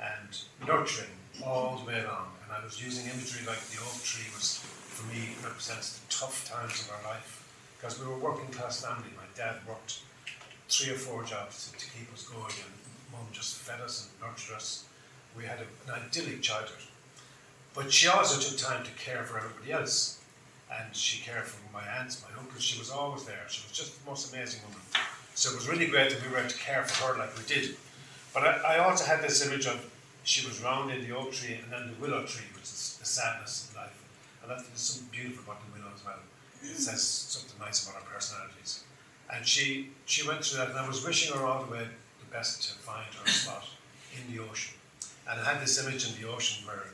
and 0.00 0.42
nurturing 0.66 1.10
all 1.44 1.78
the 1.78 1.86
way 1.86 2.00
along. 2.04 2.28
And 2.44 2.52
I 2.52 2.64
was 2.64 2.82
using 2.84 3.06
imagery 3.06 3.46
like 3.46 3.60
the 3.70 3.78
oak 3.80 4.02
tree 4.02 4.28
was 4.34 4.58
for 4.58 5.06
me 5.08 5.30
represents 5.42 5.98
the 5.98 6.06
tough 6.12 6.48
times 6.48 6.82
of 6.82 6.92
our 6.94 7.12
life 7.14 7.42
because 7.76 7.98
we 7.98 8.06
were 8.06 8.18
working 8.18 8.46
class 8.52 8.84
family. 8.84 9.10
My 9.16 9.26
dad 9.34 9.56
worked 9.66 10.00
three 10.68 10.92
or 10.92 10.98
four 10.98 11.24
jobs 11.24 11.72
to, 11.72 11.78
to 11.78 11.90
keep 11.90 12.12
us 12.12 12.28
going, 12.28 12.54
and 12.62 12.72
mum 13.10 13.26
just 13.32 13.56
fed 13.56 13.80
us 13.80 14.08
and 14.08 14.28
nurtured 14.28 14.56
us. 14.56 14.84
We 15.36 15.44
had 15.44 15.58
a, 15.58 15.92
an 15.92 16.02
idyllic 16.06 16.42
childhood. 16.42 16.82
But 17.74 17.92
she 17.92 18.08
also 18.08 18.38
took 18.40 18.58
time 18.58 18.84
to 18.84 18.90
care 18.92 19.24
for 19.24 19.38
everybody 19.38 19.72
else. 19.72 20.20
And 20.70 20.94
she 20.94 21.22
cared 21.22 21.44
for 21.44 21.60
my 21.72 21.82
aunts, 21.98 22.22
my 22.22 22.38
uncles. 22.38 22.62
She 22.62 22.78
was 22.78 22.90
always 22.90 23.24
there. 23.24 23.44
She 23.48 23.62
was 23.66 23.76
just 23.76 24.02
the 24.02 24.10
most 24.10 24.32
amazing 24.32 24.60
woman. 24.62 24.80
So 25.34 25.50
it 25.50 25.56
was 25.56 25.68
really 25.68 25.86
great 25.86 26.10
that 26.10 26.22
we 26.22 26.30
were 26.30 26.38
able 26.38 26.50
to 26.50 26.58
care 26.58 26.84
for 26.84 27.12
her 27.12 27.18
like 27.18 27.36
we 27.36 27.44
did. 27.44 27.76
But 28.32 28.44
I, 28.44 28.76
I 28.76 28.78
also 28.78 29.04
had 29.04 29.22
this 29.22 29.46
image 29.46 29.66
of 29.66 29.90
she 30.24 30.46
was 30.46 30.62
round 30.62 30.90
in 30.90 31.06
the 31.06 31.14
oak 31.16 31.32
tree 31.32 31.58
and 31.62 31.72
then 31.72 31.90
the 31.92 32.00
willow 32.00 32.24
tree, 32.24 32.46
which 32.54 32.64
is 32.64 32.96
the 33.00 33.06
sadness 33.06 33.68
of 33.68 33.76
life. 33.76 34.02
And 34.42 34.50
that, 34.50 34.58
there's 34.58 34.80
something 34.80 35.08
beautiful 35.10 35.44
about 35.44 35.62
the 35.66 35.78
willow 35.78 35.92
as 35.94 36.04
well. 36.04 36.18
It 36.62 36.66
mm. 36.66 36.76
says 36.76 37.02
something 37.02 37.58
nice 37.58 37.86
about 37.86 38.02
our 38.02 38.08
personalities. 38.08 38.84
And 39.32 39.46
she, 39.46 39.90
she 40.04 40.26
went 40.26 40.44
through 40.44 40.58
that, 40.58 40.70
and 40.70 40.78
I 40.78 40.86
was 40.86 41.04
wishing 41.04 41.36
her 41.36 41.44
all 41.44 41.64
the 41.64 41.70
way 41.70 41.80
the 42.20 42.30
best 42.30 42.62
to 42.68 42.78
find 42.78 43.06
her 43.14 43.26
spot 43.26 43.64
in 44.14 44.34
the 44.34 44.42
ocean. 44.42 44.74
And 45.28 45.40
I 45.40 45.44
had 45.44 45.62
this 45.62 45.78
image 45.84 46.08
in 46.08 46.20
the 46.20 46.28
ocean 46.28 46.66
where 46.66 46.86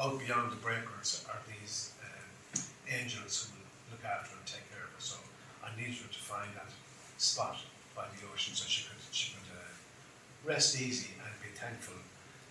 out 0.00 0.18
beyond 0.18 0.52
the 0.52 0.56
breakers 0.56 1.24
are 1.28 1.38
these 1.46 1.92
uh, 2.02 2.60
angels 2.90 3.50
who 3.50 3.58
will 3.58 3.68
look 3.92 4.04
after 4.04 4.34
and 4.34 4.46
take 4.46 4.68
care 4.70 4.82
of 4.82 4.90
her. 4.90 5.00
So 5.00 5.16
I 5.62 5.68
needed 5.76 6.00
her 6.02 6.08
to 6.08 6.18
find 6.18 6.50
that 6.54 6.70
spot 7.18 7.58
by 7.94 8.04
the 8.16 8.26
ocean 8.32 8.54
so 8.54 8.66
she 8.66 8.88
could, 8.88 8.98
she 9.12 9.32
could 9.32 9.48
uh, 9.54 10.48
rest 10.48 10.80
easy 10.80 11.10
and 11.22 11.30
be 11.40 11.56
thankful 11.56 11.94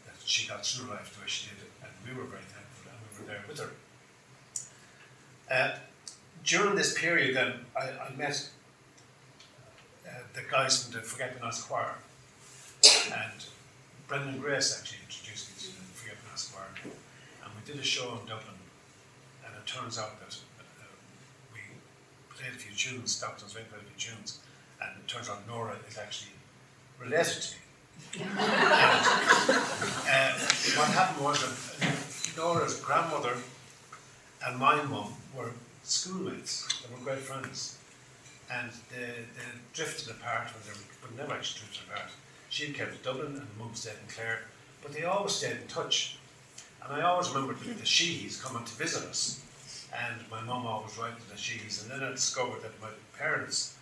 that 0.05 0.15
she 0.23 0.47
got 0.47 0.65
through 0.65 0.89
life 0.89 1.13
the 1.13 1.21
way 1.21 1.27
she 1.27 1.49
did. 1.49 1.67
And 1.81 1.91
we 2.07 2.15
were 2.15 2.29
very 2.29 2.47
thankful 2.47 2.91
and 2.91 2.99
we 3.03 3.09
were 3.19 3.27
there 3.27 3.43
with 3.47 3.59
her. 3.59 3.71
Uh, 5.51 5.77
during 6.45 6.75
this 6.75 6.97
period, 6.97 7.35
then 7.35 7.53
I, 7.75 7.89
I 8.07 8.15
met 8.15 8.49
uh, 10.07 10.11
the 10.33 10.41
guys 10.49 10.83
from 10.83 10.93
the 10.93 10.99
Forget 10.99 11.35
Me 11.35 11.41
Not 11.41 11.55
Choir, 11.67 11.95
and 13.13 13.45
Brendan 14.13 14.39
Grace 14.39 14.77
actually 14.77 14.99
introduced 15.09 15.49
me 15.49 15.55
to 15.57 15.73
the 15.73 15.81
Me 16.05 16.13
Not 16.29 16.37
Choir, 16.53 16.69
and 16.85 17.49
we 17.57 17.65
did 17.65 17.81
a 17.81 17.83
show 17.83 18.11
in 18.13 18.29
Dublin, 18.29 18.61
and 19.43 19.55
it 19.57 19.65
turns 19.65 19.97
out 19.97 20.19
that 20.19 20.37
uh, 20.59 20.85
we 21.51 21.59
played 22.29 22.53
a 22.53 22.59
few 22.59 22.75
tunes, 22.77 23.15
Stockton's 23.15 23.55
Wing 23.55 23.65
played 23.71 23.81
a 23.81 23.85
few 23.89 24.13
tunes, 24.13 24.37
and 24.79 24.91
it 25.01 25.07
turns 25.07 25.29
out 25.29 25.47
Norah 25.47 25.77
is 25.89 25.97
actually 25.97 26.33
related 27.01 27.41
to 27.41 28.19
me. 28.19 28.21
and, 28.21 28.29
uh, 30.05 30.37
what 30.77 30.89
happened 30.93 31.25
was 31.25 31.41
that 31.41 32.37
Norah's 32.37 32.79
grandmother 32.81 33.37
and 34.45 34.59
my 34.59 34.75
mum 34.83 35.11
were 35.35 35.53
schoolmates. 35.81 36.67
They 36.83 36.93
were 36.93 37.01
great 37.01 37.17
friends. 37.17 37.79
And 38.53 38.69
they, 38.91 39.25
they 39.33 39.49
drifted 39.73 40.11
apart 40.11 40.49
when 40.53 40.61
they 40.65 40.77
were, 40.77 40.85
but 41.01 41.17
never 41.17 41.33
actually 41.33 41.65
drifted 41.65 41.89
apart. 41.89 42.11
She 42.53 42.71
came 42.71 42.85
to 42.85 42.97
Dublin 43.01 43.33
and 43.35 43.47
mum 43.57 43.71
stayed 43.73 43.97
in 43.99 44.13
Clare, 44.13 44.41
but 44.83 44.93
they 44.93 45.05
always 45.05 45.31
stayed 45.31 45.57
in 45.57 45.67
touch. 45.67 46.19
And 46.83 46.93
I 46.93 47.01
always 47.01 47.29
remembered 47.29 47.57
the, 47.59 47.83
Sheehy's 47.83 48.39
coming 48.39 48.63
to 48.63 48.73
visit 48.75 49.09
us. 49.09 49.41
And 49.91 50.21
my 50.29 50.39
mum 50.41 50.67
always 50.67 50.95
wrote 50.95 51.19
to 51.19 51.29
the 51.31 51.35
Sheehy's. 51.35 51.81
And 51.81 51.89
then 51.89 52.07
I 52.07 52.11
discovered 52.11 52.61
that 52.61 52.79
my 52.79 52.89
parents, 53.17 53.75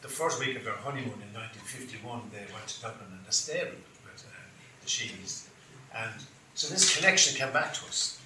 the 0.00 0.06
first 0.06 0.38
week 0.38 0.56
of 0.56 0.62
their 0.62 0.76
honeymoon 0.76 1.26
in 1.26 1.34
1951, 1.34 2.30
they 2.30 2.46
went 2.54 2.68
to 2.68 2.82
Dublin 2.82 3.18
and 3.18 3.26
they 3.26 3.32
stayed 3.32 3.74
with 4.06 4.26
uh, 4.30 4.46
the 4.80 4.88
Sheehy's. 4.88 5.50
And 5.92 6.22
so 6.54 6.68
this 6.68 6.96
connection 6.96 7.34
came 7.36 7.52
back 7.52 7.74
to 7.74 7.86
us 7.86 8.20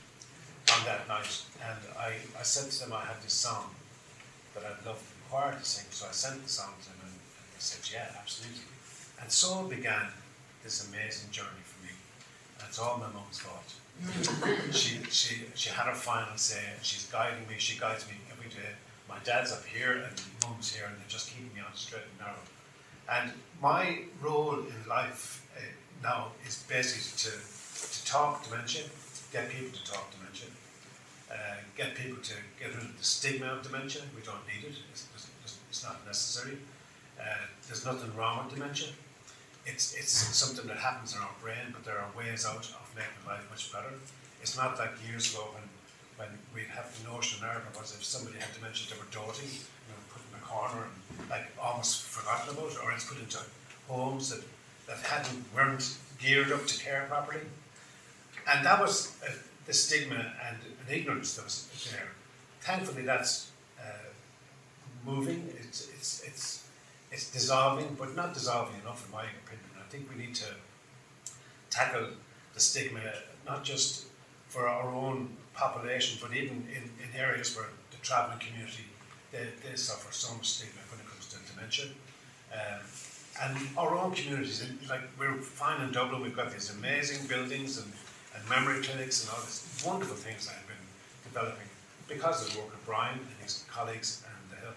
on 0.71 0.85
that 0.85 1.09
night, 1.09 1.43
and 1.65 1.79
I, 1.99 2.13
I 2.39 2.43
said 2.43 2.71
to 2.71 2.79
them 2.81 2.93
I 2.93 3.07
had 3.07 3.23
this 3.23 3.33
song 3.33 3.71
that 4.53 4.65
I'd 4.65 4.85
love 4.85 5.01
the 5.01 5.31
choir 5.31 5.57
to 5.57 5.65
sing, 5.65 5.87
so 5.91 6.07
I 6.07 6.13
sent 6.13 6.43
the 6.43 6.51
song 6.51 6.75
to 6.83 6.89
them, 6.91 6.99
and, 7.05 7.13
and 7.13 7.47
they 7.55 7.61
said, 7.61 7.89
yeah, 7.91 8.21
absolutely. 8.21 8.61
And 9.21 9.31
so 9.31 9.65
began 9.65 10.09
this 10.63 10.89
amazing 10.89 11.31
journey 11.31 11.63
for 11.65 11.85
me. 11.85 11.93
And 12.59 12.69
it's 12.69 12.79
all 12.79 12.99
my 12.99 13.09
mum's 13.09 13.39
fault. 13.39 13.73
she, 14.73 14.99
she, 15.11 15.45
she 15.55 15.71
had 15.71 15.87
her 15.87 15.95
final 15.95 16.37
say, 16.37 16.61
and 16.75 16.85
she's 16.85 17.07
guiding 17.07 17.49
me, 17.49 17.55
she 17.59 17.79
guides 17.79 18.07
me 18.09 18.15
every 18.31 18.51
day. 18.51 18.75
My 19.09 19.19
dad's 19.25 19.53
up 19.53 19.65
here, 19.65 19.93
and 19.93 20.23
mum's 20.43 20.75
here, 20.75 20.87
and 20.87 20.97
they're 20.97 21.09
just 21.09 21.31
keeping 21.31 21.55
me 21.55 21.61
on 21.61 21.75
straight 21.75 22.03
and 22.11 22.27
narrow. 22.27 22.43
And 23.09 23.33
my 23.63 24.01
role 24.21 24.59
in 24.59 24.89
life 24.89 25.47
uh, 25.57 25.61
now 26.03 26.33
is 26.47 26.65
basically 26.69 27.31
to, 27.31 27.37
to 27.37 28.07
talk 28.07 28.45
dementia, 28.45 28.83
get 29.33 29.49
people 29.49 29.79
to 29.79 29.91
talk 29.91 30.11
dementia, 30.11 30.49
uh, 31.31 31.57
get 31.77 31.95
people 31.95 32.21
to 32.23 32.35
get 32.59 32.75
rid 32.75 32.85
of 32.85 32.99
the 32.99 33.05
stigma 33.05 33.47
of 33.47 33.63
dementia. 33.63 34.03
We 34.15 34.23
don't 34.23 34.45
need 34.47 34.69
it, 34.69 34.77
it's, 34.91 35.07
it's, 35.15 35.59
it's 35.71 35.85
not 35.85 36.05
necessary. 36.05 36.59
Uh, 37.19 37.25
there's 37.67 37.85
nothing 37.87 38.15
wrong 38.17 38.45
with 38.45 38.55
dementia. 38.55 38.89
It's, 39.67 39.95
it's 39.95 40.13
something 40.13 40.67
that 40.69 40.79
happens 40.79 41.15
in 41.15 41.21
our 41.21 41.35
brain, 41.43 41.73
but 41.73 41.85
there 41.85 41.99
are 41.99 42.09
ways 42.17 42.47
out 42.47 42.71
of 42.71 42.87
making 42.95 43.19
life 43.27 43.45
much 43.51 43.73
better. 43.73 43.93
It's 44.41 44.57
not 44.57 44.79
like 44.79 44.93
years 45.07 45.35
ago 45.35 45.51
when, 45.53 45.67
when 46.17 46.39
we'd 46.55 46.71
have 46.71 46.87
the 46.97 47.11
notion 47.11 47.43
in 47.43 47.45
America 47.45 47.67
was 47.79 47.93
if 47.95 48.05
somebody 48.05 48.39
had 48.39 48.55
dementia, 48.55 48.87
they 48.89 48.99
were 48.99 49.11
doting, 49.11 49.51
you 49.51 49.91
know, 49.91 49.99
put 50.09 50.23
in 50.23 50.39
a 50.39 50.45
corner 50.47 50.87
and 50.87 51.29
like 51.29 51.51
almost 51.61 52.05
forgotten 52.05 52.55
about 52.55 52.73
or 52.83 52.93
it's 52.93 53.05
put 53.05 53.19
into 53.19 53.39
homes 53.89 54.31
that, 54.31 54.45
that 54.87 54.99
hadn't 55.03 55.45
weren't 55.55 55.99
geared 56.21 56.53
up 56.53 56.65
to 56.67 56.79
care 56.79 57.07
properly. 57.09 57.41
And 58.49 58.65
that 58.65 58.81
was 58.81 59.19
uh, 59.27 59.33
the 59.67 59.73
stigma 59.73 60.15
and 60.47 60.57
an 60.57 60.95
ignorance 60.95 61.35
that 61.35 61.45
was 61.45 61.69
there. 61.91 62.09
Thankfully, 62.61 63.03
that's 63.03 63.51
uh, 63.81 64.09
moving. 65.05 65.53
It's, 65.59 65.89
it's, 65.95 66.23
it's, 66.27 66.56
it's 67.17 67.31
dissolving, 67.31 67.97
but 67.99 68.15
not 68.15 68.35
dissolving 68.35 68.79
enough, 68.83 69.07
in 69.07 69.11
my 69.11 69.23
opinion. 69.23 69.71
I 69.81 69.89
think 69.89 70.11
we 70.11 70.23
need 70.23 70.35
to 70.35 70.51
tackle 71.71 72.09
the 72.53 72.61
stigma, 72.61 73.01
not 73.47 73.65
just 73.65 74.05
for 74.49 74.69
our 74.69 74.95
own 74.95 75.31
population, 75.55 76.19
but 76.21 76.37
even 76.37 76.69
in, 76.77 76.85
in 77.03 77.09
areas 77.19 77.57
where 77.57 77.69
the 77.91 77.97
travelling 78.03 78.39
community 78.39 78.85
they, 79.33 79.47
they 79.65 79.77
suffer 79.77 80.13
so 80.13 80.35
much 80.37 80.49
stigma 80.51 80.81
when 80.91 81.01
it 81.01 81.07
comes 81.09 81.27
to 81.33 81.37
dementia. 81.53 81.87
Um, 82.53 82.85
and 83.43 83.79
our 83.79 83.97
own 83.97 84.13
communities, 84.13 84.63
like 84.89 85.01
we're 85.19 85.35
fine 85.37 85.81
in 85.81 85.93
Dublin, 85.93 86.21
we've 86.23 86.37
got 86.37 86.53
these 86.53 86.71
amazing 86.71 87.27
buildings 87.27 87.79
and 87.79 87.91
and 88.37 88.47
memory 88.51 88.83
clinics 88.83 89.23
and 89.23 89.31
all 89.33 89.41
these 89.41 89.83
wonderful 89.87 90.17
things 90.17 90.47
that 90.47 90.57
have 90.57 90.67
been 90.69 90.87
developing 91.25 91.69
because 92.07 92.47
of 92.47 92.53
the 92.53 92.61
work 92.61 92.75
of 92.75 92.85
Brian 92.85 93.19
and 93.19 93.39
his 93.43 93.65
colleagues 93.71 94.23
and 94.29 94.51
the 94.51 94.63
help 94.63 94.77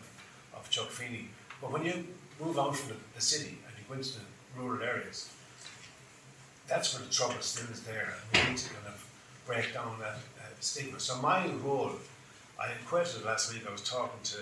of 0.56 0.70
Chuck 0.70 0.90
Feeney. 0.90 1.28
But 1.62 1.72
when 1.74 1.84
you 1.84 2.06
move 2.40 2.58
on 2.58 2.74
from 2.74 2.90
the, 2.90 2.96
the 3.16 3.22
city 3.22 3.58
and 3.66 3.74
you 3.78 3.84
go 3.88 3.96
into 3.96 4.14
the 4.14 4.26
rural 4.58 4.82
areas, 4.82 5.30
that's 6.68 6.94
where 6.94 7.06
the 7.06 7.12
trouble 7.12 7.36
still 7.42 7.70
is 7.72 7.82
there, 7.82 8.14
and 8.14 8.44
we 8.46 8.50
need 8.50 8.58
to 8.58 8.70
kind 8.70 8.88
of 8.88 9.06
break 9.48 9.74
down 9.74 9.98
that 10.00 10.18
uh, 10.40 10.46
stigma. 10.60 11.00
So 11.00 11.20
my 11.22 11.48
role, 11.64 11.92
I 12.60 12.70
quoted 12.88 13.26
last 13.26 13.52
week. 13.52 13.64
I 13.68 13.72
was 13.72 13.82
talking 13.82 14.20
to, 14.24 14.38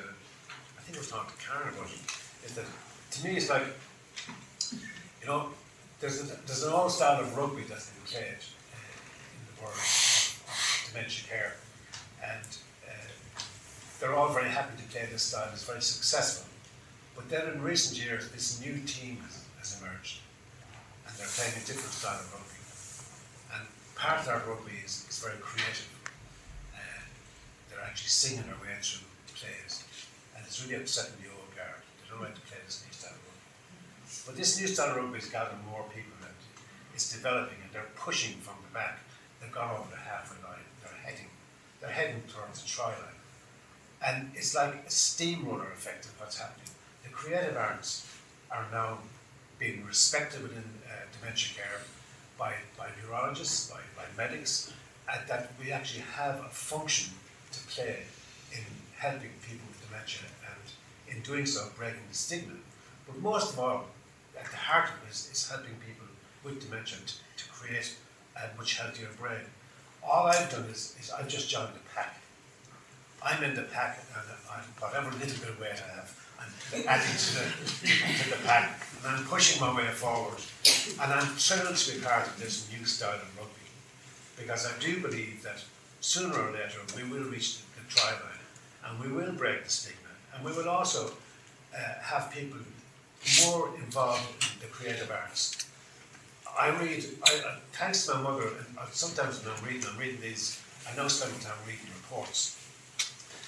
I 0.77 0.81
think 0.81 0.97
I 0.97 0.99
was 0.99 1.09
talking 1.09 1.31
to 1.37 1.47
Karen 1.47 1.73
about 1.73 1.87
it. 1.87 1.99
Is 2.45 2.53
that 2.55 2.65
to 3.11 3.23
me 3.25 3.37
it's 3.37 3.49
like, 3.49 3.63
you 5.21 5.27
know, 5.27 5.47
there's 5.99 6.21
a, 6.21 6.35
there's 6.45 6.63
an 6.63 6.73
old 6.73 6.91
style 6.91 7.21
of 7.21 7.35
rugby 7.37 7.63
that's 7.63 7.89
been 7.89 8.03
played, 8.05 8.41
or 9.63 9.71
dementia 10.91 11.27
care. 11.29 11.55
And 12.21 12.47
uh, 12.85 12.91
they're 13.99 14.15
all 14.15 14.33
very 14.33 14.49
happy 14.49 14.81
to 14.81 14.89
play 14.89 15.07
this 15.11 15.23
style, 15.23 15.49
it's 15.53 15.63
very 15.63 15.81
successful. 15.81 16.47
But 17.17 17.27
then 17.33 17.49
in 17.49 17.61
recent 17.65 17.97
years, 17.97 18.29
this 18.29 18.61
new 18.61 18.77
team 18.85 19.17
has, 19.25 19.43
has 19.57 19.81
emerged, 19.81 20.21
and 21.09 21.17
they're 21.17 21.33
playing 21.33 21.57
a 21.57 21.65
different 21.65 21.91
style 21.91 22.21
of 22.21 22.29
rugby. 22.29 22.61
And 23.57 23.65
part 23.97 24.21
of 24.21 24.25
that 24.29 24.45
rugby 24.45 24.77
is, 24.85 25.09
is 25.09 25.17
very 25.17 25.41
creative. 25.41 25.89
Uh, 26.77 27.03
they're 27.67 27.81
actually 27.81 28.13
singing 28.13 28.45
their 28.45 28.61
way 28.61 28.77
through 28.79 29.09
plays, 29.33 29.83
and 30.37 30.45
it's 30.45 30.61
really 30.61 30.77
upsetting 30.77 31.17
the 31.19 31.33
old 31.33 31.49
guard. 31.57 31.81
They 31.99 32.05
don't 32.13 32.21
like 32.21 32.37
to 32.37 32.45
play 32.45 32.61
this 32.63 32.85
new 32.85 32.93
style 32.93 33.17
of 33.17 33.25
rugby. 33.25 33.41
But 34.29 34.33
this 34.37 34.61
new 34.61 34.69
style 34.69 34.93
of 34.93 35.01
rugby 35.01 35.17
is 35.17 35.29
gathering 35.33 35.65
more 35.65 35.89
people, 35.89 36.13
and 36.21 36.37
is 36.95 37.09
developing 37.13 37.57
and 37.65 37.73
they're 37.73 37.93
pushing 37.97 38.37
from 38.45 38.61
the 38.61 38.73
back. 38.73 39.01
They've 39.41 39.51
gone 39.51 39.73
over 39.73 39.89
the 39.89 40.01
halfway 40.01 40.37
line. 40.45 40.65
They're 40.81 41.01
heading. 41.01 41.29
They're 41.81 41.89
heading 41.89 42.21
towards 42.29 42.61
the 42.61 42.67
try 42.69 42.89
line. 42.89 43.19
And 44.05 44.31
it's 44.33 44.55
like 44.55 44.85
a 44.85 44.89
steamroller 44.89 45.69
effect 45.73 46.05
of 46.05 46.19
what's 46.19 46.37
happening. 46.37 46.76
Creative 47.17 47.57
arts 47.57 48.05
are 48.51 48.67
now 48.71 48.99
being 49.57 49.83
respected 49.87 50.43
within 50.43 50.63
uh, 50.85 50.91
dementia 51.19 51.57
care 51.57 51.81
by, 52.37 52.53
by 52.77 52.89
neurologists, 53.01 53.71
by, 53.71 53.79
by 53.97 54.03
medics, 54.15 54.71
and 55.11 55.27
that 55.27 55.51
we 55.59 55.71
actually 55.71 56.03
have 56.15 56.35
a 56.35 56.49
function 56.49 57.11
to 57.51 57.59
play 57.73 58.03
in 58.51 58.63
helping 58.99 59.31
people 59.41 59.65
with 59.67 59.83
dementia 59.89 60.27
and 60.45 61.15
in 61.17 61.23
doing 61.23 61.47
so 61.47 61.67
breaking 61.75 62.05
the 62.07 62.15
stigma. 62.15 62.53
But 63.07 63.17
most 63.17 63.53
of 63.53 63.59
all, 63.59 63.85
at 64.39 64.51
the 64.51 64.55
heart 64.55 64.89
of 64.89 65.09
it 65.09 65.09
is, 65.09 65.49
helping 65.51 65.73
people 65.87 66.05
with 66.43 66.63
dementia 66.63 66.99
to, 67.03 67.43
to 67.43 67.49
create 67.49 67.95
a 68.35 68.55
much 68.55 68.77
healthier 68.77 69.09
brain. 69.19 69.41
All 70.07 70.27
I've 70.27 70.51
done 70.51 70.65
is, 70.65 70.95
is 70.99 71.09
I've 71.09 71.27
just 71.27 71.49
joined 71.49 71.73
the 71.73 71.95
pack. 71.95 72.21
I'm 73.23 73.43
in 73.43 73.55
the 73.55 73.63
pack, 73.63 74.05
and 74.13 74.23
I'm, 74.53 74.63
whatever 74.79 75.09
little 75.17 75.39
bit 75.39 75.49
of 75.49 75.59
weight 75.59 75.81
I 75.83 75.95
have, 75.95 76.26
adding 76.87 77.17
to 77.17 77.33
the, 77.35 77.45
to 77.87 78.29
the 78.29 78.35
pack, 78.45 78.81
and 79.05 79.15
I'm 79.15 79.23
pushing 79.25 79.61
my 79.61 79.75
way 79.75 79.87
forward. 79.87 80.39
And 81.01 81.13
I'm 81.13 81.27
thrilled 81.35 81.75
to 81.75 81.95
be 81.95 82.01
part 82.01 82.27
of 82.27 82.39
this 82.39 82.69
new 82.71 82.85
style 82.85 83.15
of 83.15 83.37
rugby, 83.37 83.67
because 84.37 84.67
I 84.67 84.77
do 84.79 85.01
believe 85.01 85.43
that 85.43 85.63
sooner 86.01 86.37
or 86.37 86.51
later 86.51 86.79
we 86.95 87.03
will 87.03 87.29
reach 87.29 87.57
the, 87.57 87.81
the 87.81 87.89
try 87.89 88.11
line, 88.11 88.43
and 88.85 88.99
we 88.99 89.11
will 89.15 89.31
break 89.33 89.63
the 89.63 89.69
stigma, 89.69 90.11
and 90.35 90.43
we 90.45 90.51
will 90.51 90.69
also 90.69 91.11
uh, 91.73 91.79
have 92.01 92.31
people 92.31 92.59
more 93.45 93.69
involved 93.77 94.23
in 94.41 94.59
the 94.59 94.67
creative 94.67 95.11
arts. 95.11 95.57
I 96.59 96.69
read, 96.69 97.05
I, 97.23 97.41
uh, 97.47 97.55
thanks 97.73 98.05
to 98.07 98.15
my 98.15 98.21
mother, 98.21 98.47
and 98.47 98.67
sometimes 98.91 99.43
when 99.43 99.53
I'm 99.55 99.63
reading, 99.63 99.89
I'm 99.91 99.99
reading 99.99 100.21
these, 100.21 100.59
I 100.89 100.95
now 100.95 101.07
spend 101.07 101.39
time 101.41 101.53
reading 101.65 101.85
reports 101.95 102.57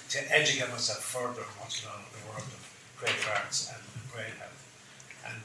to 0.10 0.20
educate 0.36 0.70
myself 0.70 1.04
further 1.04 1.42
on 1.42 1.54
what's 1.60 1.82
going 1.82 1.96
on 1.96 2.02
in 2.02 2.20
the 2.20 2.30
world 2.30 2.44
creative 3.00 3.32
arts 3.32 3.72
and 3.72 3.82
brain 4.12 4.36
health. 4.38 4.60
And 5.32 5.44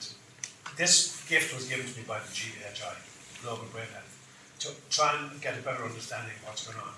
this 0.77 1.25
gift 1.29 1.55
was 1.55 1.69
given 1.69 1.87
to 1.87 1.95
me 1.97 2.05
by 2.07 2.19
the 2.19 2.27
GBHI, 2.35 2.99
Global 3.43 3.71
Brain 3.71 3.87
Health, 3.95 4.11
to 4.59 4.75
try 4.91 5.15
and 5.15 5.41
get 5.41 5.55
a 5.57 5.63
better 5.63 5.85
understanding 5.85 6.35
of 6.43 6.49
what's 6.51 6.67
going 6.67 6.83
on. 6.83 6.95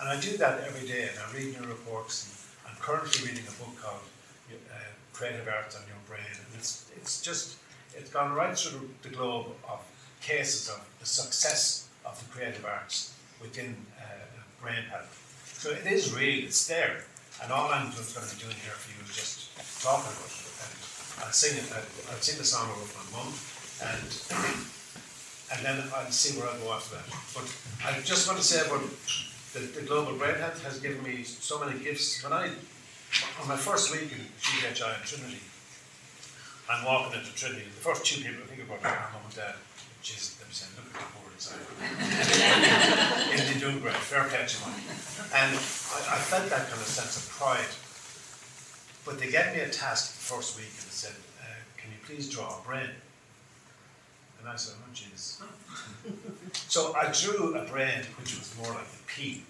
And 0.00 0.08
I 0.08 0.20
do 0.20 0.36
that 0.36 0.62
every 0.62 0.86
day, 0.86 1.10
and 1.10 1.18
I 1.18 1.26
read 1.34 1.60
new 1.60 1.66
reports. 1.66 2.46
And 2.64 2.74
I'm 2.74 2.80
currently 2.80 3.26
reading 3.26 3.42
a 3.42 3.54
book 3.58 3.74
called 3.82 4.06
uh, 4.50 4.74
Creative 5.12 5.48
Arts 5.48 5.74
on 5.74 5.82
Your 5.88 5.98
Brain, 6.06 6.30
and 6.30 6.46
it's 6.54 6.86
it's 6.96 7.20
just 7.20 7.56
it's 7.96 8.10
gone 8.10 8.34
right 8.34 8.56
through 8.56 8.88
the 9.02 9.08
globe 9.08 9.46
of 9.68 9.80
cases 10.20 10.68
of 10.68 10.80
the 11.00 11.06
success 11.06 11.88
of 12.06 12.18
the 12.22 12.30
creative 12.30 12.64
arts 12.64 13.14
within 13.42 13.74
uh, 13.98 14.04
brain 14.62 14.84
health. 14.90 15.10
So 15.58 15.70
it 15.70 15.86
is 15.86 16.14
real, 16.14 16.44
it's 16.44 16.66
there, 16.68 17.02
and 17.42 17.50
all 17.50 17.68
I'm 17.72 17.90
just 17.90 18.14
going 18.14 18.28
to 18.28 18.34
be 18.36 18.42
doing 18.42 18.56
here 18.62 18.78
for 18.78 18.90
you 18.94 19.02
is 19.08 19.16
just 19.16 19.37
talking 19.82 20.10
about 20.10 20.30
it. 20.30 20.48
And 20.58 21.24
I'll 21.24 21.32
sing 21.32 21.58
it. 21.58 21.66
I'll, 21.72 22.22
sing 22.22 22.38
the 22.38 22.44
song 22.44 22.68
with 22.78 22.92
my 22.94 23.06
mum, 23.14 23.30
and 23.82 24.08
and 25.54 25.58
then 25.64 25.76
I'll 25.94 26.10
see 26.10 26.38
where 26.38 26.48
I'll 26.48 26.58
go 26.60 26.72
after 26.72 26.96
that. 26.96 27.06
But 27.34 27.46
I 27.86 28.00
just 28.02 28.26
want 28.26 28.38
to 28.38 28.44
say 28.44 28.66
about 28.66 28.82
the, 29.54 29.60
the 29.80 29.86
Global 29.86 30.18
Brain 30.18 30.36
Health 30.36 30.62
has 30.64 30.78
given 30.80 31.02
me 31.02 31.22
so 31.22 31.58
many 31.58 31.78
gifts. 31.78 32.22
When 32.22 32.32
I 32.32 32.50
on 33.40 33.48
my 33.48 33.56
first 33.56 33.90
week 33.92 34.12
in 34.12 34.20
GBHI 34.42 35.00
in 35.00 35.06
Trinity, 35.06 35.42
I'm 36.68 36.84
walking 36.84 37.18
into 37.18 37.34
Trinity, 37.34 37.64
the 37.64 37.80
first 37.80 38.04
two 38.04 38.20
people 38.20 38.44
I 38.44 38.46
think 38.46 38.62
about 38.68 38.84
are 38.84 38.92
my 38.92 39.16
mum 39.16 39.24
and 39.24 39.34
dad. 39.34 39.54
Jesus, 40.02 40.36
they 40.36 40.44
saying, 40.52 40.72
look 40.76 40.86
at 40.94 41.00
the 41.00 41.10
board 41.16 41.32
inside. 41.34 41.64
and 43.32 43.40
they're 43.40 43.60
doing 43.60 43.80
great, 43.80 43.96
fair 43.96 44.28
catch 44.28 44.60
money. 44.62 44.84
And 45.34 45.56
I, 45.56 45.98
I, 46.14 46.18
felt 46.22 46.46
that 46.50 46.68
kind 46.68 46.80
of 46.80 46.86
sense 46.86 47.18
of 47.18 47.24
pride. 47.34 47.72
But 49.08 49.18
they 49.18 49.30
gave 49.30 49.54
me 49.54 49.60
a 49.60 49.70
task 49.70 50.12
the 50.12 50.20
first 50.20 50.58
week 50.58 50.68
and 50.68 50.84
they 50.84 50.92
said, 50.92 51.16
uh, 51.40 51.48
can 51.78 51.88
you 51.90 51.96
please 52.04 52.28
draw 52.28 52.60
a 52.60 52.62
brain? 52.62 52.92
And 54.38 54.46
I 54.46 54.54
said, 54.54 54.76
oh, 54.84 54.92
jeez. 54.92 55.40
so 56.68 56.94
I 56.94 57.10
drew 57.10 57.56
a 57.56 57.64
brain 57.64 58.04
which 58.20 58.36
was 58.36 58.54
more 58.60 58.68
like 58.68 58.84
a 58.84 59.02
pea, 59.08 59.44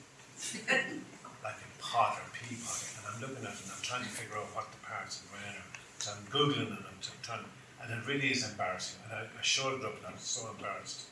like 1.43 1.59
a 1.59 1.83
pot 1.83 2.23
or 2.23 2.31
pea 2.39 2.55
pot. 2.55 2.87
And 2.99 3.07
I'm 3.11 3.21
looking 3.21 3.45
at 3.45 3.51
it 3.51 3.59
and 3.67 3.73
I'm 3.75 3.83
trying 3.83 4.05
to 4.05 4.09
figure 4.09 4.37
out 4.37 4.47
what 4.55 4.71
the 4.71 4.79
parts 4.87 5.19
of 5.19 5.27
the 5.27 5.35
brain 5.35 5.51
are. 5.59 5.67
So 5.99 6.13
I'm 6.15 6.23
Googling 6.31 6.71
and 6.79 6.85
I'm 6.87 7.01
trying, 7.27 7.43
and 7.83 7.91
it 7.91 8.07
really 8.07 8.31
is 8.31 8.49
embarrassing. 8.49 9.03
And 9.11 9.13
I, 9.13 9.21
I 9.23 9.43
showed 9.43 9.81
it 9.81 9.85
up 9.85 9.99
and 9.99 10.07
I 10.07 10.13
was 10.13 10.23
so 10.23 10.49
embarrassed. 10.55 11.07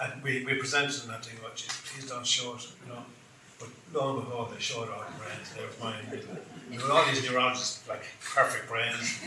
And 0.00 0.22
we, 0.22 0.46
we 0.46 0.54
presented 0.54 1.04
and 1.04 1.12
I 1.12 1.18
think, 1.18 1.40
oh, 1.44 1.50
geez, 1.54 1.76
please 1.84 2.08
don't 2.08 2.26
show 2.26 2.54
it, 2.54 2.66
you 2.80 2.88
know. 2.88 3.04
But 3.92 4.20
behold, 4.20 4.52
they 4.54 4.60
showed 4.60 4.88
all 4.90 5.04
the 5.08 5.18
brains. 5.18 5.52
There 5.56 5.66
was 5.66 5.80
mine. 5.80 6.04
There 6.10 6.86
were 6.86 6.92
all 6.92 7.04
these 7.06 7.28
neurologists, 7.28 7.88
like 7.88 8.02
perfect 8.34 8.68
brains, 8.68 9.20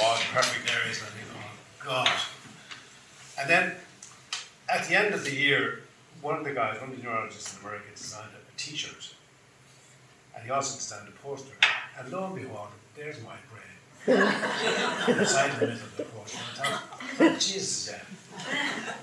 all 0.00 0.16
perfect 0.32 0.70
areas, 0.72 1.00
and 1.00 1.10
think, 1.10 1.26
oh, 1.34 1.84
God. 1.84 2.10
And 3.40 3.50
then 3.50 3.74
at 4.72 4.86
the 4.86 4.94
end 4.96 5.14
of 5.14 5.24
the 5.24 5.34
year, 5.34 5.80
one 6.22 6.36
of 6.36 6.44
the 6.44 6.52
guys, 6.52 6.80
one 6.80 6.90
of 6.90 6.96
the 6.96 7.02
neurologists 7.02 7.58
in 7.58 7.66
America, 7.66 7.84
designed 7.94 8.30
a 8.34 8.58
t 8.58 8.76
shirt. 8.76 9.14
And 10.34 10.44
he 10.44 10.50
also 10.50 10.76
designed 10.76 11.08
a 11.08 11.12
poster. 11.22 11.54
And 11.98 12.12
lo 12.12 12.26
and 12.26 12.34
behold, 12.36 12.68
there's 12.96 13.16
my 13.22 13.36
brain. 13.50 14.18
Inside 15.18 15.52
the 15.58 15.66
middle 15.66 15.72
of 15.72 15.96
the 15.96 16.04
poster. 16.04 16.38
I 16.60 16.66
thought, 16.66 16.82
oh, 17.20 17.32
Jesus, 17.34 17.90
yeah. 17.90 18.00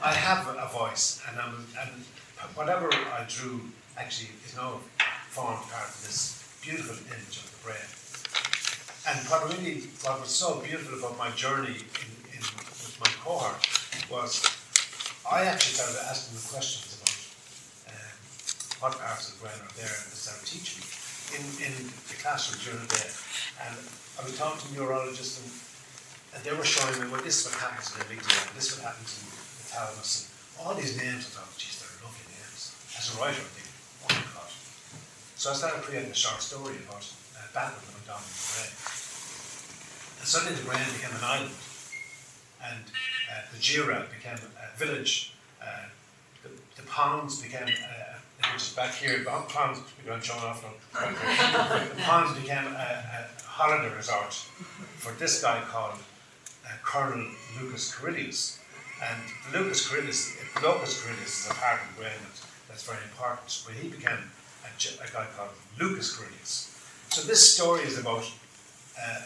I 0.03 0.13
have 0.13 0.47
a 0.47 0.67
voice, 0.71 1.21
and, 1.29 1.39
I'm, 1.39 1.65
and 1.81 1.89
whatever 2.55 2.89
I 2.93 3.25
drew 3.27 3.61
actually 3.97 4.29
is 4.45 4.55
now 4.55 4.79
formed 5.29 5.63
part 5.71 5.87
of 5.89 6.01
this 6.03 6.43
beautiful 6.61 6.95
image 7.07 7.37
of 7.41 7.47
the 7.51 7.61
brain. 7.65 7.87
And 9.09 9.17
what 9.27 9.49
really, 9.49 9.89
what 10.05 10.21
was 10.21 10.29
so 10.29 10.61
beautiful 10.61 10.99
about 10.99 11.17
my 11.17 11.31
journey 11.31 11.81
in, 11.81 12.09
in 12.31 12.41
with 12.41 12.97
my 13.01 13.09
cohort 13.23 13.57
was 14.11 14.45
I 15.25 15.45
actually 15.45 15.79
started 15.79 15.97
asking 16.11 16.37
the 16.37 16.45
questions 16.51 16.99
about 16.99 17.15
um, 17.95 18.13
what 18.83 18.91
parts 18.99 19.31
of 19.31 19.39
the 19.39 19.47
brain 19.47 19.57
are 19.57 19.73
there, 19.79 19.89
and 19.89 20.07
they 20.11 20.19
started 20.19 20.43
teaching 20.43 20.83
me 20.83 20.91
in, 21.39 21.43
in 21.65 21.73
the 22.11 22.17
classroom 22.19 22.59
during 22.61 22.83
the 22.83 22.91
day. 22.91 23.09
And 23.63 23.73
I 24.19 24.27
was 24.27 24.35
talking 24.35 24.59
to 24.59 24.67
neurologists, 24.75 25.39
and, 25.39 25.47
and 26.35 26.39
they 26.43 26.51
were 26.51 26.67
showing 26.67 26.99
me, 26.99 27.07
well, 27.07 27.23
this 27.23 27.41
is 27.41 27.49
what 27.49 27.57
happens 27.63 27.93
in 27.95 28.03
the 28.03 28.05
amygdala, 28.11 28.53
this 28.53 28.73
is 28.73 28.81
what 28.81 28.91
happens 28.91 29.09
in 29.17 29.23
the 29.31 29.65
thalamus, 29.71 30.27
and 30.27 30.67
all 30.67 30.75
these 30.75 30.99
names. 30.99 31.31
I 31.31 31.41
thought, 31.41 31.55
geez, 31.55 31.79
they're 31.79 31.95
lovely 32.03 32.27
names. 32.27 32.75
As 32.97 33.07
a 33.09 33.15
writer, 33.17 33.39
I 33.39 33.51
think, 33.55 33.69
oh 34.03 34.11
my 34.13 34.25
God. 34.35 34.51
So 35.41 35.49
I 35.49 35.53
started 35.53 35.81
creating 35.81 36.11
a 36.11 36.13
short 36.13 36.39
story 36.39 36.75
about 36.85 37.01
battle 37.51 37.73
that 37.81 37.93
went 37.97 38.05
on 38.13 38.21
in 38.21 38.29
the. 38.29 38.69
And 40.21 40.27
suddenly 40.29 40.53
the 40.53 40.69
brain 40.69 40.85
became 40.93 41.17
an 41.17 41.23
island, 41.25 41.57
and 42.61 42.85
uh, 42.85 43.49
the 43.51 43.57
Jira 43.57 44.05
became 44.13 44.37
a 44.37 44.77
village. 44.77 45.33
Uh, 45.59 45.89
the, 46.43 46.49
the 46.77 46.85
pons 46.85 47.41
became 47.41 47.65
uh, 47.65 48.51
which 48.53 48.61
is 48.61 48.73
back 48.75 48.93
here, 48.93 49.25
pons, 49.25 49.79
we 49.97 50.07
don't 50.07 50.23
show 50.23 50.35
off 50.35 50.61
the 50.93 52.03
pons 52.03 52.37
became 52.37 52.67
a, 52.77 53.01
a, 53.17 53.25
holiday 53.41 53.89
resort 53.95 54.33
for 55.01 55.11
this 55.13 55.41
guy 55.41 55.59
called 55.71 55.97
uh, 56.67 56.69
Colonel 56.83 57.25
Lucas 57.59 57.95
Carillius. 57.95 58.59
And 59.01 59.19
Lucas 59.51 59.89
Carillius, 59.89 60.37
Locus 60.61 61.01
Coeruleus 61.01 61.45
is 61.45 61.47
a 61.49 61.55
part 61.55 61.81
of 61.81 61.97
brain 61.97 62.21
that's 62.67 62.83
very 62.83 63.01
important, 63.05 63.63
but 63.65 63.73
he 63.73 63.89
became 63.89 64.19
a, 64.63 65.03
a, 65.03 65.07
guy 65.11 65.25
called 65.35 65.49
Lucas 65.79 66.15
Carillius. 66.15 66.69
So 67.09 67.21
this 67.27 67.55
story 67.55 67.83
is 67.83 67.97
about 67.97 68.29
uh, 68.99 69.21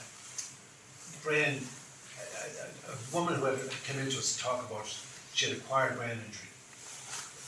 brain, 1.23 1.61
a, 1.61 2.91
a, 2.91 3.15
woman 3.15 3.35
who 3.35 3.45
come 3.87 3.99
into 3.99 4.17
us 4.17 4.37
to 4.37 4.43
talk 4.43 4.69
about, 4.69 4.85
she 5.33 5.49
had 5.49 5.57
acquired 5.57 5.97
brain 5.97 6.11
injury 6.11 6.49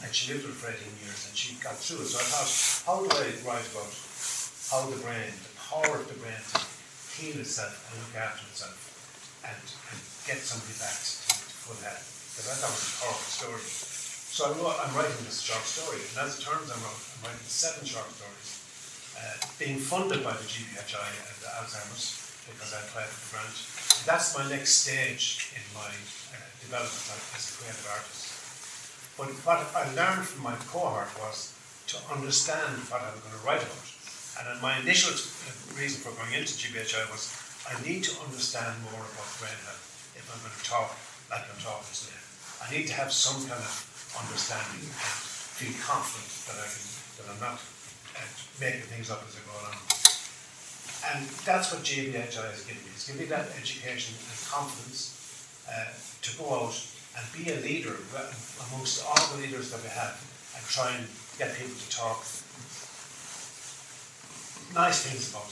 and 0.04 0.14
she 0.14 0.34
lived 0.34 0.46
with 0.46 0.58
for 0.58 0.70
18 0.70 0.82
years 1.02 1.26
and 1.26 1.34
she 1.34 1.58
got 1.58 1.74
through 1.74 2.06
it. 2.06 2.10
So 2.10 2.22
I 2.22 2.28
thought, 2.30 2.50
how 2.86 2.98
do 3.02 3.10
I 3.18 3.34
write 3.42 3.66
about 3.74 3.90
how 4.70 4.86
the 4.94 5.00
brain, 5.02 5.34
the 5.42 5.54
power 5.58 5.98
of 5.98 6.06
the 6.06 6.18
brain 6.22 6.38
to 6.38 6.58
heal 7.18 7.42
itself 7.42 7.74
and 7.90 7.98
look 7.98 8.14
after 8.14 8.46
itself 8.46 8.78
and, 9.42 9.58
and 9.58 9.98
get 10.30 10.38
somebody 10.44 10.78
back 10.78 10.94
to, 10.94 11.14
to 11.34 11.56
full 11.66 11.80
health? 11.82 12.06
Because 12.34 12.50
I 12.54 12.56
thought 12.62 12.74
it 12.74 12.78
was 12.78 12.94
a 12.94 13.02
powerful 13.02 13.32
story. 13.34 13.87
So 14.38 14.46
I 14.46 14.54
wrote, 14.54 14.78
I'm 14.86 14.94
writing 14.94 15.18
this 15.26 15.42
short 15.42 15.66
story, 15.66 15.98
and 15.98 16.22
as 16.22 16.38
it 16.38 16.46
turns 16.46 16.70
out, 16.70 16.78
I'm 16.78 17.26
writing 17.26 17.42
seven 17.50 17.82
short 17.90 18.06
stories, 18.06 18.62
uh, 19.18 19.34
being 19.58 19.82
funded 19.82 20.22
by 20.22 20.38
the 20.38 20.46
GBHI 20.46 21.10
and 21.10 21.36
the 21.42 21.50
Alzheimer's 21.58 22.22
because 22.46 22.70
I 22.70 22.86
applied 22.86 23.10
for 23.10 23.18
the 23.18 23.30
grant. 23.34 23.58
That's 24.06 24.38
my 24.38 24.46
next 24.46 24.86
stage 24.86 25.58
in 25.58 25.66
my 25.74 25.90
uh, 25.90 26.38
development 26.62 27.18
as 27.34 27.50
a 27.50 27.54
creative 27.58 27.90
artist. 27.90 29.18
But 29.18 29.34
what 29.42 29.58
I 29.74 29.90
learned 29.98 30.30
from 30.30 30.46
my 30.46 30.54
cohort 30.70 31.10
was 31.18 31.58
to 31.90 31.98
understand 32.14 32.78
what 32.94 33.02
I 33.02 33.10
was 33.10 33.26
going 33.26 33.34
to 33.34 33.42
write 33.42 33.66
about. 33.66 33.90
And 34.38 34.62
my 34.62 34.78
initial 34.86 35.18
reason 35.74 35.98
for 35.98 36.14
going 36.14 36.38
into 36.38 36.54
GBHI 36.54 37.10
was 37.10 37.34
I 37.66 37.74
need 37.82 38.06
to 38.06 38.14
understand 38.22 38.86
more 38.86 39.02
about 39.02 39.34
brain 39.42 39.58
health 39.66 40.14
if 40.14 40.30
I'm 40.30 40.38
going 40.46 40.54
to 40.54 40.62
talk 40.62 40.94
like 41.34 41.42
I'm 41.50 41.58
talking 41.58 41.90
today. 41.90 42.22
I 42.62 42.70
need 42.70 42.86
to 42.86 42.96
have 43.02 43.10
some 43.10 43.42
kind 43.50 43.58
of 43.66 43.97
understanding 44.24 44.86
and 44.86 45.15
feel 45.57 45.74
confident 45.82 46.30
that 46.49 46.57
I 46.61 46.68
can 46.70 46.86
that 47.18 47.26
I'm 47.34 47.41
not 47.41 47.57
uh, 48.13 48.22
making 48.61 48.86
things 48.93 49.09
up 49.09 49.26
as 49.26 49.34
I 49.34 49.41
go 49.49 49.53
along. 49.57 49.78
And 51.13 51.26
that's 51.45 51.74
what 51.74 51.82
GBHI 51.82 52.45
has 52.53 52.61
given 52.65 52.82
me. 52.86 52.93
It's 52.93 53.09
given 53.09 53.26
me 53.26 53.28
that 53.34 53.49
education 53.57 54.13
and 54.18 54.38
confidence 54.45 55.18
uh, 55.65 55.93
to 55.97 56.30
go 56.38 56.45
out 56.61 56.78
and 57.18 57.26
be 57.34 57.49
a 57.49 57.57
leader 57.65 57.97
amongst 58.70 59.01
all 59.01 59.18
the 59.34 59.41
leaders 59.41 59.72
that 59.74 59.82
we 59.82 59.89
have 59.89 60.13
and 60.53 60.61
try 60.70 60.93
and 60.93 61.05
get 61.38 61.57
people 61.57 61.74
to 61.74 61.89
talk 61.89 62.22
nice 64.74 65.05
things 65.09 65.32
about 65.34 65.49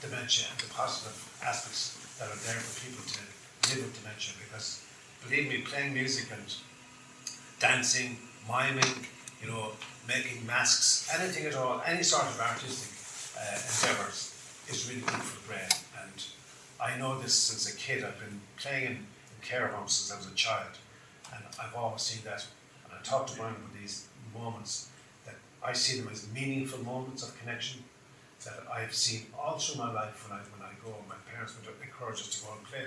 dementia 0.00 0.46
and 0.50 0.58
the 0.60 0.70
positive 0.70 1.16
aspects 1.42 1.98
that 2.18 2.30
are 2.30 2.40
there 2.46 2.60
for 2.62 2.74
people 2.86 3.02
to 3.06 3.18
live 3.70 3.86
with 3.86 3.94
dementia 3.98 4.34
because 4.46 4.82
believe 5.26 5.48
me, 5.50 5.62
playing 5.62 5.94
music 5.94 6.30
and 6.30 6.46
dancing, 7.58 8.16
miming, 8.48 9.06
you 9.42 9.48
know, 9.48 9.72
making 10.06 10.46
masks, 10.46 11.08
anything 11.18 11.46
at 11.46 11.54
all, 11.54 11.82
any 11.84 12.02
sort 12.02 12.24
of 12.24 12.40
artistic 12.40 12.90
uh, 13.38 13.54
endeavours 13.54 14.34
is 14.68 14.88
really 14.88 15.02
good 15.02 15.22
for 15.22 15.40
the 15.40 15.48
brain. 15.48 15.68
And 16.02 16.24
I 16.80 16.98
know 16.98 17.18
this 17.20 17.34
since 17.34 17.72
a 17.72 17.76
kid. 17.76 18.04
I've 18.04 18.18
been 18.18 18.40
playing 18.56 18.84
in, 18.84 18.92
in 18.92 19.38
care 19.42 19.68
homes 19.68 19.92
since 19.92 20.12
I 20.12 20.16
was 20.16 20.32
a 20.32 20.36
child, 20.36 20.78
and 21.34 21.44
I've 21.60 21.74
always 21.74 22.02
seen 22.02 22.24
that. 22.24 22.46
And 22.84 22.94
I 22.98 23.02
talk 23.02 23.26
to 23.28 23.36
Brian 23.36 23.54
about 23.54 23.74
these 23.80 24.06
moments 24.36 24.88
that 25.26 25.36
I 25.64 25.72
see 25.72 26.00
them 26.00 26.08
as 26.10 26.26
meaningful 26.34 26.82
moments 26.84 27.22
of 27.22 27.38
connection 27.38 27.82
that 28.44 28.60
I've 28.72 28.94
seen 28.94 29.26
all 29.38 29.58
through 29.58 29.82
my 29.82 29.92
life 29.92 30.28
when 30.28 30.38
I 30.38 30.42
when 30.56 30.62
I 30.62 30.72
go. 30.84 30.94
My 31.08 31.16
parents 31.32 31.54
would 31.56 31.68
encourage 31.82 32.20
us 32.20 32.40
to 32.40 32.46
go 32.46 32.52
and 32.52 32.64
play, 32.64 32.86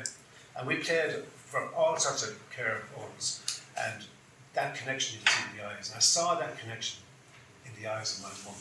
and 0.58 0.68
we 0.68 0.76
played 0.78 1.24
for 1.36 1.68
all 1.76 1.98
sorts 1.98 2.24
of 2.28 2.38
care 2.56 2.82
homes, 2.96 3.62
and 3.78 4.06
that 4.54 4.76
connection 4.76 5.20
see 5.20 5.44
in 5.52 5.58
the 5.58 5.66
eyes. 5.66 5.90
And 5.90 5.98
I 5.98 6.00
saw 6.00 6.36
that 6.36 6.60
connection 6.60 7.02
in 7.66 7.72
the 7.82 7.90
eyes 7.90 8.18
of 8.18 8.24
my 8.24 8.30
mum. 8.46 8.60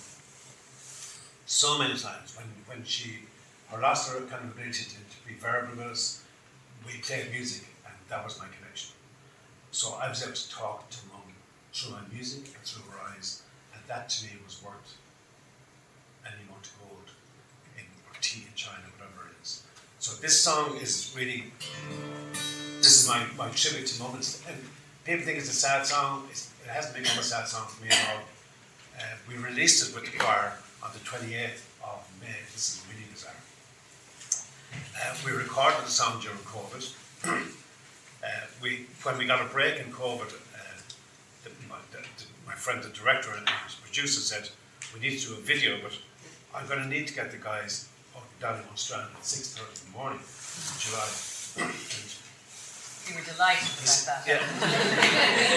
So 1.47 1.79
many 1.79 1.99
times 1.99 2.37
when 2.37 2.47
when 2.67 2.85
she 2.85 3.21
her 3.71 3.81
lost 3.81 4.11
her 4.11 4.21
kind 4.27 4.45
of 4.45 4.51
ability 4.51 4.85
to, 4.85 4.97
to 4.97 5.19
be 5.27 5.35
verbal 5.35 5.77
with 5.77 5.87
us, 5.87 6.25
we 6.87 6.99
played 7.01 7.31
music, 7.31 7.67
and 7.87 7.95
that 8.09 8.25
was 8.25 8.39
my 8.39 8.47
connection. 8.59 8.91
So 9.71 9.95
I 10.01 10.09
was 10.09 10.23
able 10.23 10.35
to 10.35 10.51
talk 10.51 10.91
to 10.91 10.99
mum 11.09 11.23
through 11.73 11.93
my 11.93 12.03
music 12.13 12.47
and 12.55 12.65
through 12.65 12.91
her 12.91 12.99
eyes, 13.11 13.43
and 13.75 13.83
that 13.87 14.09
to 14.11 14.27
me 14.27 14.33
was 14.45 14.63
worth 14.63 14.97
any 16.27 16.43
amount 16.49 16.67
of 16.67 16.73
gold 16.81 17.11
in 17.77 17.85
or 18.07 18.15
tea 18.21 18.45
in 18.49 18.55
China, 18.55 18.83
whatever 18.97 19.29
it 19.29 19.43
is. 19.43 19.63
So 19.99 20.21
this 20.21 20.41
song 20.41 20.77
is 20.81 21.15
really 21.17 21.53
this 22.79 23.03
is 23.03 23.09
my, 23.09 23.25
my 23.37 23.51
tribute 23.51 23.87
to 23.87 24.03
moments. 24.03 24.43
And 24.49 24.57
people 25.11 25.27
think 25.27 25.39
it's 25.39 25.51
a 25.51 25.53
sad 25.53 25.85
song. 25.85 26.23
It's, 26.31 26.53
it 26.65 26.71
hasn't 26.71 26.95
become 26.95 27.19
a 27.19 27.23
sad 27.23 27.49
song 27.49 27.67
for 27.67 27.83
me 27.83 27.91
at 27.91 28.11
all. 28.11 28.23
Uh, 28.97 29.03
we 29.29 29.35
released 29.43 29.89
it 29.89 29.95
with 29.95 30.05
the 30.11 30.17
choir 30.17 30.53
on 30.85 30.91
the 30.93 31.01
28th 31.01 31.67
of 31.83 32.07
May. 32.21 32.39
This 32.53 32.79
is 32.79 32.85
really 32.87 33.07
bizarre. 33.11 33.35
Uh, 34.95 35.17
we 35.27 35.33
recorded 35.33 35.85
the 35.85 35.91
song 35.91 36.21
during 36.23 36.39
COVID. 36.39 36.95
uh, 37.27 38.29
we, 38.63 38.87
when 39.03 39.19
we 39.19 39.27
got 39.27 39.45
a 39.45 39.49
break 39.53 39.81
in 39.81 39.87
COVID, 39.87 40.31
uh, 40.31 40.79
the, 41.43 41.51
my, 41.69 41.75
the, 41.91 41.99
the, 41.99 42.25
my 42.47 42.55
friend, 42.55 42.81
the 42.81 42.91
director 42.91 43.33
and 43.37 43.45
producer 43.83 44.21
said, 44.21 44.49
we 44.95 45.01
need 45.01 45.19
to 45.19 45.27
do 45.27 45.33
a 45.33 45.41
video, 45.41 45.79
but 45.83 45.99
I'm 46.55 46.69
going 46.69 46.83
to 46.83 46.89
need 46.89 47.09
to 47.09 47.15
get 47.15 47.33
the 47.33 47.39
guys 47.39 47.89
down 48.41 48.61
in 48.61 48.77
Strand 48.77 49.09
at 49.17 49.23
6.30 49.23 49.87
in 49.87 49.93
the 49.93 49.99
morning 49.99 50.21
in 50.21 50.79
July. 50.79 51.73
You 53.11 53.17
were 53.17 53.27
delighted 53.27 53.67
about 53.67 54.03
that. 54.07 54.23
Yeah. 54.23 54.39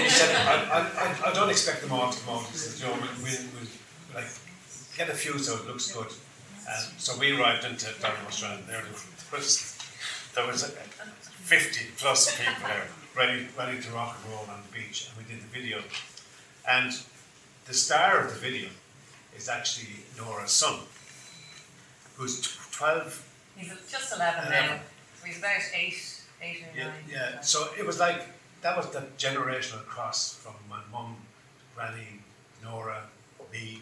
he 0.01 0.09
said, 0.09 0.35
I, 0.35 0.89
I, 0.97 1.29
I, 1.29 1.33
don't 1.33 1.51
expect 1.51 1.81
them 1.81 1.91
all 1.91 2.11
to 2.11 2.19
come 2.21 2.35
out. 2.35 2.45
He 2.49 2.57
said, 2.57 2.81
you 2.81 2.89
know, 2.89 2.99
we'll, 2.99 3.13
we'll, 3.21 3.45
we'll 3.53 3.69
like, 4.15 4.25
get 4.97 5.09
a 5.09 5.13
few 5.13 5.37
so 5.37 5.57
it 5.57 5.67
looks 5.67 5.91
good. 5.91 6.07
Um, 6.07 6.83
so 6.97 7.15
we 7.19 7.37
arrived 7.37 7.63
into 7.65 7.85
Strand. 8.29 8.63
There 8.67 8.81
was, 9.31 9.77
there 10.33 10.47
was 10.47 10.63
50 10.63 11.85
plus 11.97 12.35
people 12.35 12.53
there, 12.65 12.87
ready, 13.15 13.45
ready 13.55 13.79
to 13.81 13.91
rock 13.91 14.17
and 14.23 14.33
roll 14.33 14.47
on 14.49 14.63
the 14.65 14.73
beach, 14.75 15.09
and 15.09 15.23
we 15.23 15.31
did 15.31 15.43
the 15.43 15.47
video. 15.47 15.83
And 16.67 16.91
the 17.65 17.73
star 17.73 18.25
of 18.25 18.33
the 18.33 18.39
video 18.39 18.69
is 19.37 19.47
actually 19.47 19.93
Norah's 20.17 20.51
son, 20.51 20.79
who's 22.15 22.57
12. 22.71 23.29
He's 23.57 23.69
just 23.91 24.15
11, 24.15 24.47
11. 24.47 24.69
now. 24.69 24.79
So 25.19 25.27
he's 25.27 25.37
about 25.37 25.61
8, 25.75 26.22
8 26.43 26.57
or 26.57 26.77
yeah, 26.77 26.83
9. 26.85 26.93
Yeah, 27.09 27.41
so 27.41 27.69
it 27.77 27.85
was 27.85 27.99
like, 27.99 28.21
that 28.61 28.75
was 28.77 28.89
the 28.89 29.01
generational 29.17 29.85
cross 29.85 30.35
from 30.35 30.53
my 30.69 30.79
mum, 30.91 31.15
Granny, 31.75 32.19
Norah, 32.63 33.03
me, 33.51 33.81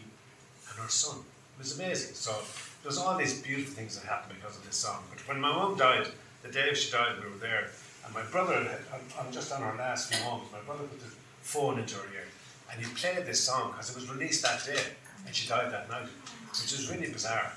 and 0.68 0.78
her 0.78 0.88
son. 0.88 1.18
It 1.56 1.58
was 1.58 1.78
amazing. 1.78 2.14
So 2.14 2.34
there's 2.82 2.98
all 2.98 3.16
these 3.16 3.40
beautiful 3.42 3.74
things 3.74 3.98
that 3.98 4.06
happened 4.08 4.38
because 4.40 4.56
of 4.56 4.64
this 4.64 4.76
song. 4.76 5.02
But 5.10 5.26
when 5.28 5.40
my 5.40 5.52
mum 5.52 5.76
died, 5.76 6.06
the 6.42 6.50
day 6.50 6.74
she 6.74 6.90
died, 6.90 7.16
we 7.22 7.30
were 7.30 7.38
there, 7.38 7.68
and 8.04 8.14
my 8.14 8.22
brother, 8.22 8.54
I'm, 8.92 9.00
I'm 9.18 9.32
just 9.32 9.52
on 9.52 9.62
our 9.62 9.76
last 9.76 10.12
few 10.12 10.24
moments, 10.24 10.52
my 10.52 10.60
brother 10.60 10.84
put 10.84 11.00
the 11.00 11.12
phone 11.42 11.78
into 11.78 11.96
her 11.96 12.14
ear, 12.14 12.24
and 12.72 12.84
he 12.84 12.92
played 12.94 13.26
this 13.26 13.40
song 13.40 13.70
because 13.70 13.90
it 13.90 13.96
was 13.96 14.10
released 14.10 14.42
that 14.42 14.64
day 14.64 14.80
and 15.26 15.34
she 15.34 15.48
died 15.48 15.72
that 15.72 15.88
night, 15.88 16.08
which 16.50 16.72
is 16.72 16.90
really 16.90 17.10
bizarre. 17.12 17.52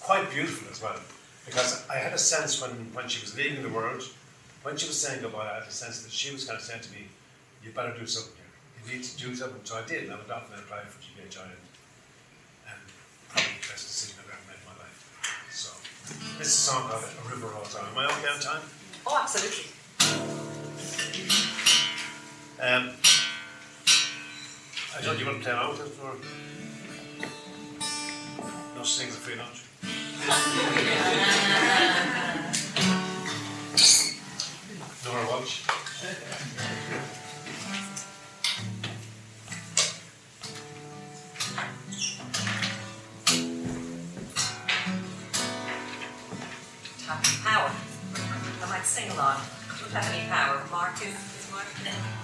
Quite 0.00 0.30
beautiful 0.30 0.70
as 0.70 0.82
well, 0.82 0.98
because 1.46 1.86
I 1.88 1.96
had 1.96 2.12
a 2.12 2.18
sense 2.18 2.60
when, 2.60 2.70
when 2.94 3.08
she 3.08 3.20
was 3.20 3.36
leaving 3.36 3.62
the 3.62 3.68
world, 3.68 4.02
when 4.64 4.76
she 4.76 4.88
was 4.88 4.98
saying 4.98 5.20
goodbye, 5.20 5.48
I 5.48 5.54
had 5.60 5.68
a 5.68 5.70
sense 5.70 6.02
that 6.02 6.10
she 6.10 6.32
was 6.32 6.44
kind 6.44 6.58
of 6.58 6.64
saying 6.64 6.80
to 6.82 6.90
me, 6.90 7.06
you 7.62 7.70
better 7.70 7.94
do 7.96 8.06
something 8.06 8.32
here. 8.34 8.50
You 8.80 8.96
need 8.96 9.04
to 9.04 9.16
do 9.16 9.36
something. 9.36 9.60
So 9.62 9.76
I 9.76 9.84
did, 9.86 10.04
and 10.04 10.12
I 10.12 10.16
went 10.16 10.30
off 10.30 10.50
and 10.50 10.58
I 10.58 10.64
applied 10.64 10.88
for 10.88 10.98
GBHI, 11.04 11.44
and, 11.44 11.52
and 12.72 12.80
probably 13.28 13.52
the 13.60 13.68
best 13.68 13.84
decision 13.86 14.24
I've 14.24 14.32
ever 14.32 14.40
made 14.48 14.56
in 14.56 14.64
my 14.64 14.72
life. 14.80 14.96
So, 15.52 15.70
this 16.38 16.48
is 16.48 16.54
a 16.54 16.64
song 16.72 16.88
called 16.88 17.04
A 17.04 17.28
River 17.28 17.48
Rolls 17.52 17.74
Time. 17.74 17.84
Am 17.92 17.98
I 17.98 18.06
okay 18.06 18.28
on 18.32 18.40
time? 18.40 18.64
Oh, 19.06 19.20
absolutely. 19.20 19.68
Um, 22.60 22.96
I 24.96 25.02
don't 25.04 25.18
you 25.18 25.26
want 25.26 25.38
to 25.38 25.44
play 25.44 25.52
along 25.52 25.76
with 25.76 25.84
it, 25.84 25.92
or 26.00 26.16
no 28.76 28.82
such 28.82 29.04
thing 29.04 29.12
as 29.12 29.16
a 35.14 35.16
free 35.16 35.30
lunch? 35.30 35.64
Power. 47.44 47.70
I 48.62 48.68
might 48.68 48.86
sing 48.86 49.10
along. 49.10 49.40
Don't 49.80 49.92
have 49.92 50.14
any 50.14 50.26
power. 50.28 50.64
Mark 50.70 50.94
is, 51.02 51.14
is 51.14 51.50
Mark 51.52 52.23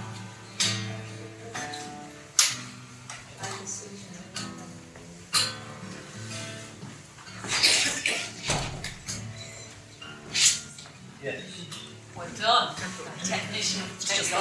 Technician. 13.25 13.83
Just 13.99 14.35
on 14.35 14.41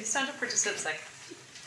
you 0.00 0.06
stand 0.06 0.30
up 0.30 0.34
for 0.36 0.46
just 0.46 0.64
looks 0.64 0.86
like 0.86 0.98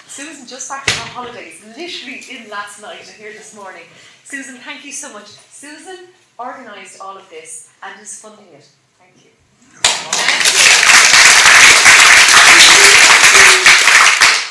Susan 0.07 0.47
just 0.47 0.67
back 0.67 0.89
from 0.89 1.07
holidays, 1.09 1.63
literally 1.77 2.19
in 2.31 2.49
last 2.49 2.81
night 2.81 3.01
and 3.07 3.15
here 3.15 3.31
this 3.31 3.55
morning. 3.55 3.83
Susan, 4.23 4.55
thank 4.57 4.83
you 4.83 4.91
so 4.91 5.13
much. 5.13 5.27
Susan 5.27 6.07
organised 6.39 6.99
all 6.99 7.15
of 7.15 7.29
this 7.29 7.69
and 7.83 8.01
is 8.01 8.19
funding 8.19 8.47
it. 8.47 8.67
Thank 8.97 9.23
you. 9.23 9.29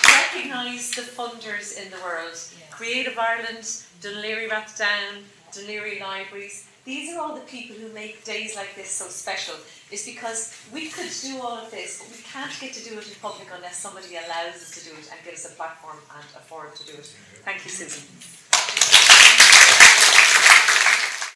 Recognise 0.07 0.93
the 0.93 1.03
funders 1.03 1.76
in 1.76 1.91
the 1.91 1.99
world. 2.05 2.39
Creative 2.70 3.18
Ireland, 3.18 3.64
Dún 4.01 4.22
Laoghaire-Rathdown, 4.22 5.24
Dunleary 5.53 5.99
Libraries, 5.99 6.68
these 6.85 7.14
are 7.14 7.20
all 7.20 7.35
the 7.37 7.43
people 7.43 7.76
who 7.76 7.89
make 7.95 8.24
days 8.24 8.57
like 8.57 8.74
this 8.74 8.91
so 8.91 9.07
special, 9.07 9.55
is 9.93 10.05
because 10.05 10.53
we 10.72 10.89
could 10.89 11.11
do 11.22 11.41
all 11.41 11.57
of 11.59 11.70
this, 11.70 12.03
but 12.03 12.11
we 12.11 12.22
can't 12.24 12.53
get 12.61 12.72
to 12.74 12.83
do 12.83 12.99
it 12.99 13.07
in 13.07 13.14
public 13.22 13.47
unless 13.55 13.76
somebody 13.76 14.16
allows 14.16 14.57
us 14.57 14.70
to 14.78 14.85
do 14.85 14.91
it 14.91 15.09
and 15.12 15.24
gives 15.24 15.45
us 15.45 15.53
a 15.53 15.55
platform 15.55 15.99
and 16.16 16.24
a 16.37 16.41
forum 16.41 16.72
to 16.74 16.85
do 16.85 16.95
it. 16.95 17.07
Thank 17.45 17.64
you, 17.64 17.70
Susan. 17.70 19.41